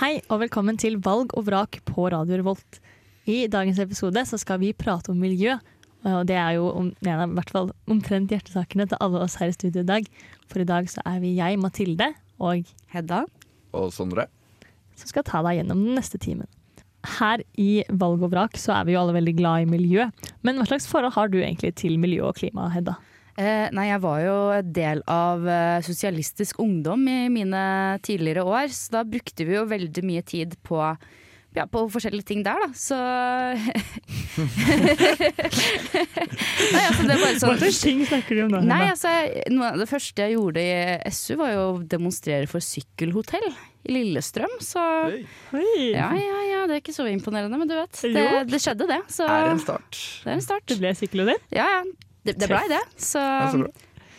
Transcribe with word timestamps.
Hei 0.00 0.18
og 0.28 0.42
velkommen 0.42 0.76
til 0.80 0.98
Valg 1.04 1.32
og 1.38 1.46
vrak 1.46 1.78
på 1.88 2.08
Radio 2.12 2.36
Revolt. 2.40 2.80
I 3.24 3.46
dagens 3.48 3.78
episode 3.80 4.24
så 4.28 4.38
skal 4.40 4.60
vi 4.60 4.74
prate 4.76 5.12
om 5.12 5.20
miljø. 5.20 5.54
Og 6.02 6.26
det 6.26 6.36
er 6.36 6.56
jo 6.58 6.66
om, 6.68 6.90
en 6.90 7.22
i 7.30 7.36
hvert 7.38 7.52
fall 7.54 7.70
omtrent 7.90 8.32
hjertesakene 8.34 8.88
til 8.90 8.98
alle 9.00 9.22
oss 9.22 9.38
her 9.40 9.52
i 9.52 9.54
studio 9.56 9.84
i 9.84 9.88
dag. 9.88 10.08
For 10.50 10.60
i 10.60 10.66
dag 10.68 10.88
så 10.90 11.04
er 11.06 11.20
vi 11.22 11.36
jeg, 11.36 11.60
Mathilde, 11.62 12.10
og 12.42 12.66
Hedda. 12.92 13.22
Og 13.72 13.92
Sondre. 13.94 14.26
som 14.98 15.08
skal 15.08 15.24
ta 15.24 15.40
deg 15.46 15.60
gjennom 15.60 15.86
den 15.86 15.96
neste 15.96 16.20
timen. 16.20 16.50
Her 17.18 17.40
i 17.58 17.84
Valg 17.88 18.20
og 18.22 18.34
vrak 18.34 18.58
så 18.60 18.74
er 18.76 18.84
vi 18.86 18.96
jo 18.96 19.00
alle 19.00 19.16
veldig 19.16 19.36
glad 19.38 19.64
i 19.64 19.70
miljø. 19.70 20.10
Men 20.42 20.58
hva 20.58 20.66
slags 20.68 20.90
forhold 20.90 21.14
har 21.16 21.32
du 21.32 21.38
egentlig 21.40 21.72
til 21.78 21.96
miljø 22.02 22.26
og 22.28 22.36
klima, 22.42 22.68
Hedda? 22.74 22.98
Eh, 23.40 23.68
nei, 23.72 23.86
jeg 23.88 24.02
var 24.04 24.20
jo 24.20 24.36
del 24.76 25.00
av 25.08 25.46
eh, 25.48 25.80
Sosialistisk 25.86 26.58
Ungdom 26.60 27.06
i 27.08 27.30
mine 27.32 27.62
tidligere 28.04 28.44
år, 28.44 28.68
så 28.74 28.98
da 28.98 29.04
brukte 29.08 29.46
vi 29.48 29.56
jo 29.56 29.64
veldig 29.70 30.04
mye 30.04 30.24
tid 30.26 30.58
på 30.66 30.82
ja, 31.52 31.66
på 31.68 31.82
forskjellige 31.92 32.24
ting 32.30 32.42
der, 32.44 32.56
da. 32.62 32.68
Så 32.76 32.96
Nei, 36.72 36.84
altså, 36.86 37.02
det 37.04 37.12
er 37.12 37.20
bare 37.20 37.40
sånn 37.40 37.58
ting 37.60 38.04
snakker 38.08 38.38
du 38.38 38.44
om 38.46 38.54
da? 38.54 38.62
Nei, 38.64 38.84
altså, 38.92 39.12
noe 39.52 39.72
av 39.74 39.82
det 39.82 39.88
første 39.90 40.24
jeg 40.24 40.36
gjorde 40.38 40.64
i 40.64 41.12
SU, 41.12 41.34
var 41.40 41.52
jo 41.52 41.64
å 41.66 41.74
demonstrere 41.84 42.48
for 42.50 42.64
sykkelhotell 42.64 43.48
i 43.48 43.96
Lillestrøm. 43.96 44.54
Så 44.64 44.82
Oi. 45.10 45.24
ja, 45.92 46.08
ja, 46.16 46.38
ja, 46.48 46.62
det 46.70 46.78
er 46.78 46.84
ikke 46.84 46.96
så 46.96 47.08
imponerende, 47.10 47.60
men 47.60 47.68
du 47.68 47.76
vet. 47.76 48.00
Det, 48.00 48.26
det 48.48 48.62
skjedde, 48.62 48.88
det. 48.88 49.02
Så 49.12 49.28
Er 49.28 49.52
en 49.52 49.60
start. 49.62 50.00
det 50.22 50.30
er 50.32 50.38
en 50.38 50.46
start. 50.48 50.66
Det 50.72 50.80
ble 50.80 50.94
sykkelhotell? 50.96 51.40
Ja, 51.52 51.68
ja. 51.80 51.82
Det, 52.22 52.36
det 52.38 52.48
blei 52.50 52.66
det. 52.70 52.82
Så, 52.96 53.18
Ja, 53.22 53.48
så 53.50 53.64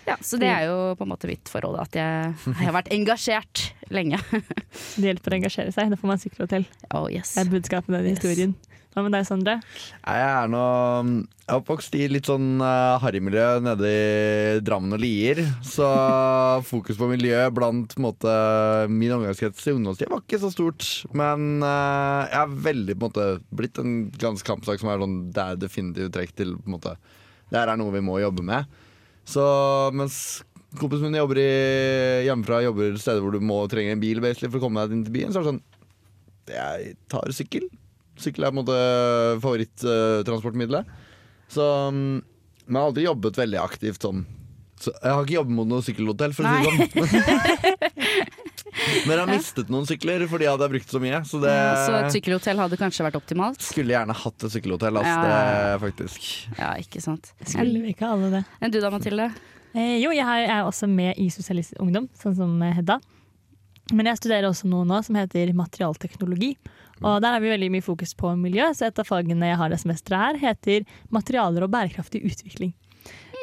ja, 0.03 0.17
så 0.20 0.35
det 0.35 0.49
er 0.52 0.66
jo 0.67 0.77
på 0.99 1.05
en 1.05 1.13
måte 1.13 1.30
mitt 1.30 1.48
forhold, 1.48 1.77
at 1.80 1.94
jeg, 1.95 2.34
jeg 2.49 2.66
har 2.67 2.75
vært 2.75 2.91
engasjert 2.91 3.61
lenge. 3.94 4.20
Det 4.99 5.05
hjelper 5.07 5.31
å 5.35 5.38
engasjere 5.39 5.71
seg. 5.71 5.89
det 5.94 5.99
får 6.02 6.09
man 6.11 6.20
sykkelhotell. 6.20 6.66
Oh 6.91 7.08
yes. 7.08 7.35
Det 7.38 7.45
er 7.45 7.52
budskapet 7.53 7.94
i 7.94 7.97
den 8.02 8.09
Yes. 8.11 8.19
historien. 8.19 8.55
Hva 8.94 9.02
med 9.02 9.16
deg, 9.16 9.23
Sondre? 9.25 9.55
Jeg 10.05 10.22
er 10.22 10.50
nå 10.53 10.59
Jeg 11.08 11.47
er 11.50 11.55
oppvokst 11.58 11.95
i 11.97 12.03
litt 12.11 12.27
sånn 12.30 12.59
uh, 12.61 13.00
harrymiljø 13.02 13.45
nede 13.66 13.89
i 13.89 14.59
Drammen 14.61 14.94
og 14.94 15.02
Lier. 15.02 15.39
Så 15.66 15.88
fokus 16.72 16.99
på 16.99 17.08
miljø 17.09 17.39
blant 17.55 17.95
på 17.95 18.03
måte, 18.05 18.36
min 18.94 19.16
omgangskrets 19.16 19.66
i 19.72 19.73
ungdomstida 19.73 20.11
var 20.14 20.22
ikke 20.27 20.42
så 20.44 20.52
stort. 20.53 20.86
Men 21.16 21.64
uh, 21.66 22.27
jeg 22.30 22.38
er 22.44 22.53
veldig 22.70 22.97
på 22.99 23.08
en 23.08 23.09
måte 23.09 23.27
blitt 23.55 23.81
en 23.81 23.95
ganske 24.22 24.45
kampsak 24.52 24.83
som 24.83 24.92
er 24.94 25.02
sånn 25.02 25.17
Det 25.33 25.47
er 25.47 25.64
definitivt 25.64 26.14
trekk 26.20 26.36
til 26.44 26.53
på 26.59 26.67
en 26.70 26.75
måte 26.77 26.95
Det 27.53 27.61
her 27.61 27.69
er 27.69 27.77
noe 27.77 27.93
vi 27.93 28.01
må 28.01 28.17
jobbe 28.17 28.41
med. 28.45 28.65
Så 29.29 29.43
mens 29.93 30.41
kompisen 30.79 31.05
min 31.05 31.19
jobber 31.19 31.37
i, 31.37 31.49
hjemmefra 32.25 32.63
jobber 32.65 32.97
steder 32.97 33.21
hvor 33.21 33.35
du 33.35 33.43
må 33.45 33.59
trenge 33.69 33.93
en 33.93 34.01
bil 34.01 34.23
basically, 34.23 34.49
for 34.49 34.57
å 34.57 34.65
komme 34.65 34.81
deg 34.81 34.97
inn 34.97 35.05
til 35.05 35.13
byen, 35.13 35.29
så 35.29 35.39
er 35.39 35.45
det 35.45 35.51
sånn 35.51 35.63
Jeg 36.49 36.95
tar 37.13 37.35
sykkel. 37.37 37.67
Sykkel 38.19 38.47
er 38.47 38.51
på 38.53 38.57
en 38.57 38.61
måte 38.63 38.79
favorittransportmiddelet. 39.43 40.89
Så 41.53 41.65
mm, 41.93 42.15
Men 42.65 42.73
jeg 42.73 42.79
har 42.79 42.89
aldri 42.89 43.05
jobbet 43.05 43.39
veldig 43.43 43.61
aktivt 43.61 44.05
sånn. 44.07 44.25
Så 44.81 44.91
jeg 44.97 45.13
har 45.13 45.21
ikke 45.23 45.37
jobbet 45.37 45.57
mot 45.59 45.69
noe 45.69 45.85
sykkelhotell, 45.85 46.33
for 46.33 46.49
å 46.49 46.49
si 46.49 46.57
det 46.65 46.89
sånn. 46.97 48.39
Men 49.08 49.14
jeg 49.17 49.20
har 49.23 49.31
mistet 49.31 49.70
noen 49.73 49.88
sykler 49.89 50.26
fordi 50.31 50.45
jeg 50.48 50.53
hadde 50.56 50.70
brukt 50.73 50.92
så 50.94 51.00
mye. 51.03 51.20
Så 51.28 51.39
det 51.44 51.53
Så 51.86 51.95
et 52.00 52.12
sykkelhotell 52.17 52.59
hadde 52.62 52.78
kanskje 52.80 53.06
vært 53.08 53.17
optimalt? 53.20 53.62
skulle 53.64 53.94
gjerne 53.95 54.16
hatt 54.16 54.44
et 54.48 54.52
sykkelhotell, 54.58 55.00
altså, 55.02 55.16
Ja. 55.23 55.23
Det, 55.23 55.81
faktisk. 55.88 56.30
Ja, 56.59 56.73
ikke 56.80 57.02
sant. 57.04 57.34
Skulle 57.45 57.81
vi 57.84 57.94
ikke 57.95 58.08
alle 58.09 58.30
det? 58.31 58.44
enn 58.61 58.72
du 58.72 58.80
da, 58.84 58.89
Mathilde? 58.94 59.31
Eh, 59.76 59.98
jo, 60.04 60.11
jeg 60.11 60.23
er- 60.26 60.50
er 60.59 60.64
også 60.70 60.88
med 60.88 61.17
i 61.17 61.30
Sosialistisk 61.34 61.80
Ungdom, 61.81 62.08
sånn 62.20 62.36
som 62.36 62.61
eh, 62.61 62.73
Hedda. 62.73 63.00
Men 63.92 64.06
jeg 64.06 64.17
studerer 64.17 64.48
også 64.48 64.66
noe 64.70 64.86
nå 64.86 65.04
som 65.04 65.16
heter 65.16 65.52
materialteknologi. 65.54 66.56
Og 67.04 67.22
der 67.22 67.34
har 67.34 67.39
vi 67.42 67.50
veldig 67.50 67.70
mye 67.72 67.84
fokus 67.84 68.14
på 68.16 68.30
miljø, 68.39 68.64
så 68.73 68.86
et 68.88 69.00
av 69.00 69.06
fagene 69.06 69.44
jeg 69.50 69.58
har 69.58 69.70
det 69.70 69.80
semesteret 69.81 70.39
her, 70.39 70.54
heter 70.54 70.86
materialer 71.11 71.64
og 71.66 71.72
bærekraftig 71.73 72.23
utvikling. 72.23 72.73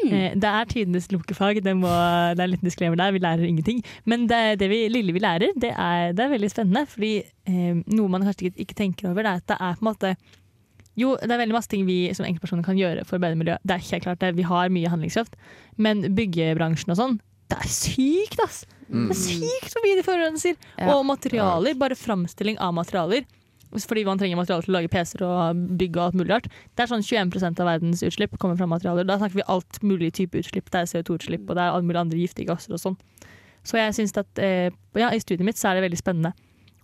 Eh, 0.08 0.34
Det 0.40 0.50
er 0.50 0.68
tidenes 0.70 1.08
lukkefag, 1.12 1.62
det, 1.64 1.74
må, 1.76 1.90
det 1.90 2.40
er 2.40 2.46
en 2.48 2.54
liten 2.54 2.68
disclaimer 2.68 2.96
der, 3.00 3.12
vi 3.12 3.22
lærer 3.22 3.46
ingenting. 3.48 3.82
Men 4.08 4.26
det, 4.30 4.58
det 4.62 4.70
vi, 4.72 4.82
lille 4.88 5.12
vi 5.12 5.22
lærer, 5.22 5.52
det 5.60 5.72
er, 5.76 6.12
det 6.16 6.24
er 6.24 6.32
veldig 6.34 6.50
spennende. 6.52 6.86
Fordi 6.88 7.12
eh, 7.20 7.80
noe 7.92 8.12
man 8.12 8.24
kanskje 8.26 8.48
ikke, 8.48 8.64
ikke 8.66 8.78
tenker 8.78 9.10
over, 9.10 9.26
det 9.26 9.32
er 9.32 9.42
at 9.42 9.48
det 9.52 9.58
er 9.60 9.80
på 9.80 9.84
en 9.84 9.90
måte 9.92 10.14
jo, 10.98 11.14
det 11.22 11.30
er 11.32 11.38
veldig 11.40 11.54
masse 11.54 11.70
ting 11.70 11.86
vi 11.86 12.10
som 12.16 12.26
enkeltpersoner 12.26 12.66
kan 12.66 12.76
gjøre 12.76 13.04
for 13.08 13.16
å 13.16 13.22
bedre 13.22 13.38
miljø. 13.38 13.54
Det 13.64 13.76
er 13.76 13.84
helt 13.86 14.04
klart 14.04 14.20
det, 14.20 14.34
Vi 14.36 14.44
har 14.44 14.72
mye 14.74 14.90
handlingskraft. 14.90 15.36
Men 15.80 16.02
byggebransjen 16.16 16.92
og 16.92 16.98
sånn, 16.98 17.14
det 17.50 17.58
er 17.62 17.70
sykt, 17.72 18.40
ass! 18.44 18.64
Det 18.90 19.14
er 19.14 19.18
sykt 19.20 19.74
hvor 19.76 19.84
mye 19.86 19.96
de 20.00 20.04
forurenser. 20.04 20.56
Ja. 20.76 20.90
Og 20.96 21.04
materialer, 21.06 21.76
bare 21.78 21.96
framstilling 21.98 22.58
av 22.58 22.74
materialer. 22.74 23.22
Fordi 23.70 24.02
man 24.06 24.18
trenger 24.18 24.38
materialer 24.40 24.66
til 24.66 24.72
å 24.72 24.76
lage 24.78 24.90
PC-er 24.90 25.22
og 25.26 25.60
bygg 25.78 25.96
og 25.96 26.04
alt 26.04 26.18
mulig 26.18 26.32
rart. 26.32 26.48
Det 26.74 26.84
er 26.84 26.90
sånn 26.90 27.04
21% 27.06 27.62
av 27.62 27.68
verdens 27.70 28.02
utslipp 28.06 28.34
kommer 28.42 28.58
fra 28.58 28.66
materialer. 28.70 29.06
Da 29.06 29.18
snakker 29.20 29.38
vi 29.38 29.46
alt 29.46 29.78
mulig 29.86 30.10
type 30.18 30.40
utslipp. 30.40 30.72
Det 30.72 30.82
er 30.82 30.90
CO2-utslipp 30.90 31.46
og 31.46 31.54
det 31.54 31.62
er 31.62 31.76
alle 31.76 31.86
mulige 31.86 32.02
andre 32.02 32.18
giftige 32.18 32.50
gasser 32.50 32.74
og 32.74 32.82
sånn. 32.82 32.98
Så 33.62 33.78
jeg 33.78 33.94
synes 33.94 34.16
at 34.18 34.40
eh, 34.42 34.72
ja, 34.98 35.12
i 35.12 35.22
studiet 35.22 35.46
mitt 35.46 35.60
så 35.60 35.70
er 35.70 35.78
det 35.78 35.86
veldig 35.86 36.00
spennende. 36.00 36.34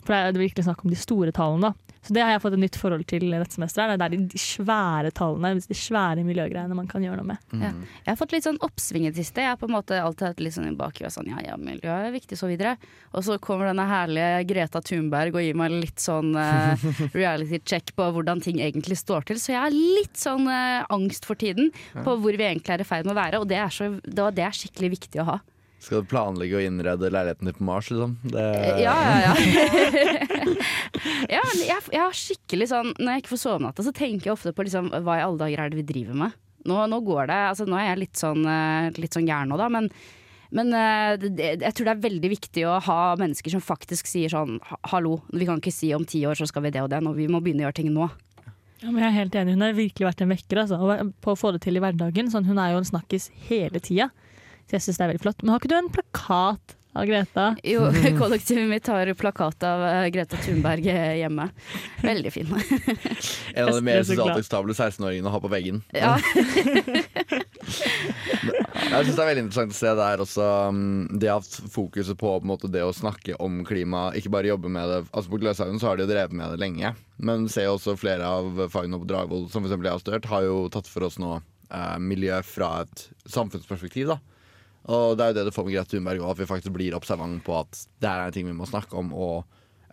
For 0.05 0.13
det 0.13 0.37
er 0.37 0.39
virkelig 0.45 0.67
snakk 0.69 0.85
om 0.85 0.93
de 0.93 0.99
store 0.99 1.33
tallene. 1.35 1.73
da. 1.73 1.86
Så 2.07 2.15
det 2.15 2.23
har 2.23 2.31
jeg 2.31 2.41
fått 2.45 2.55
et 2.55 2.61
nytt 2.63 2.77
forhold 2.79 3.03
til 3.09 3.25
dette 3.27 3.57
semesteret. 3.57 3.99
Det 3.99 4.05
er 4.05 4.13
de 4.15 4.39
svære 4.39 5.11
tallene, 5.15 5.57
de 5.59 5.75
svære 5.75 6.23
miljøgreiene 6.23 6.77
man 6.77 6.87
kan 6.87 7.03
gjøre 7.03 7.19
noe 7.19 7.33
med. 7.33 7.41
Ja. 7.51 7.73
Jeg 8.05 8.11
har 8.13 8.19
fått 8.19 8.35
litt 8.35 8.47
sånn 8.47 8.59
oppsving 8.63 9.09
i 9.09 9.11
det 9.11 9.19
siste. 9.19 9.43
Jeg 9.43 9.51
har 9.51 9.59
på 9.59 9.67
en 9.67 9.75
måte 9.75 9.99
alltid 9.99 10.29
hatt 10.29 10.43
litt 10.43 10.55
sånn 10.55 10.69
i 10.69 10.75
bakhuet 10.77 11.11
sånn 11.11 11.27
ja 11.33 11.43
ja, 11.43 11.57
miljø 11.59 11.91
er 11.91 12.15
viktig, 12.15 12.39
så 12.39 12.47
videre. 12.47 12.77
Og 13.11 13.25
så 13.27 13.35
kommer 13.43 13.67
denne 13.67 13.87
herlige 13.89 14.45
Greta 14.47 14.81
Thunberg 14.87 15.35
og 15.35 15.43
gir 15.43 15.59
meg 15.59 15.75
litt 15.75 15.99
sånn 16.03 16.31
uh, 16.37 16.87
reality 17.17 17.59
check 17.67 17.91
på 17.97 18.07
hvordan 18.15 18.43
ting 18.45 18.61
egentlig 18.63 18.99
står 19.01 19.27
til. 19.27 19.41
Så 19.43 19.51
jeg 19.51 19.61
har 19.65 19.75
litt 19.75 20.15
sånn 20.19 20.47
uh, 20.47 20.87
angst 20.93 21.27
for 21.27 21.39
tiden 21.39 21.73
på 21.91 22.15
hvor 22.21 22.39
vi 22.39 22.47
egentlig 22.47 22.77
er 22.77 22.85
i 22.85 22.87
ferd 22.87 23.07
med 23.07 23.17
å 23.17 23.19
være, 23.19 23.43
og 23.43 23.51
det 23.51 23.59
er, 23.59 23.73
så, 23.73 23.91
det 24.07 24.47
er 24.47 24.55
skikkelig 24.55 24.95
viktig 24.95 25.23
å 25.23 25.29
ha. 25.33 25.39
Skal 25.79 26.01
du 26.01 26.09
planlegge 26.09 26.57
å 26.57 26.63
innrede 26.65 27.09
leiligheten 27.13 27.47
din 27.49 27.55
på 27.57 27.65
Mars, 27.67 27.91
liksom? 27.93 28.17
Det, 28.23 28.43
Eh, 28.43 28.81
Ja, 28.81 28.95
ja, 28.97 29.17
ja. 29.27 29.33
ja 31.37 31.43
jeg, 31.53 31.79
jeg 31.93 32.01
har 32.01 32.15
skikkelig 32.17 32.69
sånn 32.71 32.93
Når 32.97 33.09
jeg 33.11 33.23
ikke 33.23 33.33
får 33.35 33.41
sove 33.43 33.59
om 33.59 33.67
natta, 33.67 33.85
så 33.85 33.93
tenker 33.95 34.29
jeg 34.29 34.35
ofte 34.37 34.53
på 34.57 34.65
liksom, 34.67 34.91
hva 35.05 35.19
i 35.19 35.23
alle 35.25 35.41
dager 35.41 35.63
er 35.63 35.71
det 35.71 35.81
vi 35.81 35.87
driver 35.87 36.17
med. 36.25 36.37
Nå, 36.67 36.79
nå 36.91 37.01
går 37.05 37.29
det 37.29 37.41
altså, 37.53 37.67
Nå 37.69 37.77
er 37.79 37.91
jeg 37.91 38.03
litt 38.05 38.21
sånn, 38.21 38.45
eh, 38.49 38.89
litt 38.97 39.15
sånn 39.15 39.27
gæren 39.29 39.53
nå, 39.53 39.59
da, 39.61 39.69
men, 39.71 39.89
men 40.57 40.73
eh, 40.75 41.27
jeg 41.61 41.73
tror 41.77 41.89
det 41.89 41.95
er 41.95 42.05
veldig 42.07 42.31
viktig 42.33 42.67
å 42.67 42.77
ha 42.89 42.99
mennesker 43.19 43.53
som 43.53 43.63
faktisk 43.63 44.09
sier 44.09 44.33
sånn 44.33 44.57
Hallo, 44.91 45.21
vi 45.31 45.47
kan 45.47 45.61
ikke 45.61 45.75
si 45.75 45.93
om 45.95 46.07
ti 46.09 46.25
år 46.27 46.39
så 46.39 46.49
skal 46.49 46.65
vi 46.67 46.73
det 46.75 46.83
og 46.83 46.91
det, 46.93 47.03
nå, 47.05 47.13
vi 47.17 47.29
må 47.31 47.43
begynne 47.43 47.63
å 47.65 47.69
gjøre 47.69 47.79
ting 47.83 47.93
nå. 47.93 48.09
Ja, 48.81 48.91
men 48.91 49.01
jeg 49.01 49.07
er 49.09 49.15
helt 49.15 49.35
enig. 49.39 49.55
Hun 49.55 49.65
har 49.65 49.73
virkelig 49.73 50.05
vært 50.05 50.19
en 50.21 50.29
vekker 50.29 50.59
altså, 50.61 50.77
og 50.77 51.13
på 51.25 51.33
å 51.33 51.37
få 51.39 51.49
det 51.55 51.63
til 51.63 51.79
i 51.79 51.81
hverdagen. 51.81 52.27
Sånn, 52.29 52.45
hun 52.45 52.59
er 52.61 52.75
jo 52.75 52.81
en 52.83 52.85
snakkis 52.85 53.31
hele 53.47 53.81
tida. 53.81 54.11
Så 54.67 54.75
jeg 54.75 54.83
syns 54.83 54.99
det 54.99 55.05
er 55.05 55.13
veldig 55.13 55.23
flott. 55.23 55.43
Men 55.43 55.53
har 55.53 55.63
ikke 55.63 55.71
du 55.71 55.77
en 55.77 55.93
plakat 55.95 56.77
av 56.97 57.05
Greta? 57.05 57.45
Jo, 57.63 57.85
kollektivet 58.21 58.67
mitt 58.69 58.87
har 58.91 59.13
plakat 59.13 59.63
av 59.63 59.83
eh, 59.85 60.07
Greta 60.11 60.39
Thunberg 60.43 60.87
eh, 60.91 61.13
hjemme. 61.21 61.49
Veldig 62.03 62.33
fin. 62.33 62.51
En 63.57 63.69
av 63.69 63.73
de 63.73 63.81
mer 63.81 64.01
er 64.01 64.05
så 64.05 64.13
glad. 64.13 64.27
sosialt 64.27 64.41
akseptable 64.41 64.75
16-åringene 64.75 65.29
å 65.29 65.33
ha 65.33 65.39
på 65.41 65.51
veggen. 65.51 65.81
ja. 65.95 66.17
Jeg 68.87 69.03
synes 69.03 69.17
det 69.17 69.23
er 69.23 69.27
veldig 69.27 69.41
interessant 69.43 69.73
å 69.73 69.77
se 69.77 69.91
der 69.97 70.21
også 70.23 70.45
de 71.19 71.27
har 71.27 71.41
hatt 71.41 71.71
fokuset 71.73 72.15
på, 72.19 72.29
på 72.29 72.45
en 72.45 72.51
måte, 72.51 72.69
det 72.71 72.83
å 72.85 72.93
snakke 72.95 73.35
om 73.43 73.59
klima, 73.67 74.05
ikke 74.15 74.31
bare 74.31 74.51
jobbe 74.51 74.71
med 74.71 74.87
det 74.87 74.99
Altså 75.09 75.31
På 75.33 75.39
Gløshaugen 75.41 75.81
så 75.81 75.89
har 75.89 75.97
de 75.97 76.05
jo 76.05 76.11
drevet 76.11 76.35
med 76.37 76.53
det 76.53 76.61
lenge, 76.61 76.93
men 77.19 77.49
ser 77.51 77.67
jo 77.67 77.75
også 77.75 77.97
flere 77.99 78.29
av 78.29 78.63
fagene 78.71 79.01
på 79.01 79.09
Dragvoll, 79.09 79.49
som 79.51 79.65
f.eks. 79.65 79.75
jeg 79.75 79.91
har 79.91 80.03
studert, 80.03 80.31
har 80.31 80.47
jo 80.47 80.55
tatt 80.71 80.87
for 80.87 81.09
oss 81.09 81.19
nå 81.19 81.33
eh, 81.35 81.97
miljø 81.99 82.39
fra 82.47 82.71
et 82.85 83.07
samfunnsperspektiv. 83.27 84.13
da 84.13 84.21
Og 84.87 85.17
det 85.19 85.23
er 85.23 85.31
jo 85.31 85.37
det 85.37 85.45
du 85.49 85.53
får 85.55 85.67
med 85.67 85.75
Grete 85.75 85.93
Thunberg 85.93 86.23
òg, 86.23 86.31
at 86.31 86.41
vi 86.41 86.49
faktisk 86.49 86.75
blir 86.75 86.95
observant 86.95 87.43
på 87.43 87.55
at 87.59 87.79
det 87.99 88.09
her 88.09 88.23
er 88.23 88.31
en 88.31 88.35
ting 88.35 88.47
vi 88.47 88.55
må 88.55 88.67
snakke 88.69 88.95
om, 88.99 89.11
og 89.11 89.43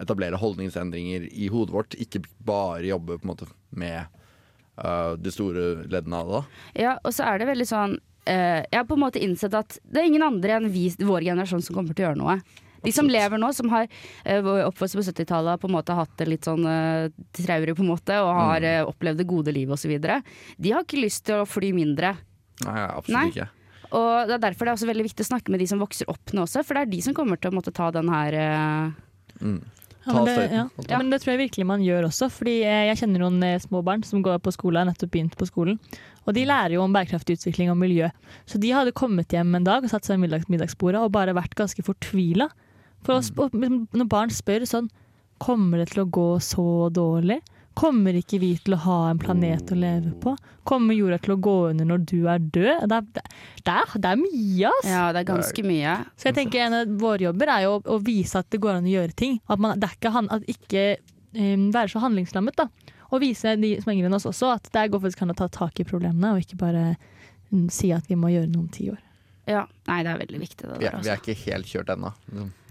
etablere 0.01 0.39
holdningsendringer 0.39 1.29
i 1.31 1.49
hodet 1.51 1.75
vårt, 1.75 1.97
ikke 1.99 2.23
bare 2.47 2.87
jobbe 2.87 3.21
måte 3.27 3.49
med 3.75 4.07
uh, 4.79 5.15
de 5.19 5.33
store 5.35 5.87
leddene 5.91 6.21
av 6.23 6.33
det. 6.33 6.43
Ja, 6.87 6.97
og 7.03 7.15
så 7.15 7.27
er 7.31 7.41
det 7.41 7.51
veldig 7.51 7.67
sånn 7.69 7.97
uh, 7.99 8.61
Jeg 8.63 8.75
har 8.75 8.87
på 8.91 8.99
en 8.99 9.05
måte 9.05 9.23
innsett 9.23 9.55
at 9.55 9.79
det 9.83 10.03
er 10.03 10.11
ingen 10.11 10.27
andre 10.27 10.59
enn 10.59 10.71
vi, 10.75 10.89
vår 10.99 11.27
generasjon 11.31 11.63
som 11.63 11.79
kommer 11.79 11.95
til 11.95 12.07
å 12.07 12.09
gjøre 12.11 12.23
noe. 12.23 12.39
De 12.85 12.93
som 12.93 13.09
lever 13.09 13.41
nå, 13.41 13.49
som 13.57 13.71
har 13.73 13.89
uh, 13.89 14.51
oppvokst 14.69 14.99
på 14.99 15.07
70-tallet, 15.07 15.55
har 15.55 15.63
på 15.63 15.71
en 15.71 15.77
måte 15.79 15.97
hatt 15.97 16.15
det 16.21 16.29
litt 16.29 16.47
sånn 16.47 16.67
uh, 16.69 17.11
traurig 17.35 17.75
på 17.79 17.85
en 17.85 17.93
måte, 17.95 18.19
og 18.21 18.31
har 18.37 18.67
uh, 18.67 18.91
opplevd 18.91 19.23
det 19.23 19.31
gode 19.31 19.55
livet 19.57 19.79
osv. 19.79 19.95
De 19.99 20.75
har 20.75 20.85
ikke 20.85 21.01
lyst 21.01 21.25
til 21.31 21.43
å 21.43 21.49
fly 21.49 21.73
mindre. 21.77 22.17
Nei, 22.67 22.81
absolutt 22.85 23.17
Nei. 23.17 23.29
ikke. 23.33 23.49
Og 23.95 24.29
det 24.29 24.37
er 24.37 24.43
derfor 24.49 24.67
det 24.67 24.73
er 24.73 24.79
også 24.79 24.91
veldig 24.91 25.07
viktig 25.07 25.25
å 25.25 25.31
snakke 25.31 25.55
med 25.55 25.63
de 25.63 25.69
som 25.71 25.83
vokser 25.83 26.09
opp 26.11 26.35
nå 26.35 26.45
også, 26.49 26.65
for 26.67 26.77
det 26.77 26.85
er 26.85 26.93
de 26.93 27.01
som 27.05 27.15
kommer 27.17 27.39
til 27.39 27.53
å 27.53 27.57
måtte 27.59 27.75
ta 27.75 27.91
den 27.95 28.11
her 28.13 28.39
uh... 28.41 28.93
Mm. 29.41 29.63
Ja, 30.05 30.13
men, 30.13 30.25
det, 30.25 30.49
ja. 30.53 30.69
Ja. 30.89 30.99
men 30.99 31.11
det 31.11 31.23
tror 31.23 31.33
jeg 31.33 31.47
virkelig 31.47 31.65
man 31.67 31.85
gjør 31.85 32.11
også. 32.11 32.29
Fordi 32.33 32.59
eh, 32.61 32.89
jeg 32.91 32.99
kjenner 33.01 33.25
noen 33.25 33.39
eh, 33.47 33.61
små 33.63 33.81
barn 33.87 34.03
som 34.05 34.21
går 34.25 34.43
på 34.45 34.53
skole, 34.53 34.83
har 34.83 34.89
nettopp 34.89 35.15
begynt 35.15 35.37
på 35.41 35.49
skolen. 35.49 35.79
Og 36.29 36.37
de 36.37 36.45
lærer 36.49 36.77
jo 36.77 36.83
om 36.85 36.93
bærekraftig 36.93 37.39
utvikling 37.39 37.73
og 37.73 37.79
miljø. 37.81 38.11
Så 38.49 38.61
de 38.61 38.73
hadde 38.77 38.93
kommet 38.97 39.33
hjem 39.33 39.55
en 39.57 39.65
dag 39.65 39.85
og 39.85 39.93
satt 39.93 40.05
seg 40.05 40.19
ved 40.19 40.27
middags 40.27 40.51
middagsbordet 40.53 41.01
og 41.01 41.15
bare 41.15 41.37
vært 41.37 41.57
ganske 41.57 41.85
fortvila 41.85 42.51
For 43.05 43.19
oss, 43.19 43.31
Når 43.33 44.07
barn 44.09 44.33
spør 44.33 44.65
sånn 44.69 44.91
Kommer 45.43 45.81
det 45.83 45.91
til 45.93 46.05
å 46.05 46.11
gå 46.13 46.29
så 46.45 46.89
dårlig? 46.95 47.41
Kommer 47.75 48.15
ikke 48.15 48.39
vi 48.39 48.53
til 48.63 48.77
å 48.77 48.81
ha 48.85 48.97
en 49.11 49.19
planet 49.19 49.73
å 49.75 49.77
leve 49.79 50.13
på? 50.23 50.37
Kommer 50.69 50.95
jorda 50.95 51.19
til 51.25 51.35
å 51.35 51.39
gå 51.43 51.55
under 51.73 51.89
når 51.91 52.05
du 52.07 52.21
er 52.31 52.39
død? 52.39 52.85
Det 52.91 52.99
er, 53.01 53.09
det 53.67 53.73
er, 53.75 53.95
det 54.05 54.11
er 54.13 54.21
mye, 54.21 54.71
ass! 54.71 54.87
Ja, 54.89 55.01
det 55.13 55.25
er 55.25 55.29
ganske 55.33 55.65
mye. 55.67 55.95
Så 56.17 56.29
jeg 56.31 56.37
tenker 56.39 56.63
En 56.69 56.77
av 56.79 56.93
våre 57.03 57.27
jobber 57.27 57.51
er 57.57 57.65
jo 57.67 57.73
å, 57.77 57.83
å 57.97 57.99
vise 58.07 58.39
at 58.39 58.49
det 58.55 58.61
går 58.63 58.79
an 58.79 58.87
å 58.87 58.93
gjøre 58.95 59.17
ting. 59.19 59.41
At, 59.51 59.59
man, 59.59 59.81
det 59.83 59.89
er 59.91 59.97
ikke, 59.99 60.15
han- 60.15 60.31
at 60.31 60.47
ikke 60.55 60.85
um, 61.35 61.67
være 61.75 61.91
så 61.93 62.05
handlingslammet. 62.07 62.57
da. 62.63 62.69
Og 63.11 63.21
vise 63.27 63.57
de 63.61 63.75
som 63.83 63.91
er 63.91 63.99
yngre 63.99 64.09
enn 64.13 64.17
oss 64.21 64.29
også 64.31 64.55
at 64.55 64.71
det 64.75 64.87
går 64.95 65.03
faktisk 65.05 65.27
an 65.27 65.35
å 65.35 65.39
ta 65.43 65.51
tak 65.53 65.83
i 65.83 65.89
problemene, 65.89 66.33
og 66.37 66.47
ikke 66.47 66.61
bare 66.63 66.87
um, 67.51 67.67
si 67.75 67.91
at 67.95 68.07
vi 68.11 68.17
må 68.19 68.31
gjøre 68.33 68.49
noe 68.55 68.65
om 68.65 68.71
ti 68.73 68.89
år. 68.95 69.03
Ja. 69.47 69.67
Nei, 69.87 69.99
det 70.03 70.11
er 70.15 70.19
veldig 70.23 70.39
viktig, 70.41 70.57
det 70.65 70.79
Vi 70.79 70.85
der. 70.85 70.85
ja, 70.87 70.91
vi 71.03 71.09
er 71.11 71.17
Altså. 71.19 71.33
ikke 71.35 71.53
helt 71.53 71.67
kjørt 71.69 71.91
ennå. 71.93 72.13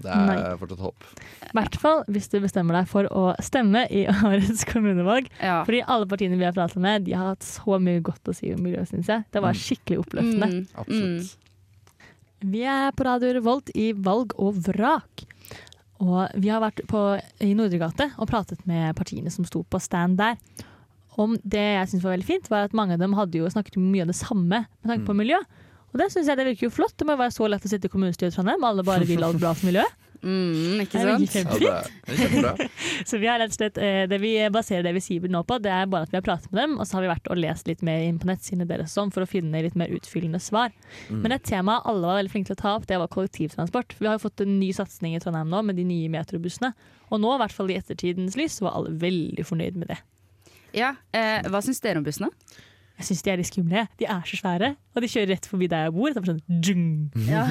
Det 0.01 0.09
er 0.09 0.25
Nei. 0.25 0.37
fortsatt 0.57 0.79
håp. 0.81 1.03
I 1.45 1.51
hvert 1.53 1.75
fall 1.83 2.03
hvis 2.09 2.29
du 2.31 2.39
bestemmer 2.41 2.73
deg 2.79 2.87
for 2.89 3.05
å 3.13 3.35
stemme 3.45 3.83
i 3.93 4.07
årets 4.29 4.63
kommunevalg. 4.65 5.27
Ja. 5.39 5.59
Fordi 5.67 5.83
alle 5.85 6.07
partiene 6.09 6.39
vi 6.39 6.45
har 6.47 6.53
pratet 6.57 6.81
med, 6.81 7.05
de 7.05 7.13
har 7.13 7.35
hatt 7.35 7.45
så 7.45 7.77
mye 7.79 8.01
godt 8.01 8.25
å 8.25 8.33
si 8.35 8.49
om 8.55 8.63
miljø, 8.65 8.81
syns 8.89 9.05
jeg. 9.07 9.23
Det 9.31 9.41
var 9.45 9.53
Mm. 9.53 9.61
skikkelig 9.61 9.99
oppløftende. 10.01 10.49
Mm, 10.49 10.67
Absolutt. 10.75 11.37
Vi 12.43 12.63
er 12.67 12.91
på 12.91 13.05
Radio 13.07 13.31
Revolt 13.37 13.69
i 13.75 13.91
Valg 13.93 14.33
og 14.41 14.57
vrak. 14.65 15.23
Og 16.03 16.27
vi 16.35 16.49
har 16.51 16.59
vært 16.59 16.81
på, 16.89 16.99
i 17.39 17.53
Nordregate 17.55 18.09
og 18.17 18.27
pratet 18.27 18.65
med 18.67 18.95
partiene 18.97 19.31
som 19.31 19.45
sto 19.45 19.61
på 19.63 19.79
stand 19.79 20.17
der. 20.19 20.35
Om 21.15 21.37
det 21.45 21.61
jeg 21.77 21.87
synes 21.93 22.03
var 22.03 22.15
veldig 22.17 22.25
fint, 22.27 22.49
var 22.49 22.65
at 22.65 22.73
mange 22.73 22.93
av 22.97 22.99
dem 22.99 23.13
hadde 23.13 23.37
jo 23.37 23.45
snakket 23.47 23.77
mye 23.77 24.01
om 24.01 24.09
det 24.11 24.17
samme 24.17 24.65
med 24.65 24.89
tanke 24.89 25.05
på 25.05 25.13
Mm. 25.13 25.21
Og 25.93 26.01
det 26.01 26.09
synes 26.11 26.29
jeg 26.29 26.39
det 26.39 26.47
virker 26.49 26.67
jo 26.67 26.73
flott. 26.73 26.95
Det 26.97 27.05
må 27.07 27.15
være 27.19 27.35
så 27.35 27.47
lett 27.49 27.65
å 27.67 27.69
sitte 27.69 27.89
i 27.89 27.93
kommunestyret 27.93 28.33
i 28.33 28.35
Trondheim. 28.35 28.65
Alle 28.65 28.85
bare 28.85 29.05
vil 29.07 29.23
alt 29.25 29.39
bra 29.41 29.53
for 29.57 29.69
miljøet. 29.69 29.99
Mm, 30.23 30.79
ikke 30.85 31.01
Det 31.03 31.09
er 31.11 31.43
sant? 31.43 31.49
Ja, 31.59 31.79
det 32.07 32.13
er, 32.15 32.29
det 32.31 32.51
er. 32.63 32.69
Så 33.09 33.17
vi 33.19 33.27
har 33.27 33.41
rett 33.41 33.51
og 33.51 33.57
slett, 33.57 33.79
eh, 33.83 34.05
det 34.07 34.19
vi 34.23 34.29
baserer 34.55 34.85
det 34.85 34.93
vi 34.95 35.01
sier 35.03 35.25
nå 35.27 35.41
på, 35.43 35.57
det 35.59 35.73
er 35.75 35.89
bare 35.91 36.07
at 36.07 36.13
vi 36.13 36.15
har 36.15 36.23
pratet 36.23 36.47
med 36.53 36.61
dem, 36.61 36.77
og 36.79 36.87
så 36.87 36.95
har 36.95 37.03
vi 37.03 37.09
vært 37.11 37.27
og 37.33 37.41
lest 37.41 37.67
litt 37.67 37.83
mer 37.83 38.05
inn 38.05 38.21
på 38.21 38.29
nettsidene 38.29 38.63
deres 38.69 38.95
sånn, 38.95 39.11
for 39.11 39.25
å 39.25 39.27
finne 39.27 39.65
litt 39.65 39.75
mer 39.75 39.91
utfyllende 39.91 40.39
svar. 40.39 40.71
Mm. 41.09 41.19
Men 41.25 41.35
et 41.35 41.43
tema 41.43 41.81
alle 41.83 42.07
var 42.07 42.21
veldig 42.21 42.31
flinke 42.31 42.53
til 42.53 42.55
å 42.55 42.61
ta 42.61 42.71
opp, 42.77 42.87
det 42.87 43.01
var 43.03 43.11
kollektivtransport. 43.11 43.97
Vi 43.99 44.07
har 44.07 44.15
jo 44.15 44.23
fått 44.23 44.45
en 44.45 44.55
ny 44.61 44.71
satsing 44.77 45.17
i 45.17 45.19
Trondheim 45.23 45.51
nå 45.51 45.59
med 45.67 45.81
de 45.81 45.87
nye 45.91 46.15
metrobussene. 46.15 46.71
Og 47.11 47.19
nå, 47.19 47.35
i 47.35 47.43
hvert 47.43 47.57
fall 47.59 47.75
i 47.75 47.79
ettertidens 47.81 48.39
lys, 48.39 48.61
så 48.61 48.69
var 48.69 48.79
alle 48.79 48.95
veldig 49.03 49.43
fornøyd 49.51 49.83
med 49.83 49.91
det. 49.91 49.99
Ja, 50.73 50.95
eh, 51.11 51.43
Hva 51.51 51.59
syns 51.67 51.83
dere 51.83 51.99
om 51.99 52.07
bussene? 52.07 52.31
Jeg 52.95 53.09
syns 53.09 53.25
de 53.25 53.33
er 53.33 53.43
litt 53.43 53.51
skumle. 53.51 53.87
De 53.99 54.07
er 54.07 54.23
så 54.29 54.39
svære, 54.39 54.75
og 54.95 55.01
de 55.01 55.09
kjører 55.09 55.29
rett 55.33 55.47
forbi 55.49 55.67
der 55.71 55.87
jeg 55.87 55.93
bor. 55.95 56.13
Det 56.13 56.21
er 56.21 56.29
sånn 56.31 56.61
djung, 56.63 56.85
Ja. 57.27 57.43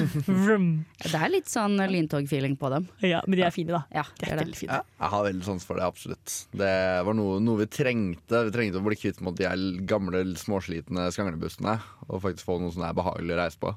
Det 1.03 1.19
er 1.19 1.29
litt 1.33 1.49
sånn 1.51 1.75
lyntog-feeling 1.77 2.55
på 2.59 2.69
dem. 2.73 2.87
Ja, 3.03 3.19
men 3.27 3.37
de 3.39 3.43
er 3.47 3.51
fine, 3.55 3.73
da. 3.75 3.83
Ja, 3.93 4.03
De 4.19 4.29
er 4.29 4.37
det. 4.37 4.45
veldig 4.45 4.59
fine. 4.61 4.77
Ja, 4.79 4.81
jeg 5.03 5.09
har 5.13 5.23
veldig 5.27 5.43
sans 5.47 5.65
for 5.67 5.75
det, 5.79 5.83
absolutt. 5.83 6.37
Det 6.55 6.71
var 7.05 7.13
noe, 7.17 7.39
noe 7.43 7.59
vi 7.63 7.67
trengte. 7.67 8.45
Vi 8.47 8.55
trengte 8.55 8.79
å 8.79 8.85
bli 8.85 8.95
kvitt 8.99 9.19
med 9.25 9.35
de 9.39 9.51
gamle, 9.89 10.23
småslitne 10.39 11.09
skanglebussene. 11.11 11.77
Og 12.09 12.19
faktisk 12.23 12.47
få 12.47 12.57
noe 12.59 12.71
som 12.75 12.83
er 12.83 12.95
behagelig 12.97 13.31
å 13.35 13.39
reise 13.39 13.59
på. 13.61 13.69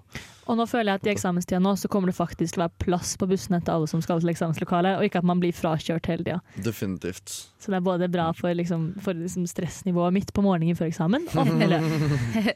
Og 0.50 0.56
nå 0.58 0.64
føler 0.70 0.92
jeg 0.94 1.00
at 1.00 1.06
i 1.06 1.12
eksamenstida 1.12 1.60
nå 1.62 1.72
så 1.78 1.88
kommer 1.90 2.10
det 2.10 2.16
faktisk 2.18 2.54
til 2.54 2.62
å 2.62 2.66
være 2.66 2.78
plass 2.84 3.12
på 3.18 3.26
bussene 3.30 3.60
til 3.62 3.74
alle 3.74 3.86
som 3.90 4.02
skal 4.02 4.20
til 4.22 4.30
eksamenslokalet, 4.30 4.98
og 4.98 5.06
ikke 5.06 5.18
at 5.22 5.26
man 5.26 5.38
blir 5.42 5.54
frakjørt 5.54 6.06
hele 6.10 6.26
tida. 6.26 6.40
Definitivt. 6.62 7.34
Så 7.62 7.70
det 7.70 7.78
er 7.80 7.86
både 7.86 8.08
bra 8.10 8.28
for, 8.34 8.50
liksom, 8.54 8.92
for 9.02 9.14
liksom 9.18 9.46
stressnivået 9.50 10.14
mitt 10.14 10.32
på 10.34 10.42
morgenen 10.46 10.78
før 10.78 10.90
eksamen, 10.90 11.26
og 11.34 11.50
eller, 11.66 11.82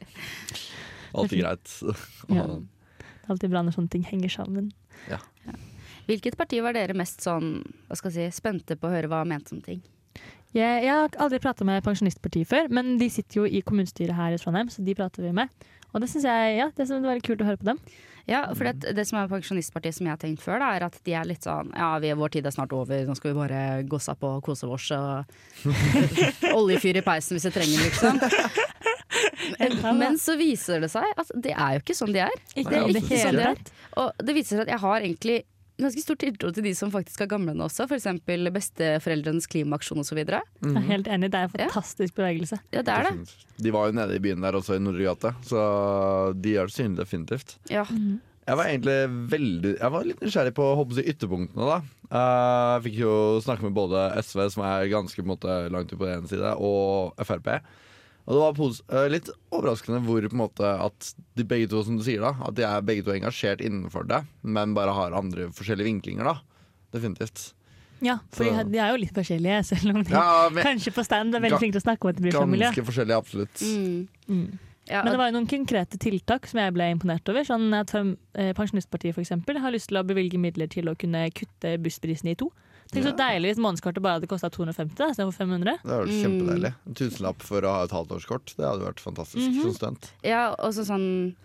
Alltid 1.13 1.43
greit. 1.43 1.73
Ja. 2.31 2.45
det 2.47 3.27
er 3.27 3.33
alltid 3.35 3.51
bra 3.53 3.63
når 3.63 3.77
sånne 3.77 3.91
ting 3.93 4.05
henger 4.07 4.31
sammen. 4.33 4.71
Hvilket 6.09 6.35
parti 6.39 6.59
var 6.63 6.75
dere 6.75 6.95
mest 6.97 7.21
sånn, 7.23 7.61
hva 7.87 7.95
skal 7.97 8.11
jeg 8.11 8.31
si, 8.33 8.41
spente 8.41 8.75
på 8.79 8.89
å 8.89 8.93
høre 8.93 9.11
hva 9.11 9.21
mente 9.27 9.53
om 9.55 9.61
ting? 9.63 9.83
Jeg, 10.51 10.83
jeg 10.83 10.91
har 10.91 11.13
aldri 11.23 11.39
prata 11.39 11.63
med 11.67 11.83
Pensjonistpartiet 11.85 12.49
før, 12.49 12.71
men 12.75 12.97
de 12.99 13.07
sitter 13.13 13.39
jo 13.39 13.45
i 13.47 13.61
kommunestyret 13.63 14.17
her 14.17 14.35
i 14.35 14.39
Trondheim, 14.41 14.71
så 14.73 14.83
de 14.83 14.95
prater 14.97 15.23
vi 15.23 15.31
med. 15.35 15.51
Og 15.91 16.03
det 16.03 16.09
syns 16.11 16.25
jeg 16.27 16.57
ja, 16.57 16.67
det 16.75 16.87
var 16.89 17.05
veldig 17.05 17.23
kult 17.27 17.43
å 17.43 17.47
høre 17.47 17.61
på 17.61 17.69
dem. 17.69 17.79
Ja, 18.29 18.43
for 18.53 18.67
det, 18.67 18.91
det 18.95 19.05
som 19.07 19.17
er 19.17 19.31
Pensjonistpartiet 19.31 19.95
som 19.97 20.07
jeg 20.07 20.13
har 20.13 20.19
tenkt 20.21 20.43
før, 20.43 20.59
da, 20.61 20.73
er 20.75 20.85
at 20.85 20.99
de 21.07 21.15
er 21.17 21.25
litt 21.27 21.47
sånn 21.47 21.71
Ja, 21.73 21.95
vi, 22.03 22.11
vår 22.17 22.35
tid 22.35 22.45
er 22.45 22.53
snart 22.53 22.75
over, 22.75 23.01
nå 23.07 23.15
skal 23.17 23.31
vi 23.31 23.39
bare 23.39 23.61
gosse 23.89 24.13
på 24.19 24.35
og 24.37 24.43
kose 24.45 24.69
oss 24.69 24.91
og 24.95 25.65
oljefyr 26.59 26.99
i 27.01 27.05
peisen 27.05 27.37
hvis 27.37 27.47
vi 27.49 27.53
trenger, 27.55 27.87
liksom. 27.87 28.21
Men, 29.99 30.17
så 30.21 30.35
viser 30.39 30.81
det 30.83 30.91
seg 30.93 31.05
at 31.19 31.31
det 31.35 31.53
er 31.55 31.77
jo 31.77 31.83
ikke 31.83 31.95
sånn 31.97 32.13
de 32.15 32.21
er. 32.25 32.35
Ikke 32.55 32.69
Det 32.69 32.77
er 32.81 32.93
det 32.95 33.01
ikke 33.03 33.21
sånn 33.21 33.39
de 33.39 33.47
er. 33.51 33.63
Og 34.01 34.25
det 34.27 34.35
viser 34.37 34.55
seg 34.57 34.65
at 34.67 34.73
jeg 34.75 34.83
har 34.85 35.01
egentlig 35.07 35.39
ganske 35.81 36.01
stor 36.03 36.17
tiltro 36.21 36.51
til 36.53 36.63
de 36.67 36.71
som 36.77 36.91
faktisk 36.93 37.23
er 37.25 37.29
gamle 37.31 37.55
nå 37.57 37.65
også, 37.65 37.87
f.eks. 37.89 38.05
Besteforeldrenes 38.53 39.47
klimaaksjon 39.49 40.03
osv. 40.03 40.19
Mm 40.61 40.75
er 40.77 40.83
helt 40.91 41.07
enig, 41.09 41.31
det 41.33 41.39
er 41.39 41.47
en 41.47 41.55
Ja. 41.57 41.69
fantastisk 41.71 42.13
bevegelse. 42.19 42.59
det 42.71 42.87
er 42.87 43.03
det. 43.09 43.13
De 43.61 43.71
var 43.73 43.87
jo 43.89 43.95
nede 43.97 44.15
i 44.15 44.19
byen 44.21 44.41
der 44.45 44.53
også, 44.59 44.75
i 44.75 44.79
Nordre 44.83 45.03
gate, 45.09 45.33
så 45.47 45.61
de 46.39 46.53
gjør 46.53 46.69
det 46.69 46.75
synlig 46.75 46.97
definitivt. 47.01 47.55
Ja. 47.69 47.85
Jeg 48.47 48.57
var 48.57 48.65
egentlig 48.65 49.29
veldig 49.31 49.71
Jeg 49.79 49.91
var 49.91 50.03
litt 50.03 50.19
nysgjerrig 50.21 50.53
på 50.57 50.75
håper 50.75 50.95
jeg, 51.01 51.15
ytterpunktene. 51.15 51.65
da 51.65 51.81
Eh, 52.11 52.79
Jeg 52.81 52.83
fikk 52.83 52.97
jo 52.99 53.39
snakke 53.41 53.63
med 53.63 53.73
både 53.73 54.01
SV, 54.21 54.49
som 54.51 54.63
er 54.67 54.89
ganske 54.91 55.15
på 55.15 55.23
en 55.23 55.31
måte, 55.37 55.71
langt 55.71 55.93
ut 55.93 55.97
på 55.99 56.05
den 56.05 56.19
ene 56.19 56.27
side, 56.27 56.53
og 56.59 57.15
Frp. 57.23 57.61
Og 58.27 58.35
det 58.35 58.41
var 58.43 58.99
eh, 59.01 59.07
litt 59.11 59.29
overraskende 59.51 60.01
hvor 60.05 60.25
på 60.27 60.35
en 60.35 60.43
måte 60.43 60.73
at 60.85 61.13
de 61.39 61.45
begge 61.47 61.69
to 61.71 61.81
som 61.83 61.97
du 61.97 62.03
sier 62.05 62.21
da 62.21 62.35
At 62.45 62.55
de 62.59 62.65
er 62.67 62.83
begge 62.85 63.05
to 63.07 63.15
engasjert 63.15 63.63
innenfor 63.65 64.05
det, 64.09 64.21
men 64.43 64.75
bare 64.77 64.93
har 64.93 65.17
andre 65.17 65.49
forskjellige 65.55 65.89
vinklinger. 65.89 66.29
da 66.29 66.37
Definitivt. 66.93 67.53
Ja, 68.01 68.17
for 68.33 68.43
Så- 68.43 68.71
de 68.71 68.77
er 68.77 68.89
jo 68.91 68.97
litt 68.97 69.13
forskjellige, 69.13 69.63
selv 69.71 69.95
om 69.95 70.03
de 70.03 70.11
Ja, 70.11 70.49
men 70.49 70.63
kanskje 70.63 70.93
på 70.93 71.05
stand 71.05 71.35
er 71.35 71.39
veldig 71.39 71.59
flinke 71.61 71.77
til 71.77 71.83
å 71.83 71.87
snakke 71.89 72.05
om 72.05 72.09
at 72.09 72.15
de 72.17 72.21
blir 72.27 72.37
familie. 72.37 72.71
Ganske 72.71 72.85
forskjellige, 72.85 73.17
absolutt. 73.17 73.61
Mm. 73.61 74.07
Mm. 74.27 74.59
Ja, 74.89 75.03
Men 75.03 75.13
det 75.13 75.19
var 75.21 75.29
jo 75.29 75.35
noen 75.37 75.47
konkrete 75.47 75.97
tiltak 76.01 76.47
som 76.49 76.59
jeg 76.59 76.73
ble 76.73 76.87
imponert 76.91 77.29
over. 77.29 77.45
Sånn 77.45 77.69
at 77.77 77.93
eh, 77.95 78.51
Pensjonistpartiet 78.57 79.13
for 79.13 79.21
eksempel, 79.21 79.59
har 79.61 79.71
lyst 79.71 79.91
til 79.91 80.01
å 80.01 80.03
bevilge 80.03 80.39
midler 80.41 80.67
til 80.67 80.89
å 80.89 80.97
kunne 80.97 81.29
kutte 81.37 81.77
bussprisen 81.81 82.31
i 82.33 82.35
to. 82.35 82.49
Tenk 82.91 83.05
så 83.07 83.13
deilig 83.15 83.53
hvis 83.53 83.61
månedskortet 83.63 84.01
bare 84.03 84.17
hadde 84.19 84.27
kosta 84.27 84.49
250 84.51 85.11
istedenfor 85.13 85.37
500. 85.37 85.77
Det 85.81 85.91
hadde 85.91 86.01
vært 86.05 86.11
Mm. 86.11 86.23
kjempedeilig. 86.25 86.73
En 86.87 86.93
tusenlapp 86.99 87.41
for 87.41 87.61
å 87.61 87.71
ha 87.71 87.83
et 87.85 87.91
halvtårskort. 87.91 88.55
Det 88.57 88.65
hadde 88.67 88.83
vært 88.83 88.99
fantastisk. 88.99 89.47
Mhm. 89.47 89.61
som 89.61 89.71
student. 89.73 90.11
Ja, 90.23 90.53
og 90.59 90.73
sånn 90.73 91.35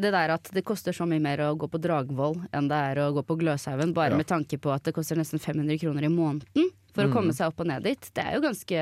det 0.00 0.12
der 0.12 0.30
at 0.30 0.44
det 0.54 0.64
koster 0.64 0.92
så 0.92 1.06
mye 1.08 1.20
mer 1.20 1.38
å 1.38 1.56
gå 1.58 1.68
på 1.68 1.80
Dragvoll 1.80 2.46
enn 2.54 2.68
det 2.68 2.76
er 2.76 2.96
å 3.02 3.12
gå 3.12 3.22
på 3.26 3.36
Gløshaugen, 3.38 3.92
bare 3.92 4.10
Ja. 4.12 4.16
med 4.16 4.26
tanke 4.26 4.58
på 4.58 4.72
at 4.74 4.82
det 4.84 4.94
koster 4.94 5.16
nesten 5.16 5.38
500 5.40 5.78
kroner 5.80 6.04
i 6.04 6.08
måneden 6.08 6.70
for 6.94 7.04
å 7.04 7.08
Mm. 7.08 7.12
komme 7.14 7.32
seg 7.36 7.46
opp 7.50 7.60
og 7.60 7.66
ned 7.70 7.82
dit. 7.84 8.10
Det 8.14 8.24
er 8.24 8.34
jo 8.34 8.40
ganske 8.44 8.80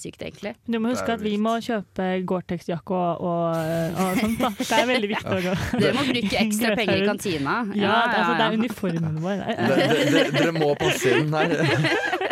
sykt, 0.00 0.22
egentlig. 0.22 0.54
Du 0.66 0.78
må 0.80 0.90
huske 0.92 1.12
at 1.12 1.20
vi 1.20 1.36
må 1.36 1.56
kjøpe 1.60 2.06
Gore-Tex-jakke 2.26 2.90
og, 2.90 3.20
og, 3.20 3.56
og 4.02 4.20
sånt. 4.22 4.38
da. 4.40 4.50
Det 4.58 4.78
er 4.78 4.86
veldig 4.92 5.10
viktig. 5.12 5.36
å 5.36 5.42
gå. 5.46 5.54
Dere 5.82 5.92
må 5.98 6.06
bruke 6.08 6.40
ekstra 6.42 6.74
penger 6.76 6.96
i 7.02 7.06
kantina. 7.06 7.56
Ja, 7.76 7.96
det, 8.08 8.16
altså, 8.18 8.34
det 8.38 8.46
er 8.46 8.58
uniformen 8.58 9.20
vår. 9.22 9.44
De- 9.46 9.76
de- 9.76 10.10
de- 10.12 10.30
Dere 10.38 10.52
må 10.56 10.72
passe 10.80 11.16
inn 11.18 11.32
her. 11.32 11.56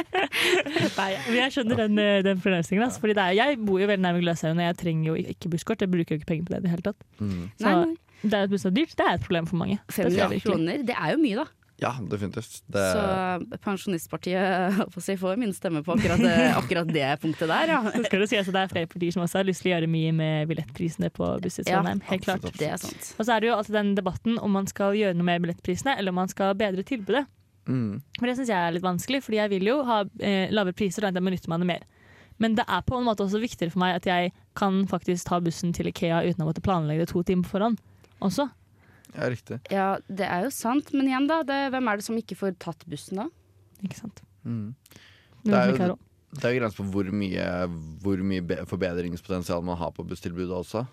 Nei, 1.00 1.10
men 1.28 1.36
jeg 1.36 1.52
skjønner 1.54 1.76
den, 1.84 1.98
eh, 2.00 2.20
den 2.24 2.40
fornøyelsen. 2.42 2.80
Altså, 2.84 3.00
fordi 3.02 3.14
det 3.18 3.24
er, 3.24 3.36
jeg 3.38 3.58
bor 3.66 3.80
jo 3.80 3.88
veldig 3.90 4.04
nærme 4.04 4.22
Gløshaugen, 4.22 4.60
og 4.60 4.66
jeg 4.68 4.76
trenger 4.80 5.10
jo 5.10 5.14
ikke 5.34 5.50
busskort. 5.52 5.82
Jeg 5.84 5.90
bruker 5.92 6.14
jo 6.14 6.20
ikke 6.20 6.30
penger 6.30 6.44
på 6.48 6.54
det 6.54 6.60
i 6.60 6.66
det 6.66 6.72
hele 6.74 6.86
tatt. 6.90 7.00
Mm. 7.20 7.40
Så 7.60 7.66
Nei, 7.66 7.74
nei. 7.84 7.96
det 8.24 8.34
er 8.38 8.42
et 8.48 8.52
busskort 8.54 8.76
dyrt, 8.76 8.94
det 8.98 9.06
er 9.06 9.14
et 9.18 9.24
problem 9.26 9.48
for 9.50 9.60
mange. 9.60 9.78
Det 9.86 9.96
500 9.96 10.40
kroner, 10.44 10.84
det 10.90 10.96
er 10.96 11.14
jo 11.14 11.20
mye, 11.22 11.36
da. 11.42 11.46
Ja, 11.80 11.94
definitivt. 12.10 12.62
Det, 12.66 12.82
Så 12.92 13.58
Pensjonistpartiet 13.64 14.80
si, 15.04 15.16
får 15.16 15.38
min 15.40 15.54
stemme 15.56 15.82
på 15.84 15.94
akkurat 15.96 16.20
det, 16.20 16.36
akkurat 16.60 16.92
det 16.92 17.08
punktet 17.22 17.48
der, 17.48 17.72
ja. 17.72 17.80
Så 17.94 18.04
skal 18.04 18.24
det 18.24 18.30
sies 18.32 18.48
at 18.50 18.56
det 18.56 18.62
er 18.62 18.72
flere 18.74 18.90
partier 18.90 19.16
som 19.16 19.24
også 19.24 19.40
har 19.40 19.48
lyst 19.48 19.64
til 19.64 19.72
å 19.72 19.74
gjøre 19.76 19.90
mye 19.90 20.12
med 20.16 20.50
billettprisene 20.50 21.12
på 21.16 21.30
busser 21.44 21.68
i 21.68 21.72
Ja, 21.72 21.82
helt 22.10 22.26
klart. 22.26 22.48
Det 22.60 22.68
er 22.68 22.80
sant. 22.82 23.12
Og 23.16 23.24
så 23.24 23.34
er 23.34 23.42
det 23.42 23.50
jo 23.50 23.56
alltid 23.56 23.78
den 23.78 23.94
debatten 23.96 24.40
om 24.44 24.52
man 24.58 24.68
skal 24.70 24.98
gjøre 24.98 25.16
noe 25.16 25.28
med 25.30 25.46
billettprisene, 25.46 25.96
eller 25.96 26.12
om 26.12 26.20
man 26.22 26.32
skal 26.32 26.52
bedre 26.58 26.84
tilbudet. 26.86 27.24
mm. 27.64 27.94
Men 28.20 28.28
det 28.28 28.36
syns 28.36 28.52
jeg 28.52 28.58
er 28.60 28.76
litt 28.76 28.84
vanskelig, 28.84 29.24
fordi 29.24 29.40
jeg 29.40 29.54
vil 29.56 29.72
jo 29.72 29.80
ha 29.88 30.02
eh, 30.20 30.52
lavere 30.52 30.76
priser, 30.76 31.08
og 31.08 31.16
da 31.16 31.24
benytter 31.24 31.52
man 31.52 31.64
det 31.64 31.72
mer. 31.72 31.88
Men 32.40 32.56
det 32.56 32.64
er 32.68 32.84
på 32.84 32.96
en 32.96 33.04
måte 33.04 33.24
også 33.24 33.40
viktigere 33.40 33.72
for 33.72 33.82
meg 33.82 33.98
at 33.98 34.06
jeg 34.08 34.32
kan 34.56 34.84
faktisk 34.88 35.28
ta 35.28 35.40
bussen 35.44 35.74
til 35.76 35.90
Ikea 35.90 36.22
uten 36.24 36.44
å 36.44 36.48
måtte 36.48 36.64
planlegge 36.64 37.04
det 37.04 37.12
to 37.12 37.20
timer 37.24 37.44
på 37.44 37.56
forhånd. 37.56 37.80
Også. 38.24 38.48
Ja, 39.14 39.30
riktig. 39.32 39.58
Ja, 39.72 39.88
det 40.08 40.28
er 40.28 40.46
jo 40.46 40.52
sant, 40.54 40.92
men 40.96 41.08
igjen, 41.10 41.26
da. 41.30 41.40
Det, 41.46 41.58
hvem 41.74 41.90
er 41.90 41.98
det 42.00 42.06
som 42.06 42.18
ikke 42.20 42.38
får 42.38 42.54
tatt 42.62 42.86
bussen, 42.90 43.22
da? 43.22 43.26
Ikke 43.84 43.98
sant? 43.98 44.22
Mm. 44.44 44.70
Det 45.44 45.58
er 45.58 45.74
jo-. 45.74 45.98
Det 46.30 46.46
er 46.46 46.52
jo 46.54 46.60
grenser 46.60 46.78
på 46.78 46.92
hvor 46.94 47.08
mye, 47.10 47.44
hvor 48.04 48.20
mye 48.22 48.64
forbedringspotensial 48.70 49.64
man 49.66 49.78
har 49.80 49.90
på 49.96 50.04
busstilbudet 50.06 50.54
også. 50.54 50.84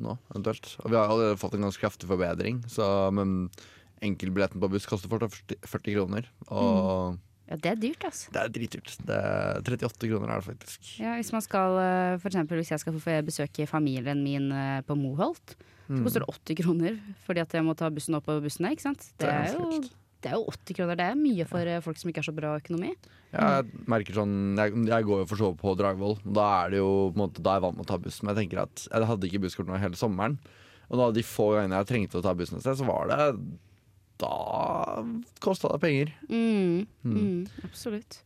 Nå, 0.00 0.14
eventuelt. 0.32 0.70
Og 0.80 0.88
vi 0.88 0.96
har 0.96 1.10
allerede 1.10 1.40
fått 1.40 1.58
en 1.58 1.66
ganske 1.66 1.82
kraftig 1.82 2.08
forbedring, 2.08 2.62
så 2.72 2.86
men 3.12 3.50
enkeltbilletten 4.00 4.62
på 4.62 4.70
buss 4.72 4.88
koster 4.88 5.12
fortsatt 5.12 5.36
40, 5.36 5.58
40 5.68 5.96
kroner. 5.98 6.30
Og 6.48 7.18
Ja, 7.50 7.56
det 7.58 7.70
er 7.72 7.78
dyrt, 7.82 8.04
altså. 8.06 8.30
det 8.32 8.40
er 8.44 8.52
dritdyrt. 8.54 8.92
Det 9.08 9.16
er 9.18 9.60
38 9.66 10.06
kroner 10.12 10.30
er 10.30 10.40
det 10.40 10.46
faktisk. 10.46 10.90
Ja, 11.02 11.16
hvis 11.18 11.32
man 11.34 11.42
skal, 11.42 11.78
eh, 11.82 12.16
for 12.22 12.30
eksempel 12.30 12.60
hvis 12.60 12.70
jeg 12.70 12.78
skal 12.84 12.94
få 12.94 13.16
besøke 13.26 13.66
familien 13.66 14.22
min 14.22 14.52
eh, 14.54 14.80
på 14.86 14.94
Moholt, 14.96 15.56
så 15.90 15.96
Mm. 15.98 16.04
koster 16.06 16.22
det 16.22 16.28
80 16.30 16.54
kroner 16.62 16.98
fordi 17.26 17.40
at 17.42 17.50
jeg 17.58 17.64
må 17.66 17.74
ta 17.74 17.88
bussen 17.90 18.14
opp 18.14 18.24
på 18.28 18.36
bussene, 18.44 18.70
ikke 18.70 18.84
sant. 18.86 19.08
Det 19.18 19.26
Det 19.26 19.28
er 19.28 19.48
er 19.48 19.58
jo. 19.58 19.80
Det 20.22 20.28
er 20.30 20.36
jo 20.36 20.44
80 20.52 20.74
kroner, 20.76 20.94
det 21.00 21.06
er 21.10 21.14
mye 21.16 21.44
for 21.48 21.64
ja. 21.66 21.80
folk 21.80 21.96
som 21.98 22.10
ikke 22.12 22.20
har 22.20 22.28
så 22.28 22.34
bra 22.36 22.52
økonomi. 22.60 22.92
Jeg 23.32 23.64
merker 23.88 24.12
sånn 24.14 24.54
Jeg, 24.58 24.74
jeg 24.86 25.04
går 25.08 25.18
jo 25.22 25.26
for 25.26 25.36
så 25.40 25.48
vidt 25.50 25.60
på 25.62 25.72
Dragvoll. 25.80 26.18
Da 26.22 26.44
er 26.66 26.70
det 26.70 26.78
jo 26.78 27.10
på 27.10 27.16
en 27.16 27.22
måte, 27.24 27.42
Da 27.42 27.50
er 27.50 27.58
jeg 27.58 27.62
vant 27.66 27.76
med 27.78 27.86
å 27.86 27.88
ta 27.88 27.98
buss. 27.98 28.22
Men 28.22 28.36
jeg 28.36 28.44
tenker 28.50 28.62
at 28.62 28.86
jeg 28.92 29.08
hadde 29.10 29.26
ikke 29.30 29.40
busskort 29.42 29.66
nå 29.66 29.78
hele 29.80 29.96
sommeren. 29.98 30.38
Og 30.90 30.98
da 30.98 31.10
de 31.10 31.22
få 31.26 31.54
gangene 31.56 31.80
jeg 31.80 31.86
trengte 31.90 32.20
å 32.20 32.22
ta 32.22 32.34
bussen 32.34 32.58
et 32.58 32.62
sted, 32.62 32.76
så 32.78 32.86
var 32.86 33.08
det 33.08 33.18
Da 34.20 35.04
kosta 35.40 35.72
det 35.72 35.80
penger. 35.86 36.12
Mm. 36.28 36.86
Mm. 37.04 37.46
Absolutt. 37.64 38.20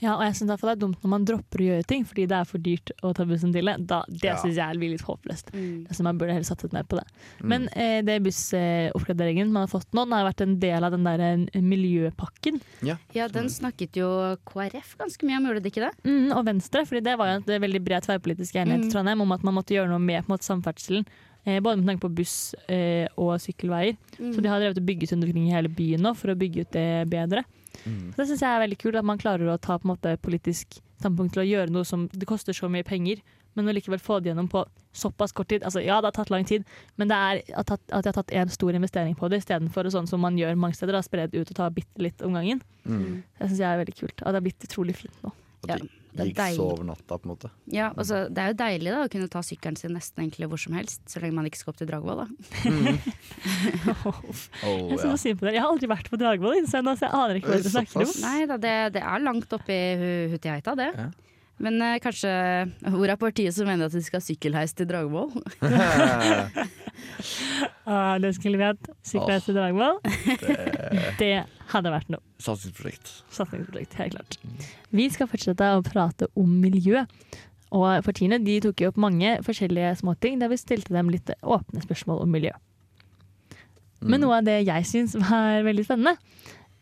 Ja, 0.00 0.12
og 0.14 0.22
jeg 0.22 0.36
synes 0.38 0.52
derfor 0.52 0.68
det 0.70 0.74
er 0.76 0.80
dumt 0.86 1.00
når 1.02 1.10
man 1.10 1.24
dropper 1.26 1.58
å 1.60 1.64
gjøre 1.66 1.84
ting 1.90 2.04
fordi 2.06 2.24
det 2.30 2.36
er 2.38 2.46
for 2.46 2.62
dyrt 2.62 2.92
å 3.04 3.10
ta 3.18 3.24
bussen 3.26 3.50
til 3.52 3.66
det. 3.66 3.74
Da, 3.90 3.98
det 4.08 4.28
Ja. 4.30 4.36
synes 4.38 4.54
jeg 4.56 4.78
blir 4.78 4.92
litt 4.94 5.02
håpløst. 5.02 5.50
Mm. 5.52 5.88
Altså, 5.90 6.04
man 6.06 6.16
burde 6.20 6.32
heller 6.36 6.46
satset 6.46 6.72
mer 6.72 6.84
på 6.88 6.96
det. 7.00 7.04
Mm. 7.42 7.48
Men 7.50 7.66
eh, 7.74 7.98
det 8.06 8.22
bussoppgraderingen 8.22 9.50
man 9.52 9.66
har 9.66 9.72
fått 9.72 9.90
nå, 9.92 10.04
den 10.06 10.14
har 10.14 10.28
vært 10.30 10.44
en 10.46 10.54
del 10.62 10.86
av 10.86 10.94
den 10.94 11.04
der 11.04 11.24
eh, 11.26 11.60
miljøpakken. 11.60 12.60
Ja, 12.86 13.26
den 13.28 13.50
snakket 13.52 13.98
jo 13.98 14.08
KrF 14.48 14.94
ganske 15.02 15.26
mye 15.28 15.40
om, 15.42 15.50
gjorde 15.50 15.64
det 15.66 15.72
ikke 15.74 15.84
det? 15.88 15.92
Mm, 16.06 16.30
og 16.38 16.44
Venstre, 16.46 16.84
fordi 16.88 17.02
det 17.10 17.18
var 17.18 17.32
jo 17.34 17.40
en 17.42 17.66
veldig 17.66 17.82
bred 17.90 18.06
tverrpolitisk 18.06 18.54
enighet 18.62 18.86
i 18.86 18.88
Mm. 18.88 18.92
Trondheim 18.94 19.20
om 19.26 19.32
at 19.34 19.42
man 19.44 19.54
måtte 19.58 19.74
gjøre 19.74 19.90
noe 19.90 19.98
med 20.00 20.22
på 20.24 20.30
en 20.30 20.36
måte, 20.38 20.46
samferdselen. 20.48 21.04
Eh, 21.44 21.60
både 21.60 21.78
med 21.80 21.86
tanke 21.86 22.04
på 22.04 22.14
buss 22.18 22.54
eh, 22.68 23.06
og 23.16 23.38
sykkelveier. 23.40 23.96
Mm. 24.18 24.32
Så 24.34 24.42
de 24.42 24.50
har 24.50 24.60
drevet 24.60 24.80
og 24.80 24.88
bygget 24.88 25.14
rundt 25.14 25.28
omkring 25.28 25.48
i 25.48 25.54
hele 25.54 25.70
byen 25.72 26.04
nå 26.04 26.12
for 26.18 26.32
å 26.32 26.38
bygge 26.38 26.66
ut 26.66 26.74
det 26.74 26.88
bedre. 27.12 27.44
Mm. 27.84 28.10
Så 28.12 28.20
det 28.20 28.28
syns 28.30 28.44
jeg 28.44 28.50
er 28.50 28.62
veldig 28.64 28.78
kult, 28.82 28.98
at 28.98 29.06
man 29.06 29.20
klarer 29.20 29.48
å 29.52 29.58
ta 29.60 29.78
på 29.78 29.86
en 29.86 29.94
måte 29.94 30.16
politisk 30.24 30.80
standpunkt 30.98 31.36
til 31.36 31.44
å 31.44 31.48
gjøre 31.48 31.72
noe 31.72 31.86
som 31.86 32.08
det 32.10 32.26
koster 32.28 32.56
så 32.56 32.68
mye 32.72 32.86
penger, 32.86 33.22
men 33.56 33.70
å 33.70 33.74
likevel 33.74 34.00
få 34.02 34.18
det 34.20 34.32
gjennom 34.32 34.48
på 34.50 34.64
såpass 34.94 35.32
kort 35.34 35.48
tid. 35.50 35.64
Altså, 35.66 35.80
ja, 35.82 36.00
det 36.02 36.10
har 36.10 36.16
tatt 36.18 36.32
lang 36.34 36.46
tid, 36.46 36.66
men 36.98 37.10
det 37.10 37.16
er 37.16 37.40
at, 37.58 37.70
at 37.70 37.86
jeg 37.90 38.10
har 38.10 38.18
tatt 38.18 38.34
en 38.42 38.52
stor 38.52 38.76
investering 38.76 39.14
på 39.18 39.30
det, 39.30 39.40
istedenfor 39.42 39.88
sånn 39.94 40.10
som 40.10 40.22
man 40.22 40.38
gjør 40.38 40.58
mange 40.58 40.78
steder, 40.78 40.98
spre 41.06 41.28
det 41.30 41.38
ut 41.38 41.54
og 41.54 41.58
ta 41.58 41.70
bitte 41.74 42.02
litt 42.02 42.22
om 42.26 42.36
gangen. 42.38 42.62
Mm. 42.84 43.22
Det 43.38 43.50
syns 43.50 43.62
jeg 43.62 43.70
er 43.70 43.80
veldig 43.82 43.96
kult. 43.98 44.16
Og 44.20 44.26
det 44.28 44.40
har 44.40 44.46
blitt 44.46 44.68
utrolig 44.68 44.98
fint 44.98 45.24
nå. 45.24 45.32
At 45.66 45.72
Ja, 45.74 45.80
er 46.16 46.28
gikk 46.30 46.56
så 46.56 46.66
natta, 46.88 47.18
på 47.18 47.26
en 47.28 47.32
måte. 47.34 47.50
Ja, 47.74 47.90
altså, 47.92 48.22
Det 48.32 48.38
er 48.42 48.48
jo 48.52 48.56
deilig 48.62 48.90
da 48.94 49.02
å 49.04 49.10
kunne 49.12 49.28
ta 49.28 49.42
sykkelen 49.44 49.76
sin 49.76 49.92
nesten 49.94 50.24
egentlig 50.24 50.48
hvor 50.48 50.58
som 50.62 50.72
helst, 50.78 51.02
så 51.06 51.20
lenge 51.20 51.34
man 51.36 51.46
ikke 51.50 51.60
skal 51.60 51.72
opp 51.74 51.78
til 51.82 51.90
Dragvoll. 51.90 52.24
da. 52.24 52.26
Oh, 54.64 54.90
Jeg, 54.90 54.98
synes 54.98 55.04
ja. 55.04 55.12
er 55.12 55.20
synd 55.22 55.38
på 55.40 55.46
dere. 55.46 55.54
jeg 55.56 55.62
har 55.62 55.70
aldri 55.72 55.88
vært 55.90 56.08
på 56.12 56.18
Dragvoll, 56.20 56.58
så 56.68 56.80
jeg 56.80 56.84
aner 57.12 57.38
ikke 57.38 57.48
hva 57.52 57.56
du 57.58 57.62
dere 57.66 57.72
snakker 57.74 58.02
om. 58.04 58.12
Nei 58.24 58.40
da, 58.50 58.56
det, 58.62 58.74
det 58.96 59.02
er 59.04 59.24
langt 59.24 59.52
oppi 59.56 59.78
hu- 60.00 60.28
Hutiheita, 60.34 60.74
det. 60.78 60.90
Ja. 60.96 61.08
Men 61.58 61.80
eh, 61.82 61.96
kanskje 61.98 62.30
Hvor 62.94 63.10
er 63.10 63.16
partiet 63.18 63.50
som 63.56 63.66
mener 63.66 63.88
at 63.88 63.94
vi 63.96 64.02
skal 64.06 64.20
ha 64.20 64.26
sykkelheis 64.28 64.74
til 64.78 64.86
Dragvoll? 64.86 65.32
Ah, 67.88 68.18
det 68.20 68.34
skulle 68.36 68.58
vi 68.60 68.66
hatt. 68.66 68.90
Sykkelheis 69.00 69.46
til 69.46 69.56
Dragvoll. 69.56 69.94
det 70.04 70.56
Det 71.16 71.30
hadde 71.72 71.92
vært 71.92 72.10
noe. 72.12 72.20
Satsingsprosjekt. 72.44 73.12
Satsingsprosjekt, 73.32 73.96
helt 73.96 74.16
klart. 74.16 74.36
Vi 74.92 75.06
skal 75.12 75.30
fortsette 75.30 75.70
å 75.72 75.80
prate 75.86 76.28
om 76.36 76.52
miljø. 76.60 77.06
Og 77.76 78.04
partiene 78.04 78.38
de 78.40 78.58
tok 78.64 78.80
jo 78.80 78.92
opp 78.92 79.00
mange 79.00 79.34
forskjellige 79.44 79.98
småting 80.02 80.38
der 80.40 80.52
vi 80.52 80.60
stilte 80.60 80.94
dem 80.94 81.10
litt 81.12 81.32
åpne 81.40 81.82
spørsmål 81.84 82.22
om 82.24 82.32
miljø. 82.36 82.52
Mm. 83.98 84.12
Men 84.12 84.22
noe 84.24 84.38
av 84.38 84.46
det 84.46 84.60
jeg 84.62 84.86
syns 84.88 85.16
var 85.18 85.64
veldig 85.66 85.84
spennende, 85.84 86.14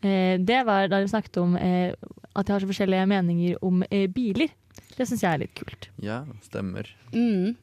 eh, 0.05 0.37
det 0.39 0.61
var 0.67 0.87
da 0.91 1.01
de 1.01 1.09
snakket 1.11 1.41
om 1.41 1.57
eh, 1.59 1.95
at 2.37 2.47
de 2.47 2.53
har 2.53 2.63
så 2.63 2.69
forskjellige 2.69 3.09
meninger 3.09 3.63
om 3.65 3.83
eh, 3.89 4.05
biler. 4.11 4.53
Det 4.97 5.07
syns 5.09 5.23
jeg 5.25 5.31
er 5.31 5.41
litt 5.41 5.55
kult. 5.57 5.89
Ja, 6.03 6.21
stemmer. 6.45 6.89
Mm. 7.11 7.57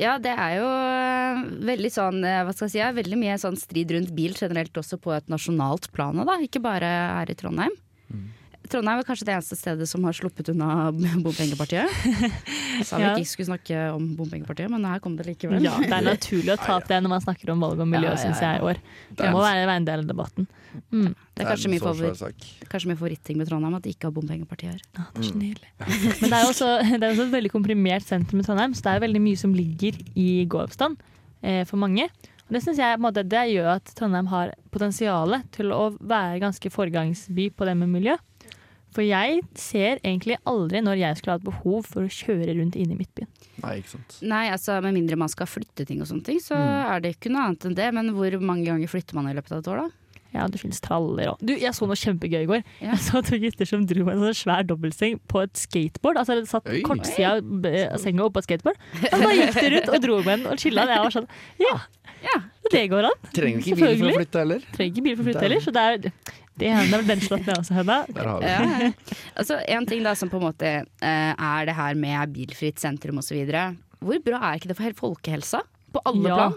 Ja, 0.00 0.16
det 0.18 0.32
er 0.34 0.56
jo 0.58 0.66
eh, 0.66 1.42
veldig 1.70 1.90
sånn, 1.94 2.22
eh, 2.26 2.40
hva 2.42 2.54
skal 2.54 2.66
jeg 2.66 2.74
si, 2.74 2.96
veldig 2.96 3.18
mye 3.20 3.36
sånn 3.38 3.58
strid 3.58 3.92
rundt 3.94 4.10
bil 4.16 4.34
generelt 4.34 4.74
også 4.80 4.98
på 5.02 5.12
et 5.14 5.28
nasjonalt 5.30 5.90
plan, 5.94 6.18
da, 6.18 6.38
ikke 6.42 6.62
bare 6.64 6.88
her 7.20 7.30
i 7.30 7.36
Trondheim. 7.38 7.76
Mm. 8.10 8.24
Trondheim 8.72 9.00
er 9.02 9.06
kanskje 9.06 9.26
det 9.28 9.34
eneste 9.34 9.56
stedet 9.58 9.86
som 9.90 10.04
har 10.08 10.14
sluppet 10.16 10.48
unna 10.52 10.88
bompengepartiet. 11.22 11.90
Sa 12.88 12.96
vi 12.96 13.04
Ja. 13.04 13.12
ikke 13.14 13.28
skulle 13.28 13.50
snakke 13.50 13.80
om 13.92 14.06
bompengepartiet, 14.16 14.70
men 14.72 14.84
her 14.88 15.02
kom 15.04 15.16
det 15.18 15.26
likevel. 15.28 15.62
Ja, 15.62 15.76
Det 15.78 15.92
er 15.92 16.06
naturlig 16.06 16.54
å 16.54 16.58
ta 16.62 16.78
opp 16.78 16.88
det 16.88 17.02
når 17.04 17.12
man 17.12 17.24
snakker 17.24 17.52
om 17.52 17.60
valg 17.60 17.80
og 17.84 17.88
miljø, 17.90 18.08
Ja, 18.08 18.16
ja, 18.16 18.22
syns 18.24 18.40
jeg 18.40 18.60
i 18.60 18.64
år. 18.64 18.80
Det 19.20 19.30
må 19.34 19.42
være 19.44 19.68
en 19.76 19.84
del 19.88 20.04
av 20.04 20.08
debatten. 20.08 20.48
Mm. 20.90 21.14
Det 21.34 21.44
er 21.44 21.50
kanskje 21.52 21.70
min, 21.70 21.80
favoritt, 21.84 22.46
kanskje 22.72 22.88
min 22.90 22.96
favoritting 22.98 23.36
med 23.38 23.48
Trondheim 23.50 23.76
at 23.78 23.84
de 23.84 23.92
ikke 23.94 24.08
har 24.08 24.14
bompengeparti 24.16 24.66
her. 24.72 24.80
Ja, 24.96 25.04
det 25.14 25.22
er 25.22 25.28
så 25.28 25.38
nydelig. 25.38 25.70
Men 26.22 26.30
det 26.30 26.38
er 26.40 26.48
også, 26.50 26.70
det 26.98 27.02
er 27.02 27.10
også 27.12 27.26
et 27.28 27.34
veldig 27.36 27.52
komprimert 27.52 28.08
sentrum 28.08 28.40
i 28.40 28.46
Trondheim, 28.48 28.74
så 28.74 28.88
det 28.88 28.94
er 28.96 29.04
veldig 29.06 29.22
mye 29.28 29.38
som 29.44 29.54
ligger 29.54 30.00
i 30.18 30.28
gåavstand 30.50 30.96
eh, 31.44 31.62
for 31.68 31.76
mange. 31.76 32.08
Og 32.48 32.52
det 32.56 32.60
synes 32.64 32.80
jeg 32.80 33.00
måte, 33.00 33.22
det 33.24 33.44
gjør 33.54 33.76
at 33.78 33.92
Trondheim 33.96 34.26
har 34.32 34.50
potensial 34.74 35.38
til 35.54 35.70
å 35.72 35.92
være 36.00 36.40
ganske 36.42 36.72
foregangsby 36.74 37.50
på 37.56 37.68
det 37.68 37.76
med 37.80 37.88
miljø. 37.92 38.16
For 38.94 39.02
jeg 39.02 39.40
ser 39.58 39.98
egentlig 40.06 40.36
aldri 40.46 40.80
når 40.86 41.00
jeg 41.00 41.18
skulle 41.18 41.34
ha 41.34 41.40
et 41.42 41.48
behov 41.48 41.82
for 41.90 42.06
å 42.06 42.12
kjøre 42.14 42.54
rundt 42.60 42.76
inne 42.78 42.94
i 42.94 42.98
Midtbyen. 43.00 43.26
Nei, 43.64 43.72
ikke 43.80 43.90
sant. 43.96 44.16
Nei, 44.22 44.44
altså 44.54 44.76
med 44.84 44.94
mindre 44.94 45.18
man 45.18 45.28
skal 45.32 45.48
flytte 45.50 45.86
ting 45.88 46.00
og 46.04 46.06
sånne 46.10 46.24
ting, 46.28 46.38
så 46.42 46.54
Mm. 46.54 46.94
er 46.94 47.00
det 47.02 47.16
ikke 47.18 47.32
noe 47.34 47.48
annet 47.48 47.66
enn 47.66 47.74
det. 47.74 47.88
Men 47.94 48.10
hvor 48.14 48.38
mange 48.40 48.64
ganger 48.70 48.86
flytter 48.88 49.14
man 49.18 49.26
i 49.28 49.34
løpet 49.34 49.52
av 49.52 49.58
et 49.64 49.70
år, 49.74 49.82
da? 49.82 49.90
Ja, 50.34 50.48
det 50.50 50.58
finnes 50.58 50.80
traller 50.82 51.28
og 51.30 51.38
Du, 51.38 51.52
jeg 51.54 51.70
så 51.74 51.86
noe 51.86 51.94
kjempegøy 51.94 52.40
i 52.42 52.46
går. 52.50 52.62
Ja. 52.82 52.90
Jeg 52.96 53.02
så 53.06 53.20
to 53.22 53.38
gutter 53.38 53.66
som 53.70 53.84
dro 53.86 54.04
med 54.04 54.16
en 54.16 54.24
sånn 54.26 54.34
svær 54.42 54.64
dobbeltseng 54.66 55.20
på 55.30 55.42
et 55.44 55.52
skateboard. 55.54 56.16
Altså 56.18 56.34
det 56.40 56.48
satt 56.50 56.66
kortsida 56.82 57.36
av 57.38 57.98
senga 58.02 58.26
oppå 58.26 58.42
et 58.42 58.48
skateboard. 58.48 58.78
Og 59.12 59.20
da 59.22 59.30
gikk 59.30 59.54
de 59.60 59.68
rundt 59.76 59.92
og 59.94 60.00
dro 60.02 60.16
med 60.26 60.38
den 60.42 60.46
og 60.50 60.58
chilla. 60.58 60.86
Jeg 60.90 61.04
var 61.06 61.14
sånn 61.14 61.28
Ja, 61.62 61.76
Ja. 62.24 62.40
det 62.72 62.88
går 62.90 63.04
an. 63.04 63.18
Trenger 63.32 63.58
ikke 63.62 63.76
bil 63.78 63.98
for 63.98 64.10
å 64.10 64.16
flytte 64.18 64.38
heller. 64.42 64.60
Trenger 64.74 64.90
ikke 64.96 65.04
bil 65.06 65.16
for 65.16 65.22
å 65.22 65.26
flytte 65.28 65.44
heller. 65.46 65.60
Så 65.60 65.72
det 65.72 65.82
er, 65.86 66.10
det 66.58 66.68
er, 66.70 66.84
vel 66.92 67.06
den 67.08 67.20
slått 67.20 67.46
ned 67.48 67.56
også, 67.58 67.74
Hedda. 67.74 67.96
Ja. 68.44 68.90
Altså, 69.38 69.56
en 69.66 69.86
ting 69.90 70.04
da 70.06 70.12
som 70.14 70.30
på 70.30 70.38
en 70.38 70.44
måte 70.46 70.68
eh, 71.02 71.32
er 71.34 71.66
det 71.66 71.74
her 71.74 71.94
med 71.98 72.32
bilfritt 72.36 72.78
sentrum 72.78 73.18
osv. 73.18 73.40
Hvor 74.04 74.20
bra 74.22 74.38
er 74.52 74.60
ikke 74.60 74.70
det 74.70 74.76
for 74.78 74.92
folkehelsa? 75.08 75.62
På 75.94 76.02
alle 76.06 76.28
Ja. 76.30 76.36
plan? 76.36 76.54